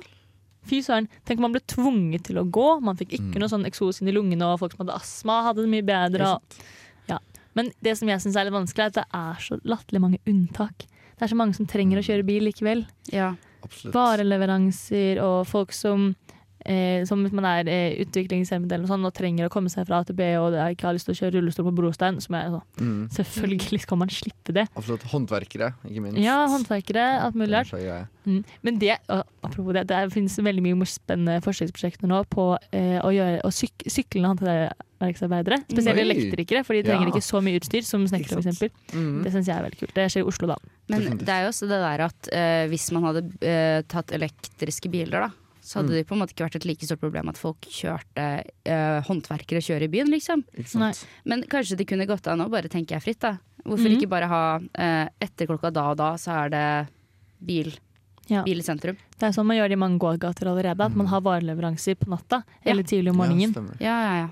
Fy 0.68 0.82
søren. 0.84 1.08
Tenk 1.26 1.40
om 1.40 1.46
man 1.48 1.54
ble 1.56 1.62
tvunget 1.64 2.26
til 2.28 2.36
å 2.42 2.44
gå. 2.52 2.82
Man 2.84 2.98
fikk 3.00 3.14
ikke 3.18 3.36
Mm. 3.38 3.40
noe 3.40 3.48
sånn 3.50 3.66
eksos 3.66 4.02
inn 4.02 4.10
i 4.10 4.12
lungene, 4.12 4.44
og 4.52 4.60
folk 4.60 4.74
som 4.76 4.86
hadde 4.86 4.98
astma, 5.00 5.42
hadde 5.46 5.64
det 5.64 5.70
mye 5.72 5.86
bedre. 5.88 6.34
Det 6.50 6.66
ja. 7.14 7.20
Men 7.56 7.72
det 7.82 7.98
som 7.98 8.08
jeg 8.12 8.20
syns 8.20 8.36
er 8.36 8.44
litt 8.50 8.54
vanskelig, 8.54 8.84
er 8.84 8.92
at 8.92 8.94
det 9.00 9.06
er 9.14 9.40
så 9.40 9.60
latterlig 9.64 10.02
mange 10.04 10.20
unntak. 10.28 10.78
Det 11.18 11.24
er 11.24 11.28
så 11.32 11.38
mange 11.40 11.56
som 11.56 11.66
trenger 11.66 11.98
å 11.98 12.04
kjøre 12.06 12.26
bil 12.28 12.44
likevel. 12.44 12.86
Ja. 13.12 13.36
Vareleveranser 14.08 15.20
og 15.24 15.48
folk 15.50 15.74
som 15.74 16.12
eh, 16.68 17.06
som 17.08 17.24
hvis 17.24 17.34
man 17.34 17.46
er 17.50 17.68
eh, 17.72 17.96
utviklingshemmet 18.04 18.70
eller 18.72 18.84
noe 18.86 18.92
sånt 18.92 19.08
og 19.10 19.14
trenger 19.18 19.48
å 19.48 19.54
komme 19.54 19.72
seg 19.72 19.88
fra 19.88 20.02
AtB 20.04 20.20
og 20.42 20.52
det- 20.54 20.66
ikke 20.76 20.88
har 20.90 20.94
lyst 20.98 21.08
til 21.10 21.16
å 21.16 21.20
kjøre 21.22 21.38
rullestol 21.40 21.66
på 21.70 21.76
brostein, 21.80 22.22
som 22.22 22.36
er 22.36 22.50
sånn 22.52 22.64
Mm. 22.78 23.08
Selvfølgelig 23.10 23.82
skal 23.82 23.98
man 23.98 24.10
slippe 24.10 24.54
det. 24.54 24.68
Absolutt. 24.76 25.02
Håndverkere, 25.10 25.74
ikke 25.88 26.02
minst. 26.04 26.20
Ja, 26.22 26.48
håndverkere, 26.48 27.22
alt 27.24 27.36
mulig 27.36 27.54
rart. 27.56 28.08
Mm. 28.28 28.44
Men 28.64 28.78
det, 28.80 28.98
og 29.10 29.24
apropos 29.44 29.74
det, 29.74 29.88
det 29.88 30.12
finnes 30.14 30.36
veldig 30.38 30.62
mye 30.62 30.86
spennende 30.86 31.42
forskningsprosjekter 31.42 32.08
nå 32.12 32.24
på 32.30 32.58
eh, 32.74 33.00
å 33.02 33.10
gjøre 33.16 33.42
å 33.48 33.52
syk 33.56 33.88
syklende 33.88 34.36
håndverksarbeidere. 34.36 35.62
Spesielt 35.70 35.98
Oi. 35.98 36.04
elektrikere, 36.06 36.64
for 36.66 36.74
de 36.74 36.84
trenger 36.84 37.08
Ja. 37.08 37.14
ikke 37.14 37.24
så 37.24 37.42
mye 37.42 37.60
utstyr 37.60 37.84
som 37.88 38.06
snekkere, 38.06 38.44
f.eks. 38.44 38.72
Mm. 38.94 39.24
Det 39.24 39.32
syns 39.34 39.46
jeg 39.48 39.56
er 39.58 39.64
veldig 39.70 39.80
kult. 39.80 39.94
Det 39.94 40.08
skjer 40.12 40.24
i 40.26 40.28
Oslo, 40.28 40.48
da. 40.48 40.56
Men 40.90 41.18
det 41.18 41.30
er 41.30 41.44
jo 41.46 41.50
også 41.50 41.68
det 41.70 41.80
der 41.82 42.02
at 42.08 42.30
eh, 42.34 42.68
hvis 42.68 42.92
man 42.92 43.04
hadde 43.04 43.24
eh, 43.42 43.82
tatt 43.88 44.08
elektriske 44.12 44.90
biler, 44.92 45.28
da, 45.28 45.32
så 45.68 45.82
hadde 45.82 45.92
Mm. 45.92 45.96
det 46.00 46.08
på 46.08 46.16
en 46.16 46.22
måte 46.22 46.32
ikke 46.34 46.46
vært 46.48 46.56
et 46.62 46.66
like 46.70 46.86
stort 46.88 47.02
problem 47.02 47.28
at 47.30 47.38
folk 47.38 47.68
kjørte 47.68 48.26
eh, 48.66 49.00
håndverkere 49.04 49.60
kjøre 49.60 49.84
i 49.90 49.92
byen, 49.92 50.08
liksom. 50.14 50.46
Men 51.28 51.44
kanskje 51.44 51.76
det 51.78 51.88
kunne 51.90 52.08
gått 52.08 52.28
an 52.32 52.40
å 52.46 52.50
bare 52.50 52.70
tenke 52.72 52.96
jeg 52.96 53.04
fritt, 53.04 53.20
da. 53.20 53.34
Hvorfor 53.68 53.90
mm. 53.92 53.98
ikke 53.98 54.10
bare 54.10 54.30
ha 54.32 54.44
eh, 54.80 55.10
etter 55.20 55.50
klokka 55.50 55.74
da 55.76 55.90
og 55.92 55.98
da, 56.00 56.14
så 56.16 56.32
er 56.46 56.50
det 56.56 56.64
bil, 57.44 57.74
Ja. 58.30 58.44
bil 58.44 58.60
i 58.60 58.64
sentrum. 58.64 58.96
Det 59.20 59.28
er 59.28 59.32
sånn 59.36 59.46
man 59.48 59.58
gjør 59.58 59.68
det 59.70 59.76
i 59.78 59.82
mange 59.84 60.00
gågater 60.00 60.48
allerede. 60.48 60.86
At 60.88 60.96
man 60.96 61.08
har 61.08 61.22
vareleveranser 61.22 61.96
på 62.00 62.08
natta 62.12 62.44
eller 62.66 62.84
tidlig 62.84 63.12
om 63.12 63.18
morgenen. 63.18 63.54
Ja. 63.80 63.92
Ja, 63.92 63.98
ja, 64.08 64.16
ja. 64.24 64.30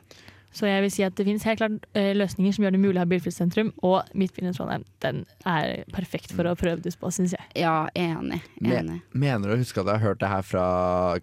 Så 0.55 0.69
jeg 0.69 0.83
vil 0.85 0.91
si 0.93 1.03
at 1.03 1.15
det 1.17 1.25
finnes 1.27 1.43
helt 1.43 1.59
klart 1.59 1.87
eh, 1.99 2.13
løsninger 2.15 2.55
som 2.55 2.63
gjør 2.63 2.75
det 2.77 2.79
mulig 2.79 2.95
å 2.95 3.01
ha 3.03 3.09
bilfritt 3.11 3.35
sentrum, 3.35 3.73
og 3.83 4.07
Midtbyen 4.15 4.53
i 4.53 4.55
Trondheim 4.55 4.85
den 5.03 5.23
er 5.43 5.83
perfekt 5.91 6.31
for 6.35 6.47
å 6.47 6.55
prøve 6.55 6.79
det 6.85 6.93
på, 6.99 7.11
syns 7.11 7.35
jeg. 7.35 7.47
Ja, 7.59 7.89
enig. 7.99 8.39
enig. 8.63 9.01
Mener 9.11 9.51
du 9.51 9.55
å 9.57 9.59
huske 9.59 9.83
at 9.83 9.91
jeg 9.91 9.99
har 9.99 10.13
hørt 10.13 10.21
det 10.23 10.31
her 10.31 10.45
fra 10.47 10.65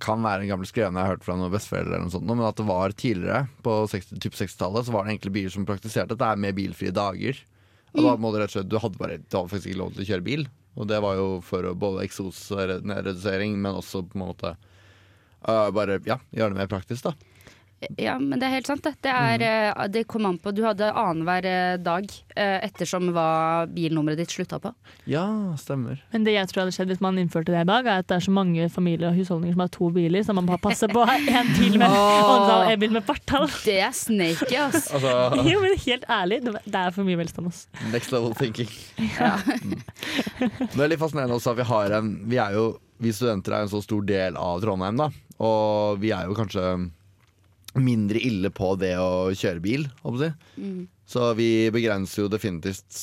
Kan 0.03 0.25
være 0.25 0.45
en 0.45 0.53
gammel 0.53 0.69
skrevne 0.69 1.01
jeg 1.01 1.09
har 1.09 1.17
hørt 1.17 1.25
fra 1.25 1.39
noen 1.39 1.55
besteforeldre, 1.55 1.95
eller 1.97 2.11
noe 2.11 2.15
sånt, 2.15 2.29
men 2.29 2.45
at 2.45 2.61
det 2.61 2.69
var 2.69 2.97
tidligere, 3.05 3.47
på 3.65 3.79
60 3.95 4.21
typ 4.21 4.37
60-tallet, 4.37 4.89
så 4.89 4.95
var 4.95 5.07
det 5.07 5.15
egentlig 5.15 5.35
byer 5.39 5.57
som 5.57 5.69
praktiserte 5.69 6.13
dette 6.13 6.33
med 6.45 6.59
bilfrie 6.59 6.93
dager. 6.93 7.41
Og 7.97 8.05
da 8.05 8.15
må 8.21 8.33
du 8.33 8.39
rett 8.41 8.53
og 8.53 8.57
slett 8.57 8.71
Du 8.73 8.79
hadde 8.81 8.97
bare 8.97 9.19
Du 9.21 9.35
hadde 9.37 9.51
faktisk 9.53 9.69
ikke 9.69 9.83
lov 9.83 9.91
til 9.93 10.05
å 10.05 10.11
kjøre 10.13 10.25
bil. 10.25 10.47
Og 10.81 10.89
det 10.89 11.03
var 11.05 11.19
jo 11.19 11.27
for 11.45 11.67
både 11.77 12.07
eksosredusering, 12.07 13.59
men 13.61 13.81
også 13.81 14.05
på 14.09 14.17
en 14.17 14.25
måte 14.25 14.55
uh, 14.57 15.69
bare 15.75 15.99
ja, 16.09 16.17
gjøre 16.33 16.55
det 16.55 16.63
mer 16.63 16.71
praktisk, 16.73 17.11
da. 17.11 17.32
Ja, 17.99 18.15
men 18.19 18.39
det 18.39 18.47
er 18.47 18.53
helt 18.57 18.69
sant, 18.69 18.85
det. 18.85 18.93
Det, 19.03 19.11
er, 19.11 19.43
eh, 19.43 19.87
det 19.91 20.05
kom 20.11 20.27
an 20.29 20.37
på 20.39 20.53
Du 20.55 20.61
hadde 20.65 20.91
annenhver 20.93 21.47
eh, 21.49 21.79
dag 21.83 22.07
eh, 22.37 22.59
ettersom 22.67 23.09
hva 23.15 23.67
bilnummeret 23.71 24.21
ditt 24.23 24.35
slutta 24.35 24.61
på. 24.63 24.71
Ja, 25.11 25.25
stemmer. 25.59 25.99
Men 26.13 26.27
det 26.27 26.37
jeg 26.37 26.51
tror 26.51 26.63
hadde 26.63 26.75
skjedd 26.77 26.93
hvis 26.93 27.03
man 27.03 27.19
innførte 27.21 27.55
det 27.55 27.65
i 27.65 27.69
dag, 27.69 27.89
er 27.89 28.05
at 28.05 28.09
det 28.11 28.19
er 28.21 28.27
så 28.29 28.35
mange 28.35 28.69
familier 28.73 29.11
og 29.11 29.19
husholdninger 29.19 29.57
som 29.57 29.65
har 29.65 29.73
to 29.75 29.91
biler, 29.97 30.23
så 30.23 30.37
man 30.37 30.47
bare 30.49 30.63
passer 30.63 30.93
på 30.93 31.03
én 31.41 31.51
bil 31.59 31.79
med 31.83 31.91
åndal, 31.91 32.69
en 32.71 32.81
bil 32.85 32.95
med 32.95 33.07
partall. 33.09 33.49
Det 33.65 33.79
er 33.83 33.93
snaky, 33.97 34.55
ass. 34.63 34.89
Altså, 34.95 35.43
Jo, 35.51 35.59
men 35.65 35.77
helt 35.83 36.07
ærlig, 36.11 36.41
det 36.47 36.79
er 36.79 36.95
for 36.95 37.09
mye 37.09 37.19
velstand. 37.19 37.51
ass. 37.51 37.67
next 37.93 38.13
level 38.15 38.35
thinking. 38.39 38.71
Ja. 39.19 39.35
Mm. 39.63 39.79
det 40.73 40.79
er 40.79 40.91
litt 40.93 41.03
fascinerende 41.03 41.37
også 41.41 41.53
at 41.57 41.61
vi 41.63 41.67
har 41.69 41.95
en 41.99 42.13
Vi 42.31 42.39
er 42.41 42.55
jo 42.57 42.65
Vi 43.03 43.11
studenter 43.15 43.57
er 43.57 43.65
en 43.67 43.71
så 43.73 43.81
stor 43.83 44.05
del 44.07 44.37
av 44.39 44.61
Trondheim, 44.63 45.01
da. 45.01 45.09
Og 45.43 45.99
vi 46.03 46.13
er 46.15 46.29
jo 46.31 46.37
kanskje 46.39 46.63
mindre 47.79 48.21
ille 48.21 48.51
på 48.53 48.75
det 48.81 48.95
å 49.01 49.31
kjøre 49.37 49.63
bil, 49.65 49.87
holdt 50.03 50.27
jeg 50.27 50.35
på 50.35 50.43
å 50.43 50.59
si. 50.59 50.67
Mm. 50.67 50.83
Så 51.13 51.31
vi 51.39 51.49
begrenser 51.75 52.25
jo 52.25 52.33
definitivt 52.33 53.01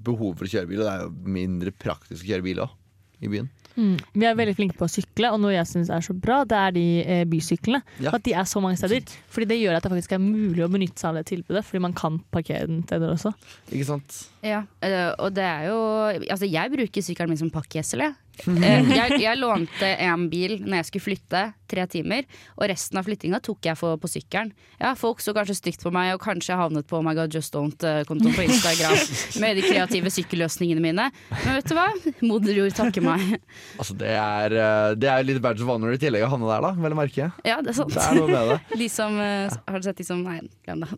behovet 0.00 0.40
for 0.40 0.48
å 0.48 0.52
kjøre 0.54 0.70
bil, 0.70 0.82
og 0.82 0.86
det 0.88 0.92
er 0.92 1.06
jo 1.06 1.32
mindre 1.38 1.72
praktisk 1.76 2.24
å 2.24 2.30
kjøre 2.30 2.46
bil 2.46 2.62
òg, 2.64 2.76
i 3.20 3.32
byen. 3.32 3.50
Mm. 3.80 3.96
Vi 4.12 4.26
er 4.26 4.36
veldig 4.36 4.54
flinke 4.58 4.76
på 4.78 4.86
å 4.86 4.90
sykle, 4.90 5.30
og 5.32 5.40
noe 5.42 5.54
jeg 5.54 5.68
syns 5.68 5.90
er 5.92 6.04
så 6.04 6.14
bra, 6.16 6.40
det 6.48 6.58
er 6.58 6.74
de 6.76 6.84
eh, 7.00 7.22
bysyklene. 7.28 7.80
Ja. 8.02 8.14
At 8.16 8.24
de 8.26 8.34
er 8.36 8.48
så 8.48 8.62
mange 8.62 8.80
steder. 8.80 9.04
Fordi 9.32 9.48
det 9.52 9.60
gjør 9.60 9.78
at 9.78 9.86
det 9.86 9.92
faktisk 9.94 10.16
er 10.16 10.22
mulig 10.22 10.64
å 10.64 10.70
benytte 10.72 11.00
seg 11.00 11.12
av 11.12 11.20
det 11.20 11.26
tilbudet, 11.30 11.64
fordi 11.66 11.84
man 11.86 11.96
kan 11.96 12.18
parkere 12.34 12.68
den 12.70 12.82
steder 12.86 13.14
også. 13.14 13.32
Ikke 13.70 13.88
sant? 13.92 14.18
Ja, 14.44 14.64
eh, 14.84 15.12
og 15.20 15.34
det 15.36 15.46
er 15.46 15.68
jo 15.68 15.78
Altså, 16.00 16.48
jeg 16.48 16.72
bruker 16.72 17.04
sykkelen 17.04 17.32
min 17.32 17.40
som 17.40 17.52
pakkesel, 17.52 18.04
jeg. 18.06 18.16
Eh, 18.46 18.90
jeg. 18.94 19.20
Jeg 19.20 19.38
lånte 19.40 19.88
en 20.06 20.28
bil 20.32 20.58
når 20.64 20.80
jeg 20.80 20.88
skulle 20.90 21.06
flytte, 21.10 21.42
tre 21.70 21.84
timer, 21.86 22.26
og 22.56 22.64
resten 22.70 22.98
av 22.98 23.06
flyttinga 23.06 23.38
tok 23.46 23.68
jeg 23.68 23.78
for, 23.78 23.98
på 24.00 24.08
sykkelen. 24.10 24.50
Ja, 24.80 24.94
folk 24.98 25.20
så 25.22 25.34
kanskje 25.36 25.54
stygt 25.58 25.84
på 25.84 25.92
meg, 25.94 26.14
og 26.16 26.22
kanskje 26.24 26.50
jeg 26.52 26.58
havnet 26.58 26.88
på 26.90 26.98
Oh 26.98 27.04
my 27.06 27.14
god, 27.14 27.32
just 27.34 27.54
don't-kontoen 27.54 28.34
på 28.34 28.46
Instagram 28.46 28.96
med 29.42 29.60
de 29.60 29.64
kreative 29.64 30.10
sykkelløsningene 30.12 30.82
mine. 30.82 31.06
Men 31.30 31.58
vet 31.58 31.70
du 31.70 31.76
hva? 31.78 31.86
Moder 32.26 32.58
jord 32.58 32.74
takker 32.76 33.04
meg. 33.04 33.36
Altså, 33.78 33.94
det 34.00 34.10
er, 34.16 34.56
eh, 34.56 34.88
det 34.98 35.12
er 35.12 35.28
litt 35.28 35.40
badge 35.44 35.62
of 35.64 35.70
honor 35.70 35.94
i 35.94 36.00
tillegg 36.02 36.26
å 36.26 36.32
havne 36.32 36.50
der, 36.50 36.66
da, 36.66 36.72
vel 36.80 36.96
å 36.96 37.00
merke. 37.00 37.30
Ja, 37.46 37.60
det 37.62 37.74
er 37.74 37.78
sant. 37.78 37.94
Det 37.94 38.02
er 38.02 38.18
noe 38.18 38.30
med 38.30 38.54
det. 38.54 38.58
De 38.80 38.90
som 38.90 39.16
eh, 39.20 39.58
Har 39.70 39.80
du 39.80 39.86
sett 39.86 40.00
de 40.00 40.06
som 40.06 40.20
Nei, 40.24 40.40
glem 40.66 40.82
det. 40.82 40.90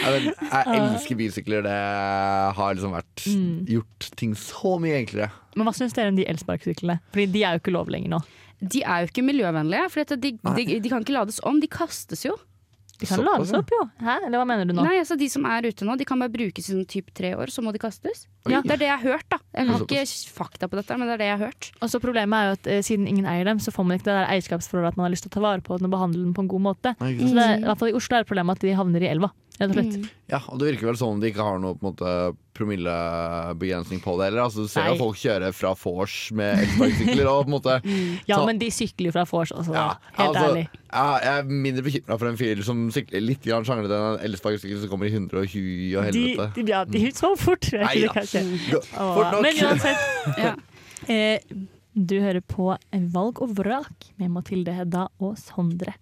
Jeg, 0.00 0.32
jeg 0.54 0.78
elsker 0.78 1.18
bilsykler. 1.18 1.66
Det 1.66 1.76
har 2.56 2.76
liksom 2.76 2.94
vært 2.94 3.26
gjort 3.70 4.10
ting 4.20 4.32
så 4.38 4.76
mye 4.80 5.00
enklere. 5.02 5.30
Men 5.56 5.66
hva 5.66 5.74
syns 5.76 5.96
dere 5.96 6.12
om 6.12 6.18
de 6.18 6.28
elsparkesyklene? 6.30 7.00
Fordi 7.14 7.26
de 7.34 7.42
er 7.46 7.56
jo 7.56 7.62
ikke 7.64 7.74
lov 7.74 7.90
lenger 7.92 8.14
nå. 8.16 8.20
De 8.60 8.82
er 8.84 9.02
jo 9.02 9.10
ikke 9.10 9.24
miljøvennlige, 9.24 9.88
for 9.90 10.14
de, 10.20 10.34
de, 10.36 10.64
de 10.84 10.92
kan 10.92 11.02
ikke 11.02 11.16
lades 11.16 11.40
om. 11.48 11.58
De 11.62 11.68
kastes 11.70 12.26
jo. 12.26 12.36
De 13.00 13.06
kan 13.08 13.16
Såpass, 13.16 13.48
lades 13.48 13.52
opp, 13.56 13.70
jo. 13.72 13.84
Hæ? 14.04 14.14
Eller 14.26 14.42
hva 14.42 14.44
mener 14.44 14.68
du 14.68 14.74
nå? 14.76 14.82
Nei, 14.84 14.98
altså 15.00 15.16
De 15.16 15.24
som 15.32 15.46
er 15.48 15.70
ute 15.70 15.86
nå, 15.88 15.94
de 15.96 16.04
kan 16.04 16.20
bare 16.20 16.32
brukes 16.34 16.66
i 16.68 16.74
sånn 16.74 16.84
typ 16.84 17.08
tre 17.16 17.30
år, 17.32 17.48
så 17.48 17.64
må 17.64 17.72
de 17.72 17.80
kastes. 17.80 18.26
Ja. 18.44 18.60
Det 18.60 18.74
er 18.74 18.82
det 18.82 18.88
jeg 18.90 18.98
har 18.98 19.14
hørt, 19.16 19.26
da. 19.32 19.38
Jeg 19.56 19.70
har 19.70 19.84
ikke 19.86 20.02
fakta 20.36 20.68
på 20.68 20.76
dette, 20.76 20.98
men 21.00 21.08
det 21.08 21.14
er 21.16 21.22
det 21.22 21.28
jeg 21.30 21.38
har 21.38 21.46
hørt. 21.48 21.70
Og 21.80 21.92
så 21.92 22.00
Problemet 22.02 22.36
er 22.36 22.50
jo 22.50 22.58
at 22.58 22.68
eh, 22.74 22.82
siden 22.84 23.08
ingen 23.08 23.24
eier 23.28 23.48
dem, 23.48 23.62
så 23.64 23.72
får 23.72 23.88
man 23.88 23.96
ikke 23.96 24.10
det 24.10 24.18
der 24.18 24.28
eierskapsforholdet 24.34 24.92
at 24.92 25.00
man 25.00 25.08
har 25.08 25.14
lyst 25.16 25.24
til 25.24 25.32
å 25.32 25.36
ta 25.38 25.44
vare 25.46 25.64
på 25.64 25.80
den 25.80 25.88
og 25.88 25.94
behandle 25.96 26.20
den 26.26 26.36
på 26.36 26.44
en 26.44 26.50
god 26.52 26.64
måte. 26.68 26.92
Nei, 27.00 27.14
Så 27.22 27.32
det, 27.38 27.48
i 27.62 27.64
hvert 27.70 27.80
fall 27.80 27.92
i 27.92 27.96
Oslo 27.96 28.18
er 28.18 28.26
det 28.26 28.28
problemet 28.34 28.60
at 28.60 28.68
de 28.68 28.76
havner 28.76 29.06
i 29.06 29.10
elva. 29.14 29.32
Rett 29.56 29.72
og 29.72 29.76
slett. 29.76 29.96
Mm. 29.96 30.06
Ja, 30.32 30.42
og 30.48 30.60
det 30.60 30.70
virker 30.74 30.90
vel 30.90 31.00
sånn 31.00 31.16
om 31.16 31.24
de 31.24 31.32
ikke 31.32 31.44
har 31.48 31.60
noe 31.60 31.76
på 31.80 31.84
en 31.84 31.88
måte, 31.94 32.12
promillebegrensning 32.60 34.00
på 34.04 34.14
det 34.20 34.28
heller. 34.28 34.42
Altså, 34.44 34.64
du 34.66 34.70
ser 34.70 34.86
jo 34.90 34.96
folk 35.00 35.18
kjøre 35.20 35.50
fra 35.56 35.72
vors 35.80 36.16
med 36.36 36.60
elsparkesykler 36.64 37.30
og 37.30 37.44
på 37.46 37.50
en 37.50 37.54
måte 37.56 37.76
Ja, 38.30 38.36
Så- 38.36 38.46
men 38.46 38.60
de 38.60 38.68
sykler 38.74 39.10
jo 39.10 39.14
fra 39.16 39.24
vors 39.30 39.52
også, 39.56 39.74
ja, 39.74 39.86
Helt 40.18 40.28
altså, 40.28 40.44
ærlig. 40.50 40.64
ja, 40.92 41.06
Jeg 41.24 41.38
er 41.38 41.50
mindre 41.66 41.82
bekymra 41.86 42.18
for 42.20 42.28
en 42.30 42.38
fyr 42.40 42.62
som 42.66 42.84
sykler 42.94 43.24
litt 43.24 43.48
sjanglete 43.50 43.96
enn 43.98 44.06
en 44.18 44.24
elsparkesykkel 44.30 44.80
som 44.84 44.92
kommer 44.92 45.08
i 45.10 45.14
120 45.14 45.96
og 45.96 46.12
De, 46.12 46.20
helvete. 46.20 46.50
de, 46.60 46.66
ja, 46.70 46.84
de 46.84 47.04
så 47.16 47.32
fort, 47.40 47.60
tror 47.66 47.80
jeg 47.80 47.88
Nei 47.88 47.96
ikke 47.96 48.06
det 48.06 48.14
kan 48.14 48.26
skje. 48.30 49.42
Men 49.42 49.60
uansett, 49.66 50.06
Ja. 50.44 50.54
eh, 51.08 51.38
du 51.96 52.20
hører 52.22 52.40
på 52.46 52.70
Valg 53.12 53.40
og 53.42 53.56
vrak 53.58 54.10
med 54.20 54.30
Mathilde 54.30 54.72
Hedda 54.76 55.08
og 55.20 55.34
Sondre. 55.40 55.96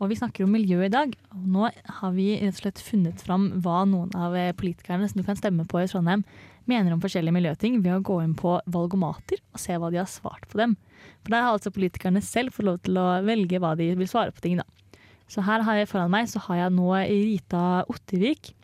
Og 0.00 0.08
vi 0.08 0.16
snakker 0.16 0.46
om 0.46 0.54
miljø 0.56 0.80
i 0.86 0.92
dag, 0.92 1.12
og 1.36 1.48
nå 1.52 1.66
har 1.68 2.12
vi 2.16 2.30
rett 2.40 2.56
og 2.56 2.62
slett 2.62 2.80
funnet 2.80 3.20
fram 3.20 3.50
hva 3.60 3.82
noen 3.88 4.14
av 4.16 4.32
eh, 4.38 4.54
politikerne 4.56 5.08
som 5.10 5.20
du 5.20 5.26
kan 5.26 5.36
stemme 5.36 5.66
på 5.68 5.82
i 5.82 5.88
Trondheim, 5.90 6.24
mener 6.70 6.94
om 6.94 7.02
forskjellige 7.02 7.36
miljøting 7.36 7.80
ved 7.84 7.98
å 7.98 8.04
gå 8.06 8.16
inn 8.24 8.32
på 8.38 8.54
valgomater 8.72 9.42
og 9.52 9.60
se 9.60 9.76
hva 9.76 9.90
de 9.92 10.00
har 10.00 10.08
svart 10.08 10.46
på 10.48 10.60
dem. 10.62 10.78
For 11.20 11.34
der 11.34 11.44
har 11.44 11.56
altså 11.56 11.72
politikerne 11.74 12.22
selv 12.24 12.56
fått 12.56 12.68
lov 12.68 12.80
til 12.86 12.96
å 13.00 13.08
velge 13.26 13.60
hva 13.60 13.74
de 13.76 13.90
vil 13.98 14.08
svare 14.08 14.32
på 14.32 14.44
ting, 14.44 14.60
da. 14.62 14.96
Så 15.30 15.44
her 15.46 15.62
har 15.66 15.78
jeg 15.78 15.90
foran 15.92 16.10
meg 16.10 16.30
så 16.32 16.40
har 16.48 16.64
jeg 16.64 16.74
nå 16.74 16.88
Rita 16.96 17.64
Ottervik 17.92 18.54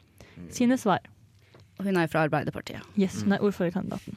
sine 0.51 0.81
svar. 0.81 1.05
Og 1.77 1.85
hun 1.87 2.01
er 2.01 2.09
fra 2.11 2.25
Arbeiderpartiet. 2.25 2.81
Yes, 2.97 3.21
hun 3.23 3.37
er 3.37 3.45
ordførerkandidaten. 3.45 4.17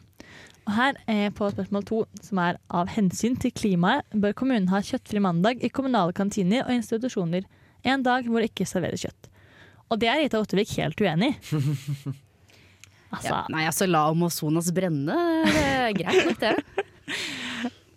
Og 0.69 0.75
her 0.77 0.97
er 1.10 1.32
på 1.34 1.47
spørsmål 1.49 1.86
to, 1.89 2.03
som 2.21 2.38
er 2.43 2.60
av 2.69 2.91
hensyn 2.93 3.34
til 3.41 3.49
klimaet, 3.58 4.05
bør 4.13 4.36
kommunen 4.38 4.69
ha 4.69 4.84
kjøttfri 4.86 5.17
mandag 5.25 5.63
i 5.65 5.71
kommunale 5.73 6.13
kantiner 6.13 6.62
og 6.67 6.75
institusjoner. 6.75 7.47
En 7.89 8.03
dag 8.05 8.27
hvor 8.29 8.43
det 8.43 8.51
ikke 8.51 8.67
serveres 8.69 9.01
kjøtt. 9.01 9.32
Og 9.89 9.97
det 9.97 10.12
er 10.12 10.19
Rita 10.21 10.38
Ottervik 10.43 10.75
helt 10.77 11.01
uenig 11.01 11.32
i. 11.34 11.53
Altså, 13.10 13.32
Ja. 13.32 13.38
Nei, 13.49 13.63
altså 13.65 13.88
la 13.89 14.03
Amazonas 14.12 14.67
brenne. 14.69 15.15
Det 15.49 15.62
er 15.65 15.95
greit 15.97 16.27
nok, 16.27 16.43
det. 16.43 17.15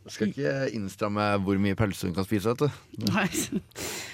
Skal 0.09 0.31
ikke 0.31 0.55
innstramme 0.73 1.27
hvor 1.45 1.61
mye 1.61 1.77
pølse 1.77 2.09
hun 2.09 2.15
kan 2.17 2.25
spise, 2.25 2.49
vet 2.49 2.63
du. 2.65 3.05
Nei. 3.11 3.27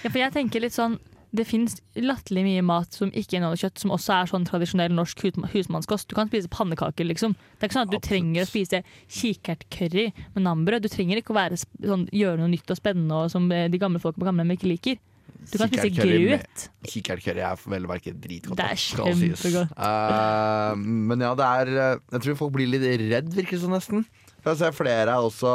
ja, 0.03 0.11
for 0.11 0.19
jeg 0.19 0.35
tenker 0.35 0.65
litt 0.65 0.75
sånn 0.75 0.99
det 1.37 1.45
fins 1.45 1.77
latterlig 1.99 2.45
mye 2.47 2.63
mat 2.65 2.95
som 2.97 3.11
ikke 3.13 3.37
inneholder 3.37 3.61
kjøtt, 3.67 3.83
som 3.83 3.93
også 3.93 4.15
er 4.15 4.31
sånn 4.31 4.47
tradisjonell 4.49 4.95
norsk 4.97 5.27
husmannskost. 5.53 6.09
Du 6.09 6.17
kan 6.17 6.31
spise 6.31 6.49
pannekaker, 6.53 7.05
liksom. 7.05 7.35
Det 7.37 7.67
er 7.67 7.71
ikke 7.71 7.77
sånn 7.77 7.89
at 7.89 7.93
du 7.93 7.99
Absolutt. 7.99 8.09
trenger 8.09 8.45
å 8.47 8.49
spise 8.49 8.81
kikertcurry 9.19 10.07
med 10.37 10.47
nambrød. 10.47 10.87
Du 10.87 10.93
trenger 10.93 11.21
ikke 11.21 11.35
å 11.35 11.39
være, 11.39 11.59
sånn, 11.61 12.07
gjøre 12.17 12.41
noe 12.41 12.53
nytt 12.55 12.73
og 12.73 12.81
spennende 12.81 13.21
og 13.27 13.33
som 13.35 13.51
eh, 13.53 13.69
de 13.69 13.81
gamle 13.81 14.01
folka 14.01 14.23
på 14.23 14.29
gamlehjem 14.31 14.57
ikke 14.57 14.73
liker. 14.73 15.03
Du 15.49 15.57
kan 15.61 15.69
spise 15.71 15.91
grøt. 15.95 16.65
Kikertcurry 16.89 17.45
er 17.45 17.61
vel 17.61 17.85
å 17.85 17.91
merke 17.91 18.15
dritgodt. 18.17 18.59
Det 18.59 18.71
er 18.73 18.81
kjempegodt. 18.83 19.75
Uh, 19.77 20.73
men 20.81 21.25
ja, 21.25 21.35
det 21.39 21.51
er 21.61 21.75
eh, 21.75 22.01
Jeg 22.15 22.25
tror 22.25 22.41
folk 22.41 22.57
blir 22.57 22.73
litt 22.73 22.89
redd, 23.05 23.29
virker 23.37 23.57
det 23.57 23.63
som 23.63 23.77
nesten. 23.77 24.07
For 24.39 24.55
jeg 24.55 24.61
ser 24.61 24.77
flere 24.77 25.13
er 25.13 25.25
også 25.27 25.51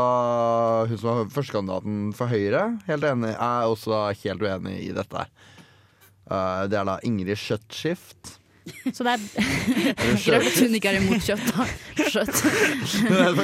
Hun 0.89 0.97
som 0.99 1.09
var 1.09 1.29
førstekandidaten 1.33 1.99
for 2.17 2.29
Høyre, 2.29 2.65
helt 2.89 3.05
enig, 3.07 3.31
er 3.33 3.71
også 3.71 4.05
helt 4.23 4.43
uenig 4.43 4.77
i 4.85 4.93
dette. 4.95 5.25
Eh, 6.31 6.63
det 6.71 6.79
er 6.79 6.87
da 6.87 6.99
Ingrid 7.03 7.39
Kjøttskift. 7.39 8.37
Så 8.93 9.03
det 9.03 9.11
er 9.11 9.19
Greit 10.23 10.45
at 10.47 10.59
hun 10.63 10.75
ikke 10.77 10.91
er 10.93 10.97
imot 11.01 11.25
kjøtt, 11.25 11.49
da. 11.51 11.65
Kjøtt. 11.99 12.37
Er 13.11 13.33
hun 13.33 13.39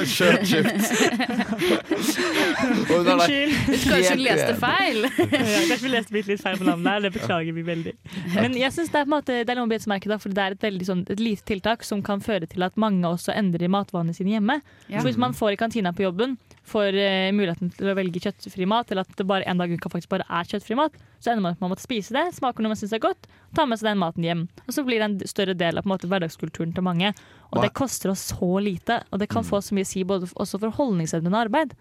er 3.00 3.12
Unnskyld. 3.12 3.52
Kanskje 3.68 4.06
helt 4.06 4.14
hun 4.14 4.22
leste 4.24 4.54
feil. 4.62 5.00
Ja, 5.04 5.18
kanskje 5.28 5.84
vi 5.84 5.92
leste 5.92 6.14
bitte 6.14 6.32
litt 6.32 6.44
feil 6.44 6.56
på 6.60 6.64
navnet 6.68 6.88
her, 6.88 7.04
det 7.04 7.12
beklager 7.18 7.56
vi 7.56 7.64
veldig. 7.66 7.94
Men 8.32 8.56
jeg 8.56 8.72
synes 8.76 8.92
det 8.94 9.02
er 9.02 9.04
på 9.04 9.10
en 9.10 9.16
måte 9.18 9.36
Det 9.44 9.52
er 9.52 9.60
noe 9.60 9.68
å 9.68 9.72
bite 9.74 10.18
for 10.22 10.36
det 10.36 10.44
er 10.46 10.56
et 10.56 10.64
veldig 10.70 10.86
sånn, 10.88 11.02
et 11.12 11.20
lite 11.20 11.44
tiltak 11.52 11.84
som 11.86 12.00
kan 12.06 12.24
føre 12.24 12.48
til 12.48 12.64
at 12.64 12.80
mange 12.80 13.04
også 13.08 13.36
endrer 13.36 13.68
matvanene 13.72 14.16
sine 14.16 14.38
hjemme. 14.38 14.60
Ja. 14.88 15.00
For 15.02 15.10
hvis 15.10 15.20
man 15.20 15.36
får 15.36 15.50
i 15.52 15.60
kantina 15.60 15.92
på 15.92 16.06
jobben 16.08 16.38
får 16.64 16.94
eh, 16.94 17.30
muligheten 17.34 17.70
til 17.74 17.88
å 17.90 17.94
velge 17.96 18.20
kjøttfri 18.22 18.66
mat, 18.68 18.90
eller 18.92 19.02
at 19.06 19.14
det 19.16 19.26
bare 19.26 19.46
en 19.48 19.58
dag 19.58 19.70
i 19.72 19.74
uka 19.80 19.88
faktisk 19.90 20.10
bare 20.12 20.26
er 20.28 20.44
kjøttfri 20.44 20.76
mat, 20.78 20.92
så 21.18 21.32
ender 21.32 21.42
man 21.42 21.56
med 21.58 21.66
å 21.66 21.70
måtte 21.72 21.82
spise 21.86 22.12
det, 22.14 22.26
smaker 22.36 22.62
noe 22.62 22.74
man 22.74 22.78
syns 22.80 22.92
er 22.94 23.02
godt, 23.02 23.26
tar 23.56 23.66
med 23.66 23.80
seg 23.80 23.90
den 23.90 23.98
maten 24.02 24.24
hjem. 24.26 24.42
Og 24.66 24.74
så 24.76 24.84
blir 24.86 25.00
det 25.02 25.08
en 25.08 25.18
større 25.30 25.54
del 25.58 25.78
av 25.80 25.82
på 25.84 25.90
en 25.90 25.94
måte, 25.96 26.08
hverdagskulturen 26.10 26.74
til 26.76 26.86
mange. 26.86 27.14
Og 27.50 27.58
Hva- 27.58 27.64
det 27.66 27.72
koster 27.74 28.10
oss 28.12 28.28
så 28.34 28.50
lite, 28.62 29.00
og 29.10 29.18
det 29.18 29.28
kan 29.32 29.42
få 29.42 29.58
så 29.64 29.74
mye 29.74 29.88
å 29.88 29.90
si 29.90 30.04
både 30.04 30.28
også 30.36 30.60
for 30.60 30.70
holdningsevnen 30.78 31.32
og 31.34 31.46
arbeid. 31.48 31.74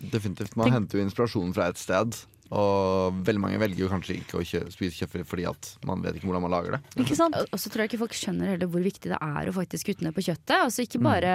Definitivt. 0.00 0.56
Man 0.56 0.68
Tenk- 0.68 0.74
henter 0.82 0.98
jo 1.00 1.06
inspirasjon 1.08 1.54
fra 1.54 1.68
et 1.72 1.76
sted. 1.80 2.14
Og 2.50 3.12
veldig 3.26 3.40
mange 3.42 3.58
velger 3.60 3.82
jo 3.82 3.88
kanskje 3.92 4.14
ikke 4.22 4.38
å 4.40 4.44
kjø 4.46 4.62
spise 4.72 4.96
kjøttfri 5.02 5.20
fordi 5.28 5.44
at 5.50 5.66
man 5.84 6.00
vet 6.00 6.16
ikke 6.16 6.30
hvordan 6.30 6.40
man 6.46 6.50
lager 6.54 6.76
det. 6.78 6.80
Ikke 7.02 7.16
sant? 7.18 7.34
Og 7.36 7.44
og 7.52 7.58
så 7.60 7.68
tror 7.68 7.82
jeg 7.84 7.90
ikke 7.90 7.98
folk 8.06 8.14
skjønner 8.16 8.54
heller 8.54 8.70
hvor 8.72 8.80
viktig 8.80 9.10
det 9.12 9.18
er 9.20 9.50
å 9.50 9.52
faktisk 9.52 9.90
kutte 9.90 10.06
ned 10.06 10.14
på 10.16 10.24
kjøttet. 10.24 10.54
Altså 10.64 10.86
ikke 10.86 11.02
bare 11.04 11.34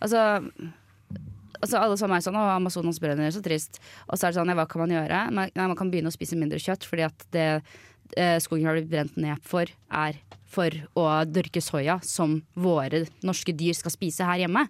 Altså, 0.00 0.44
altså 1.60 1.80
alle 1.80 1.96
som 2.00 2.12
er 2.12 2.24
sånn 2.24 2.36
'Å, 2.38 2.56
Amazonas 2.56 3.00
brenner, 3.00 3.30
så 3.30 3.42
trist'. 3.42 3.80
Og 4.08 4.18
så 4.18 4.26
er 4.26 4.32
det 4.32 4.38
sånn, 4.40 4.48
ja, 4.48 4.54
hva 4.54 4.68
kan 4.68 4.80
man 4.80 4.94
gjøre? 4.94 5.30
Nei, 5.30 5.50
man 5.54 5.76
kan 5.76 5.90
begynne 5.90 6.10
å 6.10 6.16
spise 6.16 6.36
mindre 6.36 6.58
kjøtt, 6.58 6.84
fordi 6.84 7.04
at 7.04 7.26
det 7.30 7.62
skogen 8.42 8.68
har 8.68 8.76
blitt 8.76 8.90
brent 8.92 9.16
ned 9.18 9.40
for, 9.42 9.70
er 9.90 10.18
for 10.54 10.74
å 10.98 11.04
dyrke 11.26 11.62
soya 11.64 11.98
som 12.04 12.38
våre 12.54 13.04
norske 13.26 13.54
dyr 13.56 13.76
skal 13.76 13.94
spise 13.94 14.26
her 14.26 14.44
hjemme. 14.44 14.66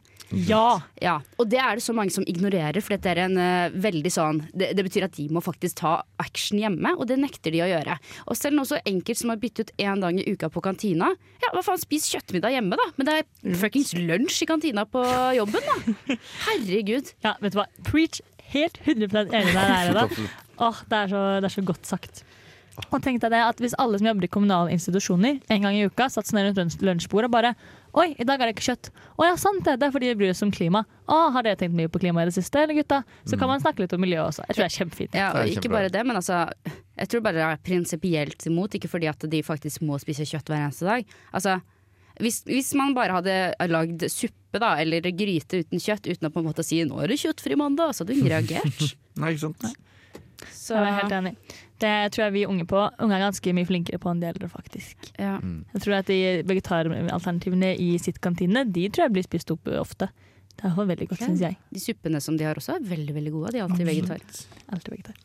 Ja! 0.49 0.81
Ja, 1.03 1.19
Og 1.39 1.49
det 1.53 1.59
er 1.61 1.77
det 1.77 1.85
så 1.85 1.93
mange 1.97 2.15
som 2.15 2.25
ignorerer, 2.27 2.81
for 2.83 2.97
det 2.97 3.11
er 3.13 3.21
en 3.27 3.37
uh, 3.39 3.75
veldig 3.85 4.13
sånn 4.13 4.41
det, 4.57 4.71
det 4.79 4.87
betyr 4.87 5.07
at 5.07 5.17
de 5.19 5.27
må 5.35 5.43
faktisk 5.45 5.83
ta 5.83 5.99
action 6.23 6.61
hjemme, 6.61 6.95
og 6.97 7.09
det 7.11 7.19
nekter 7.21 7.55
de 7.55 7.63
å 7.65 7.69
gjøre. 7.69 7.99
Og 8.25 8.39
selv 8.39 8.59
noe 8.59 8.69
så 8.69 8.81
enkelt 8.89 9.21
som 9.21 9.35
å 9.35 9.39
bytte 9.41 9.67
ut 9.67 9.75
én 9.85 10.03
dag 10.03 10.19
i 10.19 10.27
uka 10.31 10.51
på 10.53 10.65
kantina. 10.65 11.13
Ja, 11.45 11.53
hva 11.53 11.65
faen, 11.67 11.83
spis 11.83 12.09
kjøttmiddag 12.13 12.57
hjemme, 12.57 12.79
da! 12.81 12.89
Men 12.97 13.11
det 13.11 13.19
er 13.21 13.59
fuckings 13.61 13.93
lunsj 13.99 14.45
i 14.47 14.51
kantina 14.51 14.87
på 14.89 15.05
jobben, 15.37 15.69
da! 15.69 16.17
Herregud. 16.49 17.13
Ja, 17.27 17.37
vet 17.45 17.55
du 17.55 17.61
hva? 17.61 17.69
Preach 17.87 18.23
helt 18.55 18.81
100 18.87 19.05
enig 19.05 19.11
med 19.11 19.29
deg 19.29 19.53
der. 19.59 19.93
Da. 19.99 20.09
Absolutt. 20.09 20.41
Åh, 20.65 20.81
det, 20.87 20.99
er 21.05 21.15
det 21.43 21.49
er 21.51 21.53
så 21.53 21.67
godt 21.67 21.89
sagt. 21.91 22.25
Og 22.91 22.99
tenk 23.05 23.21
deg 23.23 23.31
det 23.31 23.39
at 23.45 23.61
Hvis 23.63 23.75
alle 23.79 23.99
som 24.01 24.07
jobber 24.09 24.27
i 24.27 24.31
kommunale 24.35 24.73
institusjoner 24.75 25.37
en 25.49 25.63
gang 25.63 25.77
i 25.79 25.85
uka 25.87 26.09
satte 26.11 26.27
seg 26.31 26.41
ned 26.41 26.49
rundt 26.49 26.59
lunsj- 26.59 26.83
lunsjbordet 26.83 27.29
og 27.31 27.35
bare 27.37 27.55
Oi, 27.95 28.09
i 28.19 28.25
dag 28.27 28.41
er 28.43 28.49
det 28.51 28.57
ikke 28.57 28.65
kjøtt. 28.75 28.89
Å 29.23 29.23
ja, 29.29 29.35
sant 29.39 29.61
det. 29.63 29.77
Det 29.79 29.87
er 29.87 29.93
fordi 29.95 30.09
vi 30.11 30.15
bryr 30.19 30.33
oss 30.33 30.43
om 30.43 30.51
klima. 30.51 30.81
Å, 31.07 31.19
har 31.31 31.45
dere 31.47 31.55
tenkt 31.61 31.77
mye 31.79 31.87
på 31.87 32.01
klima 32.03 32.25
i 32.25 32.27
det 32.27 32.35
siste, 32.35 32.59
eller 32.59 32.75
gutta? 32.75 33.05
Så 33.23 33.39
kan 33.39 33.47
man 33.47 33.61
snakke 33.63 33.85
litt 33.85 33.93
om 33.95 34.03
miljø 34.03 34.19
også. 34.25 34.43
Jeg 34.49 34.57
tror 34.57 34.65
det 34.65 34.67
er 34.67 34.75
kjempefint. 34.81 35.15
Ja, 35.15 35.29
og 35.39 35.47
ikke 35.53 35.71
bare 35.71 35.93
det, 35.95 36.03
men 36.03 36.19
altså 36.19 36.41
Jeg 36.99 37.07
tror 37.13 37.23
bare 37.23 37.39
det 37.39 37.45
er 37.47 37.63
prinsipielt 37.63 38.49
imot, 38.51 38.75
ikke 38.75 38.91
fordi 38.91 39.07
at 39.13 39.23
de 39.31 39.43
faktisk 39.47 39.87
må 39.87 40.01
spise 40.03 40.27
kjøtt 40.27 40.51
hver 40.51 40.65
eneste 40.65 40.89
dag. 40.91 41.07
Altså 41.31 41.61
hvis, 42.19 42.41
hvis 42.51 42.75
man 42.75 42.99
bare 42.99 43.15
hadde 43.21 43.39
lagd 43.71 44.03
suppe 44.11 44.59
da, 44.59 44.75
eller 44.83 44.99
gryte 45.15 45.63
uten 45.63 45.79
kjøtt 45.83 46.11
uten 46.11 46.27
å 46.29 46.35
på 46.35 46.43
en 46.43 46.51
måte 46.51 46.67
si 46.67 46.83
'nå 46.83 46.99
er 47.03 47.15
det 47.15 47.23
kjøttfri 47.23 47.55
mandag', 47.59 47.95
så 47.95 48.03
hadde 48.03 48.19
hun 48.19 48.27
reagert. 48.31 48.85
Nei, 49.23 49.33
ikke 49.35 49.47
sant? 49.47 49.71
Så, 50.51 50.75
Jeg 50.75 50.83
er 50.83 50.99
helt 50.99 51.13
enig. 51.15 51.37
Det 51.85 51.95
tror 52.15 52.25
jeg 52.27 52.35
vi 52.39 52.45
unge 52.49 52.65
på. 52.71 52.83
Unge 53.05 53.17
er 53.19 53.25
ganske 53.27 53.55
mye 53.57 53.69
flinkere 53.69 54.01
på 54.01 54.11
enn 54.13 54.23
de 54.23 54.31
eldre, 54.33 54.49
faktisk. 54.53 55.11
ja. 55.21 55.37
Jeg 55.75 55.85
tror 55.85 55.99
at 56.01 56.09
de 56.11 56.21
vegetaralternativene 56.49 57.75
i 57.81 57.95
sitt 58.01 58.21
kantine, 58.25 58.65
de 58.73 58.89
tror 58.89 59.09
jeg 59.09 59.15
blir 59.19 59.27
spist 59.27 59.53
opp 59.55 59.69
ofte. 59.81 60.09
Det 60.55 60.69
er 60.71 60.75
veldig 60.87 61.09
godt, 61.11 61.19
okay. 61.19 61.27
syns 61.33 61.41
jeg. 61.43 61.57
De 61.75 61.81
suppene 61.83 62.21
som 62.23 62.37
de 62.39 62.45
har 62.47 62.55
også, 62.61 62.77
er 62.79 62.85
veldig 62.87 63.15
veldig 63.17 63.31
gode. 63.35 63.51
De 63.53 63.59
er 63.59 63.65
alltid 63.67 63.89
vegetar. 63.89 64.21
Alltid 64.71 64.93
vegetar. 64.95 65.17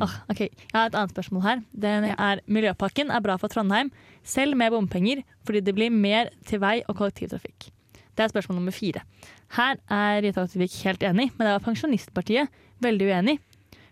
Åh, 0.00 0.14
ok, 0.32 0.40
Jeg 0.40 0.72
har 0.72 0.86
et 0.88 0.96
annet 0.96 1.12
spørsmål 1.12 1.42
her. 1.44 1.62
Den 1.76 2.04
Ja. 2.08 2.14
er 2.18 2.40
Miljøpakken 2.48 3.10
er 3.12 3.20
bra 3.20 3.36
for 3.36 3.48
Trondheim, 3.52 3.90
selv 4.24 4.56
med 4.56 4.72
bompenger, 4.72 5.22
fordi 5.44 5.60
det 5.60 5.74
blir 5.76 5.90
mer 5.92 6.30
til 6.46 6.58
vei 6.60 6.80
og 6.88 6.96
kollektivtrafikk. 6.96 7.68
Det 8.16 8.24
er 8.24 8.32
spørsmål 8.32 8.56
nummer 8.58 8.72
fire. 8.72 9.02
Her 9.50 9.76
er 9.90 10.22
Rita 10.24 10.42
Ottervik 10.42 10.72
helt 10.84 11.00
enig, 11.04 11.30
men 11.36 11.46
det 11.46 11.52
er 11.52 11.64
Pensjonistpartiet 11.68 12.48
veldig 12.80 13.06
uenig. 13.12 13.38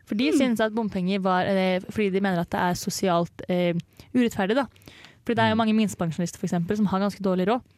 For 0.06 0.18
de 0.18 0.30
synes 0.36 0.62
at 0.62 0.74
bompenger 0.74 1.22
var 1.24 1.48
eh, 1.50 1.82
fordi 1.88 2.12
de 2.14 2.22
mener 2.22 2.42
at 2.42 2.50
det 2.52 2.62
er 2.62 2.78
sosialt 2.78 3.46
eh, 3.50 3.74
urettferdig. 4.14 4.58
da. 4.58 4.66
Fordi 5.26 5.38
det 5.38 5.46
er 5.46 5.54
jo 5.54 5.58
mange 5.58 5.74
minstepensjonister 5.74 6.38
for 6.38 6.46
eksempel, 6.46 6.78
som 6.78 6.86
har 6.92 7.02
ganske 7.02 7.24
dårlig 7.24 7.48
råd. 7.50 7.72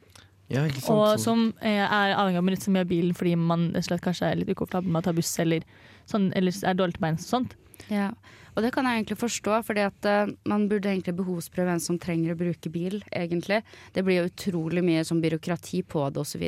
Ja, 0.48 0.64
sant? 0.72 0.90
Og 0.92 1.20
som 1.20 1.48
eh, 1.60 1.84
er 1.84 2.16
avhengig 2.16 2.40
av 2.40 2.44
å 2.44 2.48
benytte 2.48 2.68
seg 2.68 2.76
mye 2.76 2.86
av 2.86 2.90
bilen 2.90 3.16
fordi 3.16 3.34
man 3.36 3.70
slett 3.84 4.04
kanskje 4.04 4.30
er 4.30 4.40
litt 4.40 4.52
ukomfortabel 4.52 4.92
med 4.92 5.02
å 5.02 5.08
ta 5.08 5.16
buss 5.16 5.32
eller, 5.44 5.64
sånn, 6.08 6.30
eller 6.36 6.56
er 6.64 6.76
dårlig 6.78 6.96
til 6.96 7.04
beins 7.04 7.26
og 7.26 7.34
sånt. 7.34 7.56
Ja. 7.92 8.10
Og 8.56 8.64
det 8.64 8.72
kan 8.74 8.88
jeg 8.88 8.98
egentlig 8.98 9.20
forstå, 9.20 9.60
fordi 9.68 9.84
at 9.86 10.08
eh, 10.08 10.32
man 10.50 10.66
burde 10.70 10.90
egentlig 10.90 11.14
behovsprøve 11.20 11.68
hvem 11.70 11.82
som 11.84 12.00
trenger 12.02 12.34
å 12.34 12.40
bruke 12.40 12.72
bil, 12.74 12.98
egentlig. 13.14 13.60
Det 13.94 14.02
blir 14.04 14.22
jo 14.22 14.30
utrolig 14.32 14.82
mye 14.84 15.04
sånn 15.06 15.22
byråkrati 15.22 15.84
på 15.88 16.08
det 16.12 16.24
osv. 16.24 16.44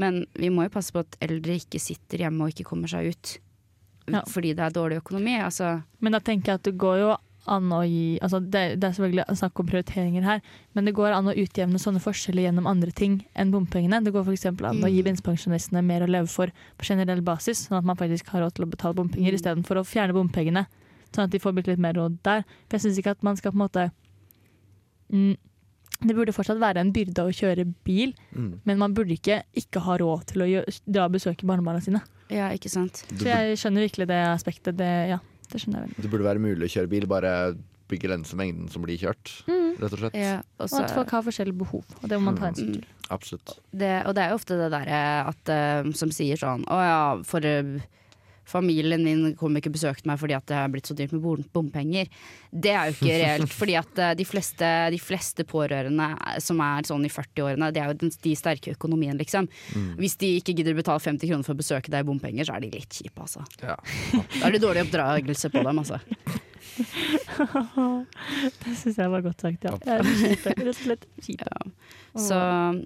Men 0.00 0.24
vi 0.34 0.50
må 0.52 0.66
jo 0.66 0.74
passe 0.74 0.96
på 0.96 1.04
at 1.04 1.20
eldre 1.24 1.60
ikke 1.60 1.80
sitter 1.82 2.26
hjemme 2.26 2.44
og 2.44 2.54
ikke 2.54 2.68
kommer 2.72 2.90
seg 2.90 3.12
ut. 3.14 3.36
Ja. 4.06 4.22
Fordi 4.30 4.54
det 4.54 4.62
er 4.62 4.74
dårlig 4.74 5.00
økonomi. 5.02 5.36
Altså, 5.42 5.82
Men 6.00 6.12
da 6.12 6.20
tenker 6.20 6.52
jeg 6.52 6.60
at 6.60 6.62
det 6.68 6.76
går 6.78 6.98
jo 7.00 7.16
an 7.46 7.70
å 7.70 7.80
gi 7.86 8.18
altså 8.22 8.40
det, 8.42 8.80
det 8.82 8.88
er 8.88 8.94
selvfølgelig 8.96 9.36
snakk 9.38 9.60
om 9.62 9.66
prioriteringer 9.68 10.24
her, 10.26 10.40
men 10.74 10.84
det 10.88 10.94
går 10.98 11.14
an 11.14 11.28
å 11.30 11.34
utjevne 11.38 11.78
sånne 11.78 12.02
forskjeller 12.02 12.42
gjennom 12.48 12.66
andre 12.66 12.90
ting 12.90 13.20
enn 13.38 13.52
bompengene. 13.54 14.00
Det 14.02 14.12
går 14.14 14.26
f.eks. 14.26 14.46
an 14.50 14.82
å 14.82 14.90
gi 14.90 15.04
minstepensjonistene 15.06 15.82
mer 15.86 16.02
å 16.02 16.10
leve 16.10 16.26
for 16.26 16.50
på 16.78 16.88
generell 16.88 17.22
basis, 17.22 17.68
sånn 17.68 17.78
at 17.78 17.86
man 17.86 17.98
faktisk 17.98 18.32
har 18.34 18.42
råd 18.42 18.56
til 18.58 18.66
å 18.66 18.70
betale 18.70 18.98
bompenger 18.98 19.30
Mm. 19.30 19.38
istedenfor 19.38 19.78
å 19.78 19.86
fjerne 19.86 20.12
bompengene. 20.16 20.66
Sånn 21.14 21.24
at 21.24 21.30
de 21.30 21.38
får 21.38 21.54
litt 21.66 21.78
mer 21.78 21.94
råd 21.94 22.18
der. 22.22 22.42
For 22.68 22.78
jeg 22.78 22.80
syns 22.80 22.98
ikke 22.98 23.14
at 23.14 23.22
man 23.22 23.36
skal 23.36 23.52
på 23.52 23.56
en 23.60 23.68
måte 23.68 23.90
mm, 25.12 25.36
Det 26.00 26.14
burde 26.16 26.32
fortsatt 26.36 26.58
være 26.60 26.82
en 26.82 26.92
byrde 26.92 27.24
å 27.24 27.32
kjøre 27.32 27.64
bil, 27.84 28.12
Mm. 28.34 28.60
men 28.64 28.78
man 28.78 28.92
burde 28.94 29.14
ikke 29.16 29.42
ikke 29.56 29.80
ha 29.80 29.96
råd 29.96 30.26
til 30.26 30.42
å 30.42 30.64
dra 30.86 31.04
og 31.06 31.12
besøke 31.12 31.46
barnebarna 31.46 31.80
sine. 31.82 32.02
ja, 32.30 32.50
ikke 32.50 32.68
sant. 32.70 33.04
Så 33.16 33.24
jeg 33.24 33.56
skjønner 33.56 33.86
virkelig 33.88 34.06
det 34.08 34.20
aspektet. 34.34 34.76
Det, 34.76 35.08
ja, 35.08 35.18
det 35.50 35.60
skjønner 35.62 35.80
jeg 35.80 35.88
veldig. 35.88 36.02
det 36.02 36.10
burde 36.10 36.24
være 36.28 36.38
mulig 36.42 36.66
å 36.68 36.74
kjøre 36.74 36.88
bil, 36.90 37.06
bare 37.06 37.56
begrense 37.88 38.34
mengden 38.34 38.68
som 38.68 38.82
blir 38.82 38.98
kjørt, 38.98 39.44
Mm. 39.46 39.76
rett 39.78 39.92
og 39.92 39.98
slett. 40.00 40.14
Ja, 40.14 40.42
og 40.58 40.72
Og 40.72 40.80
at 40.80 40.90
folk 40.90 41.10
har 41.10 41.22
forskjellige 41.22 41.56
behov, 41.58 41.84
og 42.02 42.08
det 42.08 42.18
må 42.18 42.24
man 42.24 42.36
ta 42.36 42.46
hensyn 42.50 42.72
til. 42.74 42.84
Absolutt. 43.10 43.58
det, 43.72 44.04
og 44.06 44.14
det 44.16 44.24
er 44.24 44.28
jo 44.30 44.34
ofte 44.34 44.56
det 44.58 44.70
derre 44.72 45.28
at 45.28 45.48
eh, 45.48 45.92
som 45.92 46.08
sier 46.10 46.34
sånn 46.36 46.64
Å 46.66 46.78
ja, 46.82 47.22
for 47.22 47.38
eh, 47.46 47.78
familien 48.46 49.02
min 49.04 49.34
kommer 49.38 49.60
ikke 49.60 49.72
og 49.72 49.76
besøkte 49.78 50.08
meg 50.08 50.20
fordi 50.20 50.36
at 50.36 50.46
det 50.48 50.56
er 50.58 50.72
blitt 50.72 50.88
så 50.90 50.96
dyrt 50.96 51.14
med 51.16 51.44
bompenger. 51.54 52.10
Det 52.50 52.72
er 52.72 52.90
jo 52.90 52.96
ikke 52.96 53.18
reelt. 53.24 53.52
fordi 53.52 53.76
at 53.80 54.02
eh, 54.02 54.14
de 54.18 54.26
fleste, 54.28 54.72
de 54.94 55.00
fleste 55.02 55.46
pårørende 55.48 56.08
som 56.42 56.62
er 56.64 56.86
sånn 56.88 57.06
i 57.06 57.12
40-årene, 57.12 57.72
det 57.74 57.82
er 57.82 57.92
jo 57.92 58.00
den, 58.04 58.14
de 58.22 58.34
sterke 58.38 58.74
økonomien, 58.76 59.16
liksom. 59.18 59.50
Hvis 60.00 60.18
de 60.20 60.36
ikke 60.40 60.56
gidder 60.56 60.76
å 60.76 60.80
betale 60.80 61.02
50 61.02 61.30
kroner 61.30 61.46
for 61.46 61.56
å 61.56 61.60
besøke 61.62 61.92
deg 61.92 62.04
i 62.04 62.08
bompenger, 62.08 62.48
så 62.48 62.56
er 62.56 62.66
de 62.66 62.72
litt 62.76 63.00
kjipe, 63.00 63.18
altså. 63.22 63.44
Ja. 63.62 63.76
Da 64.12 64.46
er 64.48 64.56
det 64.56 64.62
dårlig 64.62 64.86
oppdragelse 64.86 65.52
på 65.52 65.64
dem, 65.66 65.82
altså. 65.84 66.00
Det 68.62 68.74
syns 68.76 68.98
jeg 68.98 69.12
var 69.12 69.24
godt 69.24 69.44
sagt, 69.46 69.64
ja. 69.66 69.74
Rett 70.02 70.46
og 70.62 70.76
slett 70.76 71.06
kjipt. 71.24 71.44
Så, 72.16 72.36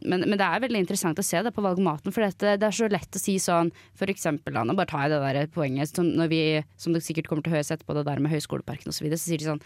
men, 0.02 0.24
men 0.26 0.36
det 0.38 0.46
er 0.46 0.62
veldig 0.64 0.82
interessant 0.82 1.20
å 1.20 1.24
se 1.26 1.38
det 1.46 1.52
på 1.54 1.62
valgmaten, 1.64 2.14
for 2.14 2.24
dette, 2.26 2.56
det 2.58 2.66
er 2.66 2.74
så 2.74 2.88
lett 2.90 3.14
å 3.14 3.22
si 3.22 3.36
sånn 3.42 3.70
For 3.98 4.10
eksempel, 4.10 4.58
nå 4.58 4.74
bare 4.74 4.90
tar 4.90 5.06
jeg 5.06 5.14
det 5.14 5.20
der 5.22 5.52
poenget 5.54 5.94
som, 5.94 6.08
når 6.18 6.32
vi, 6.32 6.42
som 6.80 6.94
dere 6.94 7.06
sikkert 7.06 7.30
kommer 7.30 7.46
til 7.46 7.54
å 7.54 7.58
høre 7.58 7.66
etterpå, 7.66 7.96
det 7.98 8.06
der 8.08 8.22
med 8.22 8.34
Høyskoleparken 8.34 8.90
osv., 8.90 8.98
så, 9.00 9.06
videre, 9.06 9.20
så 9.22 9.30
sier 9.30 9.42
de 9.42 9.50
sånn 9.52 9.64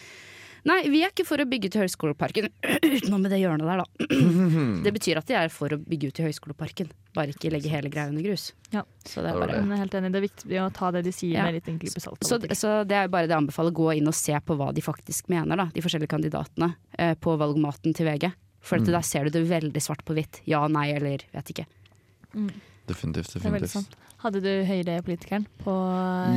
Nei, 0.65 0.79
vi 0.89 1.03
er 1.05 1.11
ikke 1.13 1.27
for 1.29 1.37
å 1.43 1.45
bygge 1.45 1.69
ut 1.69 1.75
Høyskoleparken 1.83 2.47
utenom 2.97 3.21
med 3.21 3.31
det 3.35 3.41
hjørnet 3.43 3.69
der, 3.69 3.83
da. 3.83 4.07
Det 4.87 4.93
betyr 4.97 5.19
at 5.21 5.27
de 5.29 5.37
er 5.37 5.51
for 5.53 5.75
å 5.75 5.79
bygge 5.79 6.09
ut 6.09 6.21
i 6.23 6.25
Høyskoleparken, 6.25 6.89
bare 7.17 7.35
ikke 7.35 7.51
legge 7.53 7.69
hele 7.73 7.91
greia 7.93 8.09
under 8.09 8.25
grus. 8.25 8.47
Ja. 8.73 8.83
Så 9.05 9.21
det 9.21 9.35
er 9.35 9.41
bare 9.43 9.59
jeg 9.59 9.69
er 9.69 9.83
helt 9.83 9.97
enig, 10.01 10.13
det 10.15 10.21
er 10.23 10.27
viktig 10.29 10.61
å 10.65 10.71
ta 10.73 10.91
det 10.97 11.05
de 11.05 11.13
sier 11.13 11.37
Ja. 11.37 11.45
med 11.45 11.59
litt 11.59 11.69
klype 11.69 12.01
salt. 12.01 12.25
så, 12.25 12.41
så 12.57 12.73
det 12.89 12.97
er 12.97 13.13
bare 13.13 13.29
det 13.29 13.37
jeg 13.37 13.43
anbefaler. 13.45 13.77
Gå 13.77 13.91
inn 13.99 14.09
og 14.09 14.17
se 14.17 14.33
på 14.41 14.57
hva 14.57 14.71
de 14.73 14.81
faktisk 14.85 15.29
mener, 15.29 15.57
da, 15.61 15.69
de 15.75 15.85
forskjellige 15.85 16.13
kandidatene, 16.17 16.73
eh, 16.99 17.13
på 17.15 17.37
valgmaten 17.41 17.93
til 17.95 18.09
VG. 18.09 18.33
For 18.65 18.81
at 18.81 18.87
Mm. 18.89 18.93
der 18.97 19.03
ser 19.05 19.25
du 19.29 19.31
det 19.37 19.45
veldig 19.51 19.81
svart 19.85 20.01
på 20.09 20.15
hvitt. 20.17 20.41
Ja, 20.49 20.67
nei 20.73 20.87
eller 20.97 21.21
vet 21.35 21.51
ikke. 21.53 21.67
Definitivt. 22.87 23.33
Definitivt. 23.39 23.95
Hadde 24.25 24.41
du 24.45 24.51
Høyre-politikeren 24.69 25.47
på 25.65 25.73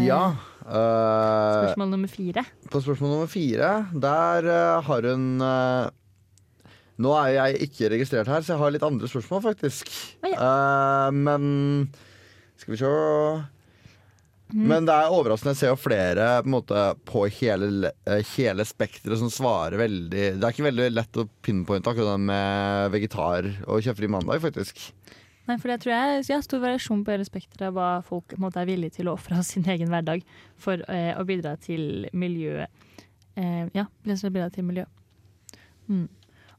Ja. 0.05 0.21
uh, 0.63 1.67
spørsmål 1.67 1.89
nummer 1.93 2.12
fire? 2.12 2.43
på 2.71 2.81
spørsmål 2.83 3.13
nummer 3.13 3.27
fire, 3.31 3.69
der 3.93 4.47
uh, 4.47 4.81
har 4.88 5.01
hun 5.12 5.27
uh, 5.41 5.89
Nå 6.97 7.12
er 7.13 7.27
jeg 7.36 7.60
ikke 7.67 7.91
registrert 7.93 8.27
her, 8.31 8.41
så 8.41 8.55
jeg 8.55 8.62
har 8.63 8.71
litt 8.73 8.83
andre 8.88 9.05
spørsmål, 9.12 9.43
faktisk. 9.51 9.91
Å, 10.25 10.31
Eh, 10.33 11.12
men 11.13 11.43
Skal 12.57 12.73
vi 12.73 12.77
se 12.81 12.89
Men 14.57 14.86
det 14.88 14.95
er 14.95 15.12
overraskende. 15.13 15.53
Jeg 15.53 15.60
ser 15.60 15.71
jo 15.73 15.77
flere 15.77 16.41
på, 16.41 16.49
måte, 16.55 16.81
på 17.05 17.25
hele, 17.38 17.67
le- 17.83 17.91
eh, 18.07 18.23
hele 18.38 18.65
spekteret 18.65 19.19
som 19.21 19.29
svarer 19.29 19.77
veldig 19.77 20.39
Det 20.39 20.43
er 20.43 20.53
ikke 20.55 20.65
veldig 20.71 20.89
lett 20.95 21.19
å 21.21 21.27
pinpointe 21.45 21.91
akkurat 21.91 22.15
det 22.17 22.25
med 22.31 22.91
vegetar 22.95 23.49
og 23.67 23.81
kjøttfri 23.86 24.10
mandag, 24.10 24.41
faktisk. 24.41 24.88
Nei, 25.47 25.55
for 25.62 25.71
jeg 25.71 25.79
tror 25.79 25.93
jeg, 25.93 26.23
er 26.36 26.43
stor 26.43 26.60
variasjon 26.60 27.05
på 27.07 27.13
hele 27.13 27.25
spekteret 27.27 27.69
av 27.69 27.77
hva 27.77 27.89
folk 28.03 28.36
måte, 28.41 28.60
er 28.60 28.67
villige 28.67 28.97
til 28.97 29.07
å 29.07 29.15
ofre 29.15 29.38
av 29.39 29.45
sin 29.47 29.63
egen 29.71 29.88
hverdag 29.93 30.25
for 30.60 30.83
eh, 30.91 31.13
å 31.15 31.23
bidra 31.27 31.55
til 31.63 32.10
miljøet. 32.12 32.67
Eh, 33.39 33.63
ja, 33.77 33.86
å 33.88 34.33
bidra 34.33 34.49
til 34.51 34.67
miljø. 34.67 34.83
Mm. 35.88 36.07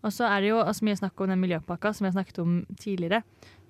Og 0.06 0.14
så 0.14 0.28
er 0.30 0.40
det 0.40 0.52
jo 0.52 0.62
altså, 0.62 0.86
mye 0.86 0.96
snakk 0.96 1.20
om 1.20 1.32
den 1.32 1.42
miljøpakka 1.42 1.92
som 1.96 2.06
jeg 2.06 2.16
snakket 2.16 2.40
om 2.40 2.58
tidligere. 2.80 3.20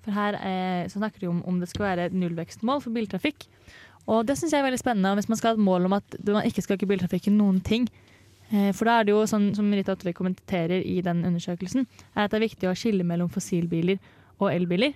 For 0.05 0.15
her 0.15 0.37
eh, 0.39 0.85
snakker 0.91 1.25
de 1.25 1.31
om 1.31 1.41
om 1.49 1.59
det 1.59 1.67
skal 1.71 1.87
være 1.89 2.09
nullvekstmål 2.15 2.83
for 2.85 2.95
biltrafikk. 2.95 3.47
Og 4.09 4.23
det 4.25 4.37
syns 4.39 4.53
jeg 4.55 4.63
er 4.63 4.69
veldig 4.69 4.79
spennende. 4.79 5.17
Hvis 5.19 5.27
man 5.29 5.41
skal 5.41 5.51
ha 5.51 5.57
et 5.57 5.65
mål 5.65 5.89
om 5.89 5.97
at 5.97 6.15
man 6.29 6.47
ikke 6.47 6.63
skal 6.65 6.79
øke 6.79 6.87
biltrafikken 6.89 7.35
noen 7.37 7.59
ting, 7.65 7.89
eh, 8.53 8.71
for 8.71 8.87
da 8.87 8.99
er 8.99 9.09
det 9.09 9.17
jo 9.17 9.25
sånn 9.27 9.51
som 9.57 9.67
Rita 9.73 9.97
Ottervik 9.97 10.21
kommenterer 10.21 10.79
i 10.79 11.01
den 11.05 11.25
undersøkelsen, 11.27 11.89
er 12.15 12.23
at 12.23 12.31
det 12.31 12.39
er 12.39 12.47
viktig 12.47 12.71
å 12.71 12.77
skille 12.77 13.03
mellom 13.03 13.29
fossilbiler 13.33 13.99
og 14.39 14.53
elbiler. 14.53 14.95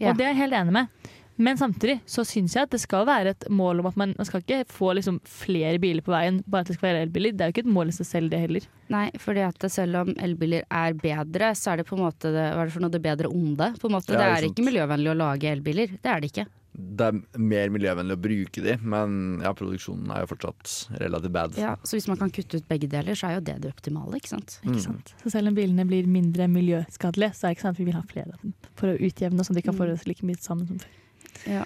Ja. 0.00 0.10
Og 0.10 0.18
det 0.18 0.26
er 0.26 0.34
jeg 0.34 0.42
helt 0.44 0.58
enig 0.58 0.74
med. 0.74 1.12
Men 1.36 1.58
samtidig 1.58 1.96
så 2.06 2.22
syns 2.26 2.54
jeg 2.54 2.68
at 2.68 2.70
det 2.70 2.78
skal 2.82 3.06
være 3.08 3.32
et 3.34 3.46
mål 3.50 3.80
om 3.82 3.88
at 3.90 3.96
man, 3.98 4.12
man 4.14 4.26
skal 4.28 4.42
ikke 4.44 4.60
få 4.70 4.92
liksom 4.94 5.16
flere 5.26 5.80
biler 5.82 6.04
på 6.06 6.12
veien 6.14 6.38
bare 6.46 6.62
at 6.62 6.70
det 6.70 6.76
skal 6.76 6.92
være 6.92 7.06
elbiler. 7.08 7.34
Det 7.34 7.42
er 7.42 7.50
jo 7.50 7.56
ikke 7.56 7.64
et 7.66 7.74
mål 7.74 7.90
i 7.90 7.96
seg 7.96 8.06
selv, 8.06 8.30
det 8.30 8.42
heller. 8.44 8.68
Nei, 8.94 9.08
fordi 9.18 9.42
at 9.42 9.66
selv 9.72 9.98
om 10.04 10.12
elbiler 10.14 10.66
er 10.70 10.94
bedre, 11.00 11.50
så 11.58 11.72
er 11.72 11.82
det 11.82 11.88
på 11.88 11.98
en 11.98 12.04
måte 12.06 12.30
det, 12.30 12.44
hva 12.54 12.62
er 12.62 12.70
det 12.70 12.76
for 12.76 12.86
noe 12.86 12.94
det 12.94 13.02
bedre 13.02 13.32
onde. 13.32 13.72
På 13.82 13.90
en 13.90 13.96
måte. 13.96 14.14
Ja, 14.14 14.20
det 14.20 14.28
er 14.28 14.44
sant. 14.44 14.52
ikke 14.52 14.68
miljøvennlig 14.68 15.10
å 15.10 15.18
lage 15.24 15.50
elbiler. 15.50 15.98
Det 15.98 16.12
er 16.12 16.22
det 16.22 16.30
ikke. 16.30 16.46
Det 16.74 17.06
er 17.06 17.18
mer 17.38 17.70
miljøvennlig 17.70 18.16
å 18.16 18.20
bruke 18.24 18.62
de, 18.64 18.72
men 18.82 19.12
ja, 19.44 19.52
produksjonen 19.54 20.10
er 20.10 20.24
jo 20.24 20.30
fortsatt 20.32 20.72
relativt 20.98 21.34
bad. 21.36 21.54
Ja, 21.60 21.76
så 21.86 21.94
hvis 21.94 22.08
man 22.10 22.18
kan 22.18 22.32
kutte 22.34 22.58
ut 22.58 22.66
begge 22.70 22.88
deler, 22.90 23.14
så 23.14 23.28
er 23.28 23.36
jo 23.36 23.44
det 23.46 23.60
det 23.62 23.70
optimale, 23.70 24.18
ikke 24.18 24.32
sant. 24.32 24.56
Mm. 24.64 24.72
Ikke 24.72 24.82
sant? 24.88 25.12
Så 25.22 25.30
selv 25.36 25.52
om 25.52 25.54
bilene 25.58 25.86
blir 25.86 26.08
mindre 26.10 26.48
miljøskadelige, 26.50 27.30
så 27.38 27.46
er 27.46 27.52
det 27.52 27.58
ikke 27.60 27.66
sant 27.68 27.78
at 27.78 27.82
vi 27.84 27.88
vil 27.92 27.98
ha 28.00 28.02
flere 28.10 28.34
av 28.34 28.42
dem. 28.42 28.56
For 28.80 28.90
å 28.90 28.98
utjevne, 28.98 29.46
så 29.46 29.54
at 29.54 29.60
de 29.60 29.66
kan 29.68 29.78
få 29.78 29.86
det 29.92 30.00
like 30.10 30.26
mye 30.26 30.42
sammen 30.42 30.66
som 30.72 30.82
før. 30.82 31.00
Ja. 31.46 31.62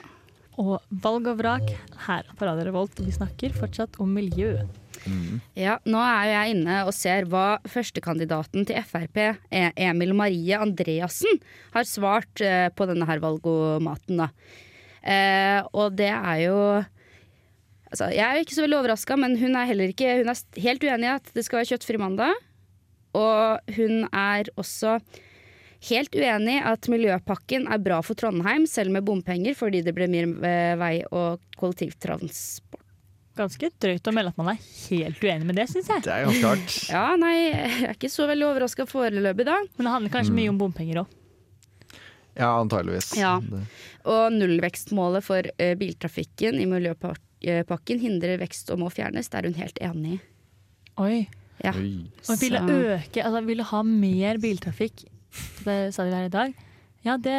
Og 0.59 0.77
valg 0.91 1.29
og 1.31 1.39
vrak 1.39 1.69
her 2.09 2.29
på 2.37 2.45
Radio 2.49 2.67
Revolt. 2.67 2.99
Vi 2.99 3.13
snakker 3.15 3.53
fortsatt 3.55 3.97
om 4.03 4.11
miljø. 4.13 4.57
Mm. 5.07 5.39
Ja, 5.55 5.77
nå 5.87 6.01
er 6.03 6.25
jo 6.27 6.33
jeg 6.35 6.55
inne 6.57 6.79
og 6.89 6.93
ser 6.97 7.29
hva 7.31 7.45
førstekandidaten 7.71 8.67
til 8.67 8.83
Frp, 8.83 9.21
E- 9.55 9.71
Emil 9.89 10.13
Marie 10.19 10.59
Andreassen, 10.59 11.39
har 11.77 11.87
svart 11.87 12.43
eh, 12.43 12.67
på 12.75 12.89
denne 12.91 13.07
her 13.07 13.23
valgomaten. 13.23 14.19
Da. 14.19 14.33
Eh, 15.09 15.61
og 15.73 15.97
det 15.99 16.13
er 16.13 16.45
jo 16.45 16.61
Altså, 17.89 18.11
jeg 18.13 18.21
er 18.21 18.43
ikke 18.43 18.53
så 18.53 18.67
veldig 18.67 18.77
overraska, 18.83 19.17
men 19.17 19.39
hun 19.41 19.55
er 19.57 19.69
heller 19.71 19.89
ikke 19.95 20.19
Hun 20.19 20.29
er 20.29 20.61
helt 20.61 20.83
uenig 20.85 21.09
i 21.09 21.15
at 21.15 21.31
det 21.33 21.47
skal 21.47 21.63
være 21.63 21.71
kjøttfri 21.71 22.01
mandag. 22.03 22.35
Og 23.17 23.73
hun 23.79 24.03
er 24.13 24.51
også 24.61 24.99
helt 25.89 26.13
uenig 26.19 26.59
i 26.59 26.65
at 26.69 26.89
miljøpakken 26.91 27.65
er 27.73 27.81
bra 27.81 28.03
for 28.05 28.19
Trondheim, 28.19 28.67
selv 28.69 28.93
med 28.93 29.07
bompenger, 29.07 29.57
fordi 29.57 29.81
det 29.87 29.95
blir 29.97 30.11
mer 30.13 30.29
eh, 30.45 30.75
vei- 30.77 31.07
og 31.09 31.41
kollektivtransport. 31.57 32.85
Ganske 33.39 33.69
drøyt 33.79 34.09
å 34.11 34.13
melde 34.13 34.33
at 34.35 34.39
man 34.41 34.49
er 34.51 34.63
helt 34.91 35.23
uenig 35.23 35.47
med 35.47 35.61
det, 35.61 35.69
syns 35.71 35.89
jeg. 35.93 36.03
Det 36.03 36.11
er 36.11 36.25
ganske 36.27 36.49
hardt. 36.51 36.79
Ja, 36.91 37.05
nei, 37.21 37.35
jeg 37.39 37.85
er 37.87 37.93
ikke 37.95 38.11
så 38.11 38.27
veldig 38.27 38.49
overraska 38.51 38.87
foreløpig, 38.91 39.47
da. 39.47 39.61
Men 39.79 39.87
det 39.87 39.93
handler 39.95 40.15
kanskje 40.17 40.35
mye 40.35 40.51
om 40.51 40.59
bompenger 40.59 41.05
òg. 41.05 41.18
Ja, 42.39 42.53
antageligvis. 42.61 43.13
Ja. 43.19 43.35
Og 44.09 44.37
nullvekstmålet 44.37 45.27
for 45.27 45.51
uh, 45.59 45.73
biltrafikken 45.79 46.61
i 46.63 46.69
miljøpakken 46.71 48.03
hindrer 48.03 48.39
vekst 48.41 48.71
og 48.75 48.83
må 48.85 48.93
fjernes. 48.95 49.31
Det 49.31 49.41
er 49.41 49.51
hun 49.51 49.59
helt 49.59 49.83
enig 49.83 50.17
i. 50.17 50.21
Oi. 51.03 51.19
Ja. 51.65 51.75
Oi. 51.75 52.09
Og 52.31 52.41
ville 52.41 52.63
øke, 52.95 53.23
altså 53.25 53.43
ville 53.47 53.67
ha 53.67 53.83
mer 53.87 54.39
biltrafikk, 54.43 55.07
det 55.67 55.79
sa 55.95 56.07
vi 56.07 56.15
her 56.15 56.29
i 56.29 56.35
dag. 56.35 56.55
Ja, 57.07 57.17
det, 57.23 57.39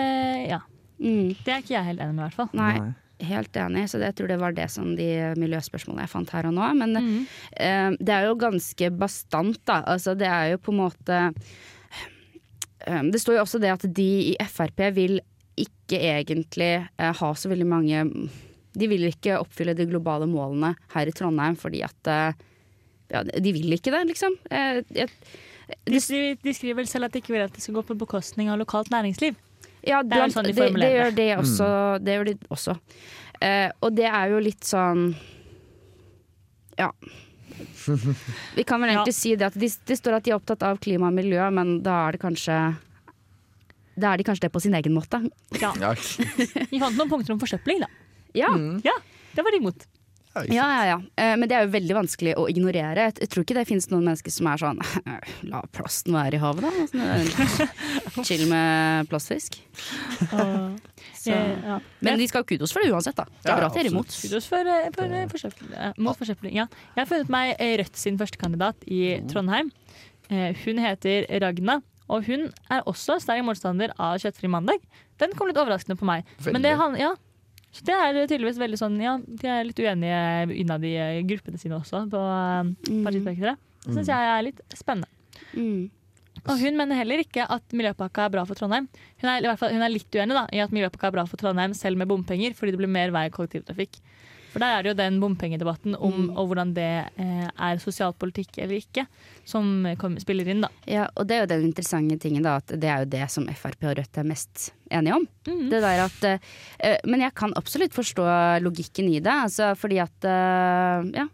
ja. 0.50 0.60
Mm, 1.00 1.36
det 1.46 1.54
er 1.54 1.62
ikke 1.64 1.76
jeg 1.78 1.88
helt 1.94 2.04
enig 2.04 2.16
med, 2.16 2.24
i 2.24 2.28
hvert 2.28 2.38
fall. 2.38 2.52
nei, 2.60 2.92
helt 3.30 3.58
enig. 3.60 3.86
Så 3.92 4.00
det, 4.00 4.12
jeg 4.12 4.20
tror 4.20 4.32
det 4.32 4.40
var 4.42 4.56
det 4.56 4.68
som 4.72 4.94
de 4.98 5.10
miljøspørsmålene 5.40 6.06
jeg 6.06 6.14
fant 6.14 6.36
her 6.36 6.48
og 6.50 6.56
nå. 6.56 6.70
Men 6.80 6.96
mm. 6.96 7.18
eh, 7.66 7.90
det 8.00 8.16
er 8.16 8.30
jo 8.30 8.38
ganske 8.40 8.92
bastant, 9.00 9.60
da. 9.68 9.82
Altså, 9.96 10.16
det 10.20 10.30
er 10.30 10.54
jo 10.54 10.64
på 10.64 10.76
en 10.76 10.82
måte 10.84 11.20
Det 13.12 13.22
står 13.22 13.38
jo 13.38 13.42
også 13.46 13.60
det 13.62 13.74
at 13.76 13.84
de 13.96 14.10
i 14.32 14.36
Frp 14.50 14.82
vil 14.96 15.20
ikke 15.60 16.00
egentlig 16.00 16.72
eh, 16.80 17.12
ha 17.20 17.30
så 17.36 17.50
veldig 17.52 17.68
mange 17.68 18.04
De 18.80 18.88
vil 18.88 19.10
ikke 19.10 19.40
oppfylle 19.42 19.76
de 19.76 19.88
globale 19.90 20.28
målene 20.30 20.74
her 20.94 21.10
i 21.10 21.14
Trondheim 21.16 21.58
fordi 21.60 21.84
at 21.86 22.10
eh, 22.10 22.46
ja, 23.10 23.24
de 23.26 23.54
vil 23.56 23.74
ikke 23.74 23.92
det, 23.94 24.04
liksom. 24.12 24.36
Eh, 24.54 24.82
jeg, 24.96 25.10
De, 25.86 26.00
skriver, 26.02 26.38
de 26.46 26.54
skriver 26.54 26.78
vel 26.82 26.90
selv 26.90 27.10
at 27.10 27.14
de 27.14 27.22
ikke 27.22 27.34
vil 27.34 27.46
at 27.46 27.54
det 27.54 27.62
skal 27.64 27.80
gå 27.80 27.84
på 27.90 27.98
bekostning 27.98 28.50
av 28.50 28.60
lokalt 28.62 28.92
næringsliv. 28.94 29.38
Ja, 29.86 30.04
Det 30.04 30.18
er 30.18 30.34
sånn 30.34 30.50
de 30.50 30.54
det, 30.54 30.70
det 30.78 30.92
gjør 30.94 31.16
det 31.18 31.28
også. 31.38 31.70
Det 32.04 32.16
gjør 32.16 32.30
de 32.30 32.36
også. 32.54 32.76
Eh, 33.42 33.70
og 33.82 33.96
det 33.98 34.08
er 34.10 34.34
jo 34.34 34.44
litt 34.44 34.68
sånn 34.68 35.12
Ja. 36.80 36.92
Vi 38.56 38.64
kan 38.64 38.82
vel 38.82 38.90
Ja. 38.92 39.00
egentlig 39.00 39.14
si 39.16 39.36
det 39.36 39.46
at 39.50 39.54
de, 39.60 39.68
det 39.86 39.98
står 40.00 40.18
at 40.20 40.24
de 40.24 40.32
er 40.32 40.38
opptatt 40.40 40.64
av 40.64 40.80
klima 40.80 41.08
og 41.10 41.14
miljø, 41.18 41.42
men 41.52 41.82
da 41.84 42.08
er 42.08 42.12
det 42.18 42.22
kanskje 42.22 42.56
Da 44.00 44.14
er 44.14 44.18
de 44.18 44.24
kanskje 44.24 44.46
det 44.48 44.52
på 44.54 44.62
sin 44.64 44.74
egen 44.78 44.94
måte. 44.96 45.20
Ja. 45.60 45.74
Ja, 45.80 45.94
Vi 46.72 46.80
fant 46.80 46.96
noen 46.96 47.10
punkter 47.12 47.34
om 47.36 47.40
forsøpling, 47.42 47.82
da. 47.84 47.88
Ja, 48.34 48.52
Ja, 48.86 48.94
det 49.36 49.44
var 49.44 49.52
de 49.52 49.58
imot. 49.60 49.86
Ja, 50.48 50.54
ja, 50.56 50.66
ja. 50.70 50.84
ja. 50.90 50.98
Eh, 51.24 51.36
men 51.40 51.50
det 51.50 51.56
er 51.58 51.66
jo 51.66 51.72
veldig 51.74 51.96
vanskelig 51.98 52.34
å 52.40 52.46
ignorere. 52.52 53.08
Jeg, 53.10 53.16
jeg 53.24 53.30
tror 53.34 53.46
ikke 53.46 53.58
det 53.60 53.66
finnes 53.70 53.90
noen 53.92 54.06
mennesker 54.08 54.34
som 54.34 54.50
er 54.52 54.62
sånn 54.62 54.80
La 55.52 55.62
plasten 55.76 56.16
være 56.16 56.40
i 56.40 56.42
havet, 56.44 56.66
da. 56.66 56.88
Sånn, 58.14 58.26
Chill 58.28 58.46
med 58.52 59.10
plastfisk. 59.12 59.60
Så. 61.20 61.36
ja. 61.36 61.80
Men 62.06 62.20
de 62.22 62.28
skal 62.32 62.44
ha 62.44 62.48
kudos 62.48 62.72
for 62.72 62.84
det 62.84 62.94
uansett, 62.94 63.18
da. 63.20 63.26
Det 63.28 63.50
Ja, 63.50 63.56
er 63.56 63.60
bra 63.60 63.68
at 63.70 63.76
dere 63.76 63.90
er 63.90 63.92
imot. 63.92 64.14
Kudos 64.22 64.48
for, 64.48 64.70
for, 64.96 65.16
for 65.34 65.50
eh. 65.50 65.76
Ja, 65.76 65.92
mot 66.00 66.20
forsøpling. 66.20 66.56
Ja. 66.56 66.66
Jeg 66.96 67.02
har 67.04 67.10
funnet 67.10 67.32
meg 67.34 67.54
eh, 67.58 67.76
Rødt 67.82 68.00
sin 68.00 68.20
førstekandidat 68.20 68.88
i 68.88 69.02
Trondheim. 69.32 69.72
Eh, 70.32 70.54
Hun 70.64 70.80
heter 70.80 71.28
Ragna, 71.44 71.80
og 72.10 72.26
hun 72.30 72.48
er 72.72 72.86
også 72.90 73.20
sterk 73.22 73.44
motstander 73.46 73.92
av 74.02 74.18
kjøttfri 74.24 74.50
mandag. 74.52 74.80
Den 75.20 75.36
kom 75.38 75.50
litt 75.52 75.60
overraskende 75.60 76.00
på 76.00 76.08
meg. 76.08 76.24
Men 76.48 76.64
det, 76.64 76.72
han, 76.80 76.96
ja, 76.98 77.12
så 77.70 77.86
det 77.86 77.96
er 77.96 78.18
tydeligvis 78.24 78.58
veldig 78.58 78.80
sånn 78.82 78.98
Ja, 79.02 79.14
de 79.22 79.50
er 79.50 79.68
litt 79.68 79.80
uenige 79.80 80.20
innad 80.58 80.86
i 80.88 80.96
eh, 80.98 81.22
gruppene 81.30 81.60
sine 81.62 81.78
også, 81.78 82.06
på 82.10 82.22
mm. 82.90 83.04
partispekteret. 83.06 83.62
Det 83.86 83.96
syns 83.96 84.12
jeg 84.12 84.30
er 84.34 84.46
litt 84.48 84.62
spennende. 84.76 85.10
Mm. 85.54 85.88
Og 86.48 86.62
hun 86.62 86.78
mener 86.80 86.98
heller 86.98 87.22
ikke 87.22 87.46
at 87.52 87.76
miljøpakka 87.76 88.26
er 88.26 88.34
bra 88.34 88.46
for 88.48 88.58
Trondheim. 88.58 88.88
Hun 89.22 89.30
er, 89.30 89.44
i 89.44 89.48
hvert 89.48 89.60
fall, 89.60 89.74
hun 89.76 89.84
er 89.86 89.92
litt 89.92 90.16
uenig 90.16 90.38
da, 90.38 90.46
i 90.56 90.62
at 90.64 90.74
miljøpakka 90.74 91.10
er 91.10 91.16
bra 91.18 91.26
for 91.30 91.42
Trondheim, 91.42 91.76
selv 91.78 92.00
med 92.00 92.10
bompenger, 92.10 92.56
fordi 92.58 92.74
det 92.74 92.82
blir 92.82 92.92
mer 92.92 93.14
vei 93.16 93.26
og 93.30 93.36
kollektivtrafikk. 93.36 94.00
For 94.50 94.60
der 94.64 94.78
er 94.80 94.84
det 94.84 94.92
jo 94.94 94.98
den 95.00 95.20
bompengedebatten 95.22 95.96
om 95.96 96.14
Mm. 96.20 96.30
og 96.38 96.48
hvordan 96.50 96.74
det 96.74 96.88
eh, 97.18 97.48
er 97.48 97.78
sosialpolitikk 97.78 98.58
eller 98.58 98.76
ikke, 98.82 99.06
som 99.46 99.86
spiller 100.20 100.48
inn, 100.50 100.62
da. 100.66 100.70
Ja, 100.88 101.08
og 101.16 101.28
det 101.30 101.36
er 101.38 101.44
jo 101.46 101.52
den 101.54 101.66
interessante 101.70 102.18
tingen, 102.20 102.44
da, 102.44 102.56
at 102.58 102.68
det 102.68 102.90
er 102.90 103.04
jo 103.06 103.10
det 103.14 103.30
som 103.32 103.46
Frp 103.48 103.84
og 103.86 103.98
Rødt 103.98 104.18
er 104.18 104.24
mest 104.28 104.72
enige 104.92 105.16
om. 105.16 105.28
Mm. 105.48 105.70
Det 105.70 105.82
der 105.82 106.04
at, 106.06 106.24
eh, 106.80 106.98
men 107.06 107.22
jeg 107.22 107.34
kan 107.36 107.54
absolutt 107.56 107.94
forstå 107.94 108.26
logikken 108.66 109.10
i 109.14 109.20
det, 109.20 109.32
altså, 109.50 109.76
fordi 109.78 110.00
at 110.02 110.26
eh, 110.26 111.12
Ja. 111.20 111.28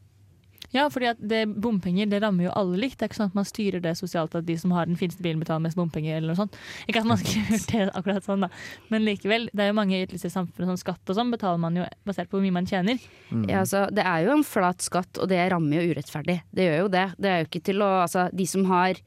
Ja, 0.74 0.88
fordi 0.92 1.10
at 1.12 1.22
det, 1.22 1.44
bompenger 1.62 2.10
det 2.10 2.22
rammer 2.24 2.48
jo 2.48 2.54
alle 2.58 2.80
likt. 2.82 2.98
Det 3.00 3.06
er 3.06 3.12
ikke 3.12 3.20
sånn 3.20 3.32
at 3.32 3.38
man 3.38 3.48
styrer 3.48 3.84
det 3.84 3.96
sosialt 4.00 4.36
at 4.38 4.48
de 4.48 4.58
som 4.60 4.74
har 4.76 4.90
den 4.90 4.98
fineste 5.00 5.24
bilen 5.26 5.42
betaler 5.44 5.66
mest 5.68 5.78
bompenger 5.80 6.18
eller 6.18 6.34
noe 6.34 6.40
sånt. 6.40 6.58
Ikke 6.88 7.04
at 7.04 7.10
man 7.10 7.22
skulle 7.22 7.46
gjort 7.52 7.70
det 7.72 7.86
akkurat 8.00 8.28
sånn, 8.28 8.48
da. 8.48 8.50
Men 8.94 9.06
likevel, 9.08 9.50
det 9.54 9.66
er 9.66 9.72
jo 9.72 9.78
mange 9.78 10.02
ytelser 10.02 10.32
i 10.32 10.36
samfunnet, 10.36 10.72
sånn 10.72 10.82
skatt 10.82 11.14
og 11.14 11.20
sånn, 11.20 11.34
betaler 11.34 11.62
man 11.62 11.78
jo 11.82 11.86
basert 12.08 12.32
på 12.32 12.40
hvor 12.40 12.46
mye 12.46 12.58
man 12.58 12.70
tjener. 12.70 13.00
Ja, 13.32 13.62
altså, 13.62 13.86
det 13.94 14.06
er 14.08 14.26
jo 14.26 14.36
en 14.36 14.48
flat 14.48 14.84
skatt, 14.86 15.22
og 15.22 15.30
det 15.32 15.44
rammer 15.54 15.82
jo 15.82 15.94
urettferdig. 15.94 16.40
Det 16.56 16.70
gjør 16.70 16.84
jo 16.86 16.92
det. 16.98 17.06
Det 17.22 17.32
er 17.32 17.42
jo 17.44 17.50
ikke 17.52 17.66
til 17.72 17.86
å 17.86 17.94
Altså, 18.06 18.28
de 18.36 18.46
som 18.50 18.66
har 18.70 19.00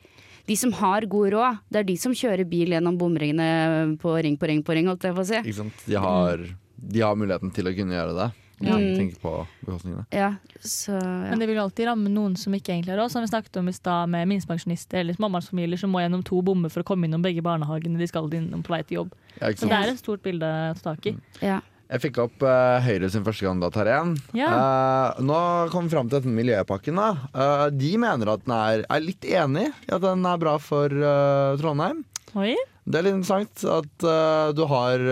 de 0.49 0.57
som 0.57 0.73
har 0.79 1.05
god 1.13 1.33
råd, 1.35 1.57
det 1.69 1.81
er 1.83 1.87
de 1.91 1.95
som 2.01 2.15
kjører 2.17 2.49
bil 2.49 2.73
gjennom 2.73 2.97
bomringene 2.99 3.99
på 4.01 4.15
ring 4.25 4.39
på 4.41 4.49
ring 4.49 4.63
på 4.65 4.77
ring, 4.79 4.89
holdt 4.89 5.05
jeg 5.05 5.17
på 5.17 5.21
å 5.21 5.29
si. 5.29 5.41
Ikke 5.43 5.59
sant? 5.59 5.83
De 5.85 5.99
har, 6.01 6.45
de 6.95 7.03
har 7.05 7.19
muligheten 7.21 7.53
til 7.53 7.69
å 7.69 7.75
kunne 7.77 7.99
gjøre 7.99 8.15
det. 8.17 8.29
Ja. 8.59 8.75
tenke, 8.75 8.97
tenke 8.99 9.21
på 9.23 9.33
bekostningene. 9.63 10.05
Ja, 10.15 10.33
så 10.59 10.97
ja. 10.97 11.31
Men 11.31 11.39
det 11.39 11.47
vil 11.47 11.61
jo 11.61 11.65
alltid 11.69 11.87
ramme 11.87 12.11
noen 12.11 12.35
som 12.41 12.55
ikke 12.57 12.75
egentlig 12.75 12.95
har 12.95 13.01
råd, 13.03 13.13
som 13.15 13.23
vi 13.23 13.31
snakket 13.31 13.61
om 13.61 13.71
i 13.71 13.77
stad 13.77 14.11
med 14.11 14.29
minstepensjonister 14.33 15.03
eller 15.03 15.15
småbarnsfamilier 15.19 15.81
som 15.81 15.93
må 15.95 16.03
gjennom 16.03 16.25
to 16.27 16.43
bommer 16.43 16.73
for 16.73 16.83
å 16.83 16.89
komme 16.89 17.07
innom 17.07 17.23
begge 17.25 17.45
barnehagene 17.47 18.01
de 18.01 18.11
skal 18.11 18.27
innom 18.35 18.65
på 18.67 18.75
vei 18.75 18.83
til 18.89 19.03
jobb. 19.03 19.17
Ja, 19.39 19.53
Så 19.55 19.71
det 19.71 19.79
er 19.79 19.93
et 19.93 20.01
stort 20.03 20.25
bilde 20.27 20.47
å 20.47 20.79
ta 20.79 20.95
tak 20.95 21.13
i. 21.13 21.19
ja. 21.45 21.61
Jeg 21.89 22.03
fikk 22.03 22.19
opp 22.21 22.43
uh, 22.45 22.77
Høyre 22.85 23.09
sin 23.09 23.25
første 23.25 23.47
kandidat 23.47 23.79
her 23.81 23.89
igjen. 23.89 24.11
Eh, 24.37 25.21
nå 25.25 25.39
kom 25.73 25.87
vi 25.87 25.95
fram 25.95 26.11
til 26.11 26.19
dette 26.19 26.29
med 26.29 26.43
miljøpakken. 26.43 27.01
Da. 27.01 27.31
Uh, 27.33 27.63
de 27.73 27.93
mener 27.97 28.29
at 28.29 28.43
den 28.45 28.53
er, 28.53 28.83
er 28.85 29.01
litt 29.07 29.25
enig 29.25 29.71
i 29.71 29.95
at 29.97 30.05
den 30.05 30.27
er 30.29 30.43
bra 30.43 30.59
for 30.61 30.93
Trondheim. 31.63 32.03
Oi. 32.37 32.53
Det 32.85 33.01
er 33.01 33.07
litt 33.07 33.17
interessant 33.17 33.65
at 33.73 34.05
du 34.57 34.63
har 34.69 35.03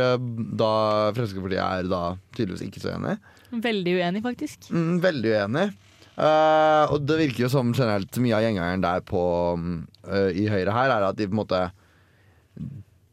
da 0.60 0.70
Fremskrittspartiet 1.16 1.64
er 1.64 1.88
da 1.88 2.02
tydeligvis 2.36 2.66
ikke 2.68 2.84
så 2.84 2.92
enig. 2.92 3.16
Veldig 3.50 3.98
uenig, 4.00 4.22
faktisk. 4.24 4.70
Mm, 4.74 4.96
veldig 5.04 5.34
uenig. 5.36 5.66
Uh, 6.16 6.88
og 6.94 7.02
det 7.04 7.18
virker 7.20 7.44
jo 7.44 7.50
som 7.52 7.74
generelt 7.76 8.16
mye 8.24 8.36
av 8.38 8.46
gjengangeren 8.46 8.84
der 8.84 9.02
på, 9.04 9.22
eh, 10.08 10.30
i 10.32 10.46
Høyre 10.48 10.72
her, 10.72 10.94
er 10.94 11.04
at 11.10 11.18
de 11.18 11.26
på 11.28 11.36
en 11.36 11.42
måte 11.42 11.60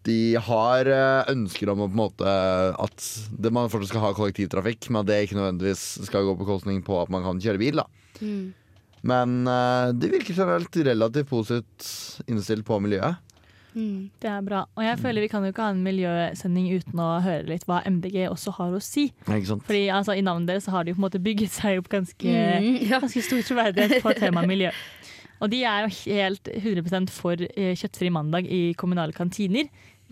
De 0.08 0.36
har 0.40 0.88
uh, 0.88 1.32
ønsker 1.32 1.72
om 1.72 1.84
å 1.84 1.90
på 1.90 1.96
en 1.96 2.00
måte 2.00 2.32
at 2.86 3.08
det, 3.36 3.52
man 3.52 3.72
fortsatt 3.72 3.92
skal 3.92 4.06
ha 4.06 4.14
kollektivtrafikk, 4.16 4.88
men 4.90 5.02
at 5.02 5.10
det 5.12 5.20
ikke 5.26 5.40
nødvendigvis 5.40 5.84
skal 6.08 6.28
gå 6.28 6.38
på 6.40 6.48
kostning 6.48 6.80
på 6.84 6.96
at 7.02 7.12
man 7.12 7.24
kan 7.28 7.44
kjøre 7.44 7.62
bil. 7.62 7.84
da 7.84 7.88
Mm. 8.24 8.54
Men 9.04 9.32
de 10.00 10.08
virker 10.08 10.38
generelt 10.38 10.78
relativt 10.80 11.28
positivt 11.28 11.88
innstilt 12.30 12.64
på 12.64 12.78
miljøet. 12.80 13.18
Mm. 13.74 14.10
Det 14.22 14.30
er 14.30 14.42
bra. 14.46 14.64
Og 14.78 14.84
jeg 14.86 15.00
føler 15.02 15.24
vi 15.26 15.30
kan 15.32 15.44
jo 15.46 15.52
ikke 15.54 15.64
ha 15.66 15.74
en 15.74 15.84
miljøsending 15.86 16.68
uten 16.78 17.00
å 17.02 17.08
høre 17.26 17.48
litt 17.50 17.66
hva 17.70 17.80
MDG 17.90 18.28
også 18.30 18.54
har 18.60 18.76
å 18.78 18.82
si. 18.84 19.08
Sant? 19.26 19.64
Fordi 19.68 19.86
altså, 19.94 20.14
i 20.18 20.22
navnet 20.26 20.52
deres 20.52 20.68
har 20.70 20.84
de 20.86 20.94
jo 20.94 20.98
på 20.98 21.02
en 21.04 21.08
måte 21.08 21.22
bygget 21.24 21.52
seg 21.56 21.80
opp 21.82 21.90
ganske, 21.94 22.36
Mm, 22.36 22.78
ja. 22.90 23.00
ganske 23.02 23.24
stor 23.26 23.42
troverdighet 23.50 24.04
på 24.06 24.14
temaet 24.20 24.48
miljø. 24.54 24.70
Og 25.44 25.50
de 25.52 25.64
er 25.68 25.88
jo 25.88 25.96
helt 26.06 26.48
100 26.54 27.10
for 27.12 27.42
eh, 27.42 27.74
kjøttfri 27.76 28.12
mandag 28.14 28.46
i 28.48 28.62
kommunale 28.80 29.12
kantiner. 29.18 29.68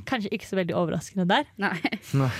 Kanskje 0.10 0.32
ikke 0.34 0.48
så 0.50 0.58
veldig 0.58 0.74
overraskende 0.76 1.28
der. 1.30 1.46
Nei. 1.62 1.76
Nei. 2.18 2.32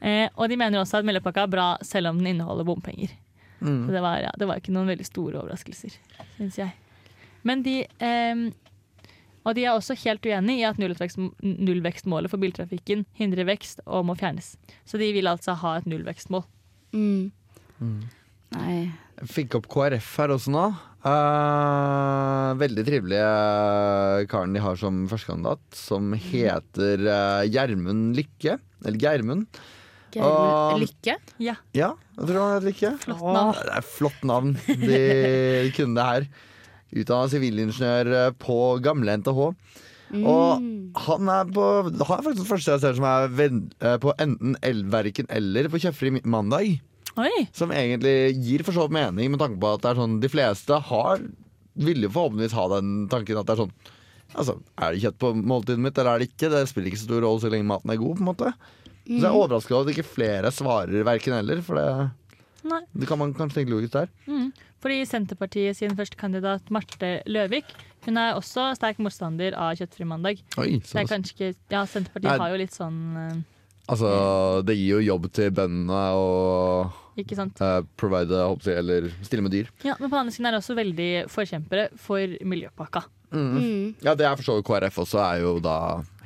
Eh, 0.00 0.28
og 0.36 0.48
de 0.48 0.56
mener 0.56 0.80
også 0.80 1.00
at 1.00 1.08
miljøpakka 1.08 1.44
er 1.44 1.52
bra 1.52 1.66
selv 1.84 2.12
om 2.12 2.20
den 2.22 2.34
inneholder 2.36 2.64
bompenger. 2.68 3.12
Mm. 3.60 3.86
Så 3.88 3.92
det 3.92 4.00
var, 4.04 4.20
ja, 4.24 4.30
det 4.38 4.48
var 4.48 4.60
ikke 4.62 4.72
noen 4.72 4.88
veldig 4.88 5.04
store 5.04 5.42
overraskelser, 5.42 5.98
syns 6.38 6.56
jeg. 6.62 6.70
Men 7.44 7.62
de 7.64 7.74
ehm, 8.04 8.46
Og 9.48 9.56
de 9.56 9.64
er 9.64 9.72
også 9.72 9.96
helt 10.02 10.26
uenig 10.28 10.58
i 10.60 10.66
at 10.68 10.80
nullvekst, 10.80 11.20
nullvekstmålet 11.40 12.32
for 12.32 12.42
biltrafikken 12.42 13.06
hindrer 13.16 13.48
vekst 13.48 13.80
og 13.86 14.04
må 14.10 14.16
fjernes. 14.20 14.52
Så 14.84 15.00
de 15.00 15.08
vil 15.16 15.30
altså 15.30 15.54
ha 15.62 15.78
et 15.78 15.88
nullvekstmål. 15.88 16.44
Mm. 16.92 17.30
Mm. 17.80 18.00
Nei. 18.56 18.76
Jeg 19.20 19.30
fikk 19.32 19.56
opp 19.60 19.68
KrF 19.72 20.10
her 20.20 20.34
også 20.34 20.52
nå. 20.52 20.66
Uh, 21.00 22.52
veldig 22.60 22.84
trivelige 22.84 24.26
karen 24.28 24.52
de 24.56 24.60
har 24.60 24.76
som 24.80 25.06
førstekandidat, 25.08 25.62
som 25.76 26.12
heter 26.12 27.06
uh, 27.08 27.44
Gjermund 27.48 28.18
Lykke. 28.18 28.58
Eller 28.84 29.00
Geirmund. 29.00 29.60
Geirmund 30.12 30.84
Lykke? 30.84 31.16
Ja, 31.40 31.56
Ja, 31.76 31.92
jeg 32.18 32.28
tror 32.28 32.40
han 32.42 32.54
heter 32.58 32.68
Lykke. 32.68 32.92
flott 33.06 33.24
navn. 33.24 33.56
Det 33.56 33.74
er 33.78 33.88
flott 33.94 34.22
navn. 34.28 34.54
De 34.66 35.72
kunne 35.76 35.96
det 35.96 36.08
her. 36.10 36.30
Utdanna 36.94 37.28
sivilingeniør 37.30 38.10
eh, 38.26 38.30
på 38.40 38.56
gamle 38.84 39.18
NTH. 39.20 39.40
Og 40.26 40.60
Mm. 40.60 40.90
han 40.96 41.28
er 41.30 41.44
på 41.54 41.64
Han 41.86 41.94
er 42.18 42.22
faktisk 42.24 42.40
den 42.42 42.48
første 42.48 42.72
jeg 42.72 42.80
ser 42.82 42.94
som 42.98 43.04
er 43.06 43.28
venn, 43.28 43.60
eh, 43.80 43.96
på 44.02 44.10
enten 44.18 44.56
Elverken 44.60 45.26
eller 45.30 45.68
på 45.70 45.78
Kjøfri 45.78 46.10
mandag. 46.24 46.80
Oi! 47.16 47.46
Som 47.54 47.70
egentlig 47.70 48.34
gir 48.42 48.64
for 48.66 48.72
så 48.74 48.88
vidt 48.88 48.96
mening, 48.98 49.30
med 49.30 49.38
tanke 49.38 49.60
på 49.62 49.70
at 49.74 49.82
det 49.84 49.90
er 49.92 50.00
sånn 50.00 50.18
de 50.22 50.28
fleste 50.30 50.80
har 50.90 51.22
vil 51.80 52.02
jo 52.02 52.10
forhåpentligvis 52.10 52.56
ha 52.58 52.64
den 52.74 53.06
tanken 53.08 53.38
at 53.38 53.46
det 53.46 53.54
er 53.54 53.62
sånn 53.64 53.72
Altså, 54.30 54.60
Er 54.78 54.92
det 54.94 55.00
kjøtt 55.02 55.18
på 55.18 55.30
måltidet 55.34 55.80
mitt, 55.82 55.96
eller 55.98 56.14
er 56.14 56.18
det 56.22 56.28
ikke? 56.30 56.50
Det 56.52 56.68
spiller 56.70 56.90
ikke 56.92 57.00
så 57.00 57.08
stor 57.08 57.22
rolle 57.24 57.40
så 57.42 57.50
lenge 57.50 57.66
maten 57.66 57.90
er 57.90 57.96
god. 57.98 58.14
på 58.18 58.22
en 58.22 58.28
måte 58.30 58.52
Så 59.06 59.16
jeg 59.16 59.24
er 59.26 59.38
overraska 59.38 59.74
over 59.74 59.88
at 59.90 59.94
ikke 59.96 60.06
flere 60.06 60.50
svarer 60.54 61.02
verken 61.06 61.34
eller, 61.34 61.62
for 61.66 61.74
det, 61.74 62.10
Nei. 62.64 62.80
det 62.92 63.08
kan 63.08 63.18
man 63.20 63.32
kanskje 63.36 63.60
tenke 63.60 63.72
logisk 63.72 63.92
der. 63.96 64.10
Mm. 64.26 64.50
Fordi 64.80 64.98
Senterpartiet 65.04 65.76
sin 65.76 65.94
første 65.96 66.16
kandidat, 66.16 66.70
Marte 66.72 67.20
Løvik, 67.28 67.68
hun 68.06 68.16
er 68.16 68.34
også 68.38 68.70
sterk 68.78 69.00
motstander 69.04 69.52
av 69.52 69.74
kjøttfri 69.76 70.06
mandag. 70.08 70.40
Oi, 70.56 70.80
Så 70.80 70.96
det 70.96 71.02
er 71.04 71.10
kanskje 71.10 71.34
ikke 71.36 71.50
Ja, 71.74 71.84
Senterpartiet 71.84 72.30
Nei. 72.32 72.38
har 72.40 72.54
jo 72.54 72.60
litt 72.62 72.72
sånn 72.76 73.00
eh, 73.20 73.42
altså, 73.92 74.10
det 74.64 74.76
gir 74.78 74.96
jo 74.96 75.00
jobb 75.04 75.28
til 75.36 75.50
bøndene 75.52 76.00
og 76.16 77.20
Ikke 77.20 77.36
sant? 77.36 77.60
uh, 77.60 77.82
provide, 78.00 78.40
håper 78.40 78.70
jeg, 78.72 78.78
eller 78.80 79.10
stille 79.20 79.44
med 79.44 79.52
dyr. 79.52 79.68
Ja, 79.84 79.96
Men 80.00 80.08
på 80.08 80.14
den 80.16 80.22
andre 80.22 80.32
siden 80.32 80.46
er 80.48 80.56
det 80.56 80.62
også 80.62 80.78
veldig 80.78 81.10
forkjempere 81.28 81.88
for 82.00 82.38
miljøpakka. 82.48 83.04
Mm. 83.30 83.94
Ja, 84.02 84.14
det 84.18 84.26
er 84.26 84.34
for 84.38 84.42
så 84.48 84.56
vidt 84.56 84.66
KrF 84.66 84.96
også, 85.04 85.20
er 85.22 85.44
jo 85.44 85.58
da 85.62 85.76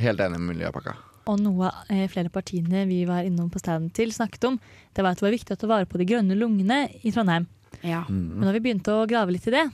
helt 0.01 0.23
enig 0.25 0.39
med 0.41 0.55
miljøpakka. 0.55 0.95
Og 1.31 1.41
noe 1.41 1.71
eh, 1.89 2.05
flere 2.13 2.33
partiene 2.33 2.85
vi 2.89 3.05
var 3.09 3.25
innom 3.25 3.49
på 3.53 3.63
standen 3.63 3.93
til, 3.95 4.13
snakket 4.13 4.49
om, 4.51 4.59
det 4.93 5.05
var 5.05 5.15
at 5.15 5.23
det 5.23 5.27
var 5.27 5.37
viktig 5.37 5.57
å 5.57 5.61
ta 5.61 5.71
vare 5.71 5.89
på 5.89 6.01
de 6.01 6.09
grønne 6.09 6.37
lungene 6.37 6.85
i 7.01 7.13
Trondheim. 7.15 7.49
Ja. 7.81 8.03
Men 8.09 8.45
da 8.45 8.53
vi 8.55 8.63
begynte 8.65 8.95
å 8.95 9.07
grave 9.09 9.35
litt 9.35 9.49
i 9.49 9.55
det, 9.55 9.65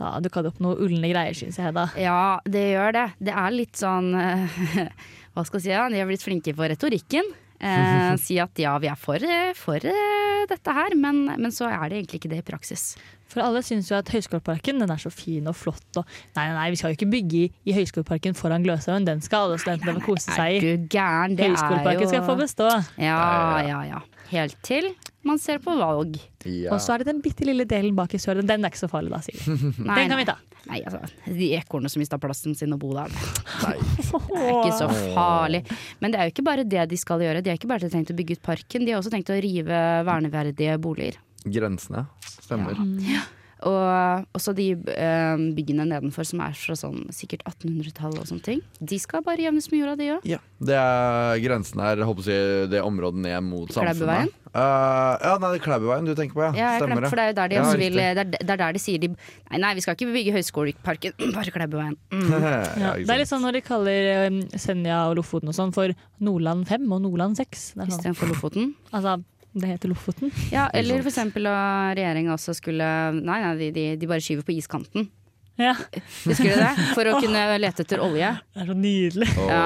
da 0.00 0.16
dukka 0.22 0.42
det 0.42 0.52
opp 0.52 0.60
noe 0.64 0.78
ulne 0.82 1.10
greier, 1.12 1.36
syns 1.36 1.60
jeg. 1.60 1.74
da. 1.76 1.86
ja, 2.00 2.40
det 2.48 2.64
gjør 2.72 2.96
det. 2.96 3.06
Det 3.30 3.36
er 3.44 3.54
litt 3.54 3.78
sånn 3.80 4.10
eh, 4.16 4.60
Hva 5.34 5.46
skal 5.46 5.60
jeg 5.60 5.68
si? 5.68 5.72
Ja? 5.72 5.86
De 5.92 6.00
har 6.00 6.10
blitt 6.10 6.26
flinke 6.26 6.54
på 6.56 6.66
retorikken. 6.72 7.30
Eh, 7.60 8.16
si 8.26 8.40
at 8.42 8.58
ja, 8.60 8.74
vi 8.82 8.90
er 8.90 8.98
for, 8.98 9.22
eh, 9.22 9.52
for 9.58 9.78
eh, 9.86 10.44
dette 10.50 10.74
her, 10.74 10.96
men, 10.98 11.26
men 11.36 11.54
så 11.54 11.68
er 11.70 11.84
det 11.86 12.00
egentlig 12.00 12.22
ikke 12.22 12.32
det 12.32 12.42
i 12.42 12.48
praksis. 12.50 12.92
For 13.30 13.44
alle 13.44 13.62
syns 13.66 13.90
jo 13.90 13.98
at 13.98 14.10
Høgskoleparken 14.10 14.82
den 14.82 14.90
er 14.90 15.00
så 15.02 15.12
fin 15.14 15.46
og 15.50 15.56
flott. 15.58 15.86
Og 16.00 16.06
nei, 16.36 16.46
nei, 16.48 16.54
nei, 16.56 16.68
vi 16.74 16.80
skal 16.80 16.94
jo 16.94 16.98
ikke 16.98 17.10
bygge 17.12 17.42
i, 17.42 17.44
i 17.70 17.76
Høgskoleparken 17.76 18.38
foran 18.38 18.66
Gløshaugen. 18.66 19.06
Den 19.08 19.22
skal 19.24 19.48
alle 19.48 19.60
studentene 19.62 19.98
få 20.00 20.12
kose 20.12 20.34
seg 20.34 20.58
i. 20.58 20.62
du 20.64 20.88
gæren? 20.90 21.38
Det 21.38 21.52
Høgskoleparken 21.52 22.06
jo 22.06 22.10
skal 22.14 22.26
få 22.26 22.38
bestå. 22.40 22.72
Ja, 22.98 23.20
ja, 23.66 23.84
ja. 23.94 24.02
Helt 24.30 24.58
til 24.66 24.92
man 25.26 25.38
ser 25.38 25.58
på 25.60 25.74
valg. 25.76 26.16
Ja. 26.48 26.72
Og 26.72 26.80
så 26.80 26.94
er 26.94 27.02
det 27.02 27.10
den 27.10 27.20
bitte 27.24 27.44
lille 27.44 27.66
delen 27.68 27.96
bak 27.98 28.14
i 28.16 28.20
sør. 28.20 28.40
Den 28.40 28.64
er 28.64 28.72
ikke 28.72 28.80
så 28.80 28.88
farlig, 28.88 29.12
da, 29.12 29.20
sier 29.24 29.36
Nei, 29.84 29.98
Den 29.98 30.12
kan 30.12 30.20
vi 30.20 30.26
ta. 30.28 30.36
Nei, 30.68 30.80
altså, 30.84 31.00
de 31.26 31.50
ekornene 31.56 31.92
som 31.92 32.00
mista 32.02 32.18
plassen 32.20 32.56
sin 32.56 32.72
og 32.76 32.80
bo 32.82 32.92
der. 32.96 33.12
Nei. 33.64 33.74
Det 34.10 34.40
er 34.40 34.52
ikke 34.54 34.76
så 34.78 34.88
farlig. 35.14 35.62
Men 36.00 36.12
det 36.12 36.20
er 36.20 36.28
jo 36.28 36.34
ikke 36.34 36.46
bare 36.46 36.64
det 36.68 36.86
de 36.90 36.98
skal 37.00 37.24
gjøre. 37.24 37.42
De 37.44 37.52
har 37.52 37.60
ikke 37.60 37.70
bare 37.70 37.90
tenkt 37.92 38.12
å 38.12 38.16
bygge 38.16 38.38
ut 38.38 38.44
parken, 38.44 38.86
de 38.86 38.94
har 38.94 39.00
også 39.02 39.12
tenkt 39.12 39.32
å 39.32 39.38
rive 39.40 39.80
verneverdige 40.08 40.78
boliger. 40.82 41.20
Grensene. 41.44 42.06
Stemmer. 42.40 42.80
Og 43.68 44.24
også 44.36 44.54
de 44.56 44.70
eh, 44.72 45.42
byggene 45.56 45.84
nedenfor 45.90 46.24
som 46.24 46.40
er 46.44 46.54
fra 46.56 46.76
sånn 46.78 47.02
sikkert 47.12 47.42
1800-tallet 47.44 48.22
og 48.22 48.28
sånne 48.30 48.44
ting. 48.46 48.62
De 48.80 48.96
skal 49.00 49.24
bare 49.26 49.42
jevnes 49.44 49.68
med 49.68 49.82
jorda, 49.82 49.96
de 50.00 50.06
òg. 50.14 50.28
Ja. 50.28 50.38
Det 50.64 50.76
er 50.80 51.40
grensen 51.44 51.82
her, 51.84 52.00
håper 52.08 52.30
jeg, 52.30 52.70
det 52.72 52.80
området 52.84 53.20
ned 53.26 53.44
mot 53.44 53.72
samfunnet. 53.74 54.32
Eh, 54.50 55.12
ja, 55.22 55.34
nei, 55.38 55.50
det 55.52 55.60
er 55.60 55.64
Klæbuveien 55.66 56.08
du 56.08 56.14
tenker 56.16 56.38
på, 56.38 56.42
ja. 56.48 56.54
Ja, 56.56 56.70
Stemmer 56.80 56.98
glemte, 56.98 57.10
for 57.12 57.20
det 57.20 57.26
er 57.26 57.28
jo 57.30 57.36
der 57.36 57.50
de 57.52 57.58
Ja, 57.58 57.64
også 57.66 57.78
vil 57.78 57.98
det 58.00 58.06
er, 58.08 58.30
det 58.32 58.40
er 58.48 58.58
der 58.58 58.72
de 58.74 58.80
sier 58.82 58.98
de 58.98 59.10
Nei, 59.12 59.60
nei, 59.62 59.68
vi 59.78 59.84
skal 59.84 59.94
ikke 59.94 60.08
bygge 60.10 60.34
Høgskoleparken, 60.34 61.14
bare 61.36 61.54
Klæbuveien. 61.54 61.98
Mm. 62.10 62.32
Ja, 62.40 62.56
ja, 62.80 62.94
det 62.96 63.12
er 63.12 63.20
litt 63.20 63.30
sånn 63.30 63.44
når 63.44 63.60
de 63.60 63.62
kaller 63.66 64.08
um, 64.32 64.40
Senja 64.58 65.04
og 65.10 65.18
Lofoten 65.20 65.52
og 65.52 65.56
sånn 65.56 65.74
for 65.76 65.92
Nordland 66.24 66.64
5 66.70 66.88
og 66.88 67.04
Nordland 67.04 67.38
6. 67.38 67.66
Det 67.76 67.84
er 67.84 67.92
sånn. 67.92 67.94
Istedenfor 68.00 68.32
Lofoten. 68.32 68.72
Altså, 68.90 69.20
det 69.52 69.72
heter 69.72 69.90
Lofoten. 69.90 70.30
Ja, 70.52 70.68
eller 70.74 71.02
eksempel 71.02 71.48
at 71.50 71.96
regjeringa 71.98 72.36
også 72.36 72.54
skulle 72.54 72.86
Nei, 73.16 73.40
nei, 73.42 73.54
de, 73.58 73.70
de, 73.74 73.86
de 73.98 74.10
bare 74.10 74.22
skyver 74.22 74.46
på 74.46 74.54
iskanten. 74.54 75.08
Ja, 75.60 75.74
Husker 76.24 76.44
du 76.44 76.56
det? 76.56 76.68
For 76.96 77.08
å 77.10 77.18
kunne 77.20 77.40
lete 77.60 77.84
etter 77.84 78.00
olje. 78.00 78.30
det 78.54 78.62
er 78.62 78.68
så 78.70 78.76
nydelig. 78.76 79.28
Ja. 79.36 79.64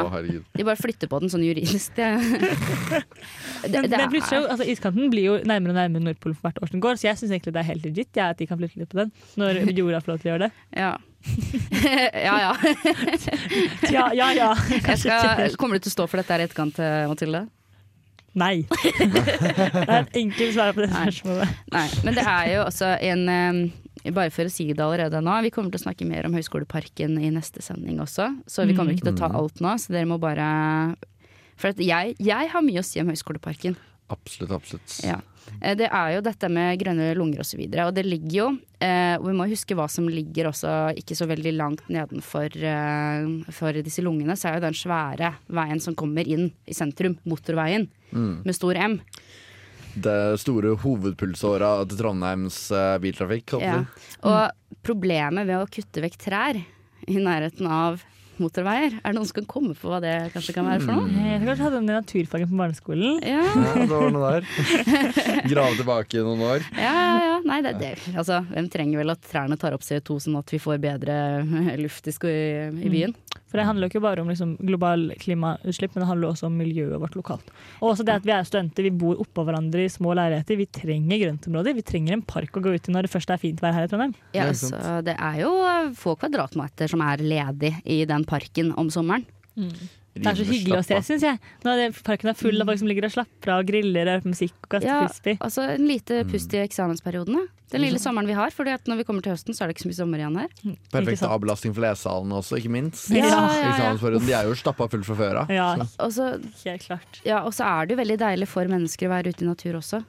De 0.58 0.66
bare 0.66 0.80
flytter 0.80 1.10
på 1.10 1.20
den 1.22 1.30
sånn 1.30 1.44
juridisk. 1.46 1.94
Det, 1.94 2.08
det, 3.70 3.70
Men, 3.70 3.90
det 3.92 4.00
er, 4.00 4.16
altså, 4.40 4.66
iskanten 4.66 5.12
blir 5.12 5.28
jo 5.28 5.36
nærmere 5.46 5.70
og 5.70 5.78
nærmere 5.78 6.08
Nordpolen 6.08 6.34
for 6.34 6.48
hvert 6.48 6.58
år 6.64 6.72
som 6.72 6.82
går, 6.82 6.98
så 6.98 7.10
jeg 7.12 7.20
syns 7.20 7.36
egentlig 7.36 7.54
det 7.54 7.62
er 7.62 7.70
helt 7.70 7.86
legit 7.86 8.18
ja, 8.18 8.32
at 8.34 8.42
de 8.42 8.48
kan 8.50 8.58
flytte 8.58 8.82
litt 8.82 8.90
på 8.90 9.04
den. 9.04 9.12
Når 9.38 9.62
jorda 9.78 10.02
får 10.02 10.14
lov 10.14 10.22
til 10.22 10.30
å 10.30 10.34
gjøre 10.34 10.48
det. 10.48 10.54
ja. 10.82 10.94
ja 12.26 12.34
ja. 12.42 12.50
Ja, 13.88 14.08
ja, 14.12 14.26
ja. 14.36 14.50
Jeg 14.74 14.98
skal, 15.00 15.54
kommer 15.60 15.78
du 15.78 15.86
til 15.86 15.94
å 15.94 15.98
stå 16.00 16.08
for 16.10 16.20
dette 16.20 16.34
her 16.34 16.42
i 16.42 16.48
etterkant, 16.48 16.82
eh, 16.82 17.04
Mathilde? 17.08 17.46
Nei. 18.34 18.64
Det 18.98 19.86
er 19.86 20.02
et 20.02 20.16
enkelt 20.18 20.54
svar 20.56 20.74
på 20.74 20.82
det 20.82 20.90
Nei. 20.90 21.04
spørsmålet. 21.06 21.56
Nei. 21.74 21.86
Men 22.06 22.16
det 22.18 22.24
er 22.26 22.48
jo 22.56 22.60
også 22.66 22.90
en 23.10 23.24
eh, 23.30 23.60
Bare 24.12 24.32
for 24.34 24.44
å 24.44 24.52
si 24.52 24.66
det 24.68 24.82
allerede 24.84 25.20
nå, 25.24 25.32
vi 25.46 25.52
kommer 25.54 25.72
til 25.72 25.80
å 25.80 25.84
snakke 25.86 26.04
mer 26.04 26.26
om 26.28 26.34
Høgskoleparken 26.36 27.14
i 27.24 27.30
neste 27.32 27.62
sending 27.64 28.02
også. 28.04 28.26
Så 28.50 28.66
vi 28.68 28.74
kommer 28.76 28.92
ikke 28.92 29.06
til 29.06 29.14
å 29.14 29.20
ta 29.22 29.30
alt 29.32 29.62
nå, 29.64 29.70
så 29.80 29.94
dere 29.94 30.10
må 30.10 30.18
bare 30.20 30.44
For 31.56 31.70
at 31.70 31.80
jeg, 31.80 32.12
jeg 32.20 32.50
har 32.52 32.66
mye 32.66 32.82
å 32.82 32.84
si 32.84 33.00
om 33.00 33.08
Høgskoleparken. 33.08 33.78
Absolutt, 34.12 34.52
absolutt. 34.52 34.98
Ja. 35.06 35.22
Eh, 35.60 35.74
Det 35.76 35.88
er 35.88 36.14
jo 36.14 36.22
dette 36.24 36.48
med 36.52 36.78
grønne 36.80 37.10
lunger 37.18 37.42
osv. 37.42 37.44
Og, 37.44 37.48
så 37.50 37.60
videre, 37.60 37.86
og 37.88 37.94
det 37.96 38.04
ligger 38.06 38.36
jo 38.38 38.46
eh, 38.80 39.16
Og 39.18 39.28
vi 39.28 39.34
må 39.36 39.48
huske 39.50 39.76
hva 39.76 39.86
som 39.90 40.08
ligger 40.08 40.48
også 40.50 40.94
ikke 40.98 41.16
så 41.18 41.28
veldig 41.30 41.52
langt 41.56 41.88
nedenfor 41.92 42.56
eh, 42.56 43.28
for 43.54 43.84
disse 43.84 44.04
lungene. 44.04 44.36
Så 44.36 44.50
er 44.50 44.58
jo 44.58 44.66
den 44.66 44.78
svære 44.78 45.34
veien 45.46 45.82
som 45.82 45.96
kommer 45.98 46.26
inn 46.26 46.50
i 46.66 46.76
sentrum, 46.76 47.18
motorveien, 47.28 47.88
med 48.14 48.54
stor 48.54 48.78
M. 48.78 49.00
Det 49.94 50.38
store 50.42 50.74
hovedpulsåra 50.82 51.76
til 51.88 51.98
Trondheims 51.98 52.58
biltrafikk. 53.02 53.56
Ja. 53.62 53.80
Og 54.26 54.78
problemet 54.86 55.46
ved 55.46 55.58
å 55.58 55.70
kutte 55.70 56.02
vekk 56.02 56.18
trær 56.22 56.58
i 56.58 57.18
nærheten 57.18 57.68
av 57.70 58.02
motorveier, 58.42 58.96
er 58.98 59.12
det 59.12 59.18
noen 59.18 59.28
som 59.28 59.38
kan 59.40 59.48
komme 59.50 59.76
på 59.78 59.90
hva 59.90 60.00
det 60.02 60.14
kanskje 60.34 60.54
kan 60.56 60.66
være 60.68 60.82
for 60.84 60.98
noe? 60.98 61.10
Jeg 61.12 61.40
tror 61.40 61.50
kanskje 61.50 61.66
hadde 61.66 61.80
den 61.80 61.90
i 61.90 61.96
naturfagen 61.98 62.50
på 62.50 62.60
barneskolen. 62.60 63.20
Ja, 63.22 63.42
Ja, 63.44 63.74
det 63.78 63.88
var 63.90 64.10
noe 64.14 64.32
der. 64.36 64.48
Grave 65.52 65.78
tilbake 65.78 66.24
noen 66.26 66.44
år. 66.48 66.66
ja, 66.78 66.92
ja. 66.92 67.14
ja. 67.28 67.38
Nei, 67.44 67.60
det, 67.66 67.74
det, 67.80 67.92
altså, 68.16 68.40
hvem 68.48 68.68
trenger 68.72 69.02
vel 69.02 69.12
at 69.12 69.26
trærne 69.28 69.58
tar 69.60 69.76
opp 69.76 69.84
CO2 69.84 70.18
sånn 70.24 70.38
at 70.40 70.54
vi 70.54 70.60
får 70.62 70.80
bedre 70.82 71.16
luft 71.80 72.08
i, 72.08 72.14
i, 72.14 72.38
i 72.86 72.92
byen? 72.92 73.14
For 73.54 73.62
det 73.62 73.68
handler 73.68 73.86
jo 73.86 73.92
ikke 73.92 74.00
bare 74.02 74.18
om 74.18 74.30
liksom, 74.32 74.56
global 74.66 75.04
klimautslipp, 75.22 75.92
men 75.94 76.02
det 76.02 76.08
handler 76.08 76.32
også 76.32 76.48
om 76.48 76.56
miljøet 76.58 76.98
vårt 76.98 77.14
lokalt. 77.14 77.52
Og 77.78 77.92
også 77.92 78.02
det 78.02 78.16
at 78.18 78.24
vi 78.26 78.32
er 78.34 78.48
studenter, 78.48 78.82
vi 78.88 78.90
bor 78.90 79.20
oppå 79.22 79.44
hverandre 79.46 79.84
i 79.84 79.92
små 79.94 80.16
leiligheter. 80.18 80.58
Vi 80.58 80.66
trenger 80.74 81.20
grøntområder. 81.22 81.76
Vi 81.78 81.84
trenger 81.86 82.16
en 82.16 82.24
park 82.26 82.58
å 82.58 82.64
gå 82.64 82.72
ut 82.74 82.90
i 82.90 82.94
når 82.96 83.06
det 83.06 83.12
først 83.12 83.30
er 83.30 83.38
fint 83.38 83.62
vær 83.62 83.76
her 83.76 83.86
i 83.86 83.92
Trondheim. 83.92 84.16
Ja, 84.34 84.48
så 84.58 84.98
det 85.06 85.14
er 85.14 85.38
jo 85.44 85.52
få 86.02 86.16
kvadratmeter 86.18 86.90
som 86.90 87.04
er 87.06 87.22
ledig 87.22 87.76
i 87.86 88.00
den 88.10 88.26
parken 88.26 88.74
om 88.74 88.90
sommeren. 88.90 89.22
Det 90.14 90.26
er 90.30 90.36
så 90.38 90.44
hyggelig 90.46 90.78
å 90.78 90.84
se, 90.86 90.98
syns 91.02 91.22
jeg. 91.26 91.38
Når 91.64 91.80
det, 91.80 91.86
parken 92.06 92.28
er 92.30 92.36
full 92.38 92.60
av 92.62 92.68
folk 92.70 92.78
som 92.78 92.86
ligger 92.86 93.08
og 93.08 93.10
slapper 93.16 93.50
av 93.50 93.62
og 93.64 93.66
griller 93.66 94.06
og 94.06 94.12
hører 94.12 94.22
på 94.22 94.30
musikk 94.30 94.54
og 94.62 94.68
kaster 94.76 94.86
Ja, 94.86 94.98
frisbee. 95.08 95.38
altså 95.42 95.64
en 95.74 95.88
lite 95.90 96.20
pust 96.30 96.54
i 96.54 96.60
eksamensperioden. 96.62 97.48
Den 97.74 97.82
lille 97.82 97.98
sommeren 97.98 98.28
vi 98.30 98.36
har. 98.38 98.52
For 98.54 98.62
når 98.64 99.00
vi 99.00 99.04
kommer 99.08 99.24
til 99.26 99.32
høsten, 99.34 99.56
så 99.56 99.64
er 99.64 99.66
det 99.72 99.74
ikke 99.74 99.82
så 99.86 99.90
mye 99.90 99.98
sommer 99.98 100.22
igjen 100.22 100.36
her. 100.38 100.52
Perfekt 100.92 101.18
sant? 101.18 101.32
avlastning 101.34 101.74
for 101.74 101.82
lesesalene 101.82 102.38
også, 102.38 102.60
ikke 102.60 102.70
minst. 102.70 103.08
Ja, 103.10 103.26
ja, 103.26 103.40
ja. 103.58 103.72
Eksamensperioden, 103.72 104.26
De 104.30 104.32
er 104.38 104.44
jo 104.46 104.54
stappa 104.54 104.86
fullt 104.92 105.04
fra 105.08 105.16
før 105.18 105.40
av. 105.42 105.50
Ja, 105.50 105.68
Og 105.98 106.12
så 106.14 106.30
helt 106.62 106.86
klart. 106.86 107.18
ja, 107.26 107.40
er 107.42 107.86
det 107.86 107.96
jo 107.96 108.02
veldig 108.04 108.18
deilig 108.22 108.46
for 108.48 108.64
mennesker 108.70 109.08
å 109.10 109.14
være 109.16 109.34
ute 109.34 109.42
i 109.42 109.48
natur 109.50 109.80
også. 109.82 110.04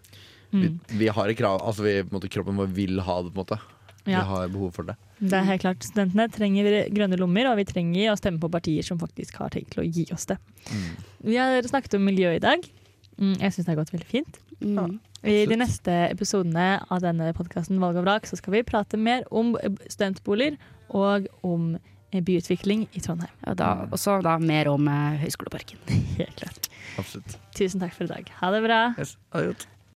Vi, 0.52 0.68
Mm. 0.70 0.80
vi 0.88 1.08
har 1.08 1.28
et 1.28 1.36
krav, 1.38 1.60
altså 1.66 1.82
vi, 1.84 2.04
på 2.04 2.14
en 2.14 2.20
måte, 2.22 2.30
Kroppen 2.30 2.56
vår 2.56 2.68
vil 2.72 3.00
ha 3.02 3.22
det. 3.24 3.34
på 3.34 3.40
en 3.42 3.46
måte 3.46 3.60
Ja. 4.06 4.22
Vi 4.22 4.26
har 4.30 4.48
behov 4.50 4.72
for 4.76 4.84
det. 4.84 4.96
Det 5.20 5.34
er 5.38 5.46
helt 5.48 5.64
klart. 5.64 5.86
Studentene 5.88 6.26
trenger 6.34 6.90
grønne 6.94 7.18
lommer, 7.20 7.48
og 7.52 7.60
vi 7.62 7.66
trenger 7.70 8.12
å 8.12 8.18
stemme 8.20 8.42
på 8.44 8.50
partier 8.52 8.84
som 8.84 9.00
faktisk 9.00 9.38
har 9.40 9.54
tenkt 9.54 9.72
til 9.76 9.84
å 9.84 9.88
gi 9.88 10.06
oss 10.16 10.28
det. 10.28 10.38
Vi 11.24 11.38
har 11.40 11.64
snakket 11.70 11.96
om 12.00 12.04
miljø 12.06 12.34
i 12.36 12.42
dag. 12.44 12.66
Mm, 13.16 13.38
Jeg 13.40 13.54
syns 13.56 13.66
det 13.66 13.72
har 13.72 13.80
gått 13.80 13.94
veldig 13.96 14.10
fint. 14.12 14.40
Mm. 14.60 14.98
I 15.26 15.46
de 15.50 15.58
neste 15.58 15.94
episodene 16.12 16.82
av 16.92 17.02
denne 17.04 17.32
podkasten 17.36 17.80
Valg 17.82 17.98
og 17.98 18.06
vrak 18.06 18.28
så 18.30 18.38
skal 18.40 18.54
vi 18.58 18.64
prate 18.68 19.00
mer 19.00 19.24
om 19.32 19.56
studentboliger 19.90 20.58
og 20.94 21.26
om 21.44 21.74
eh, 22.12 22.22
byutvikling 22.22 22.86
i 22.94 23.02
Trondheim. 23.04 23.34
Og 23.48 23.58
da, 23.60 23.72
også 23.96 24.20
da 24.26 24.36
mer 24.40 24.70
om 24.72 24.88
eh, 24.92 25.18
Høgskoleparken. 25.24 25.80
Helt 26.20 26.36
klart. 26.44 26.70
Absolutt. 27.02 27.38
Tusen 27.58 27.82
takk 27.84 27.96
for 27.96 28.06
i 28.08 28.12
dag. 28.12 28.30
Ha 28.42 28.52
det 28.54 28.62
bra. 28.68 28.82
Yes. 29.00 29.16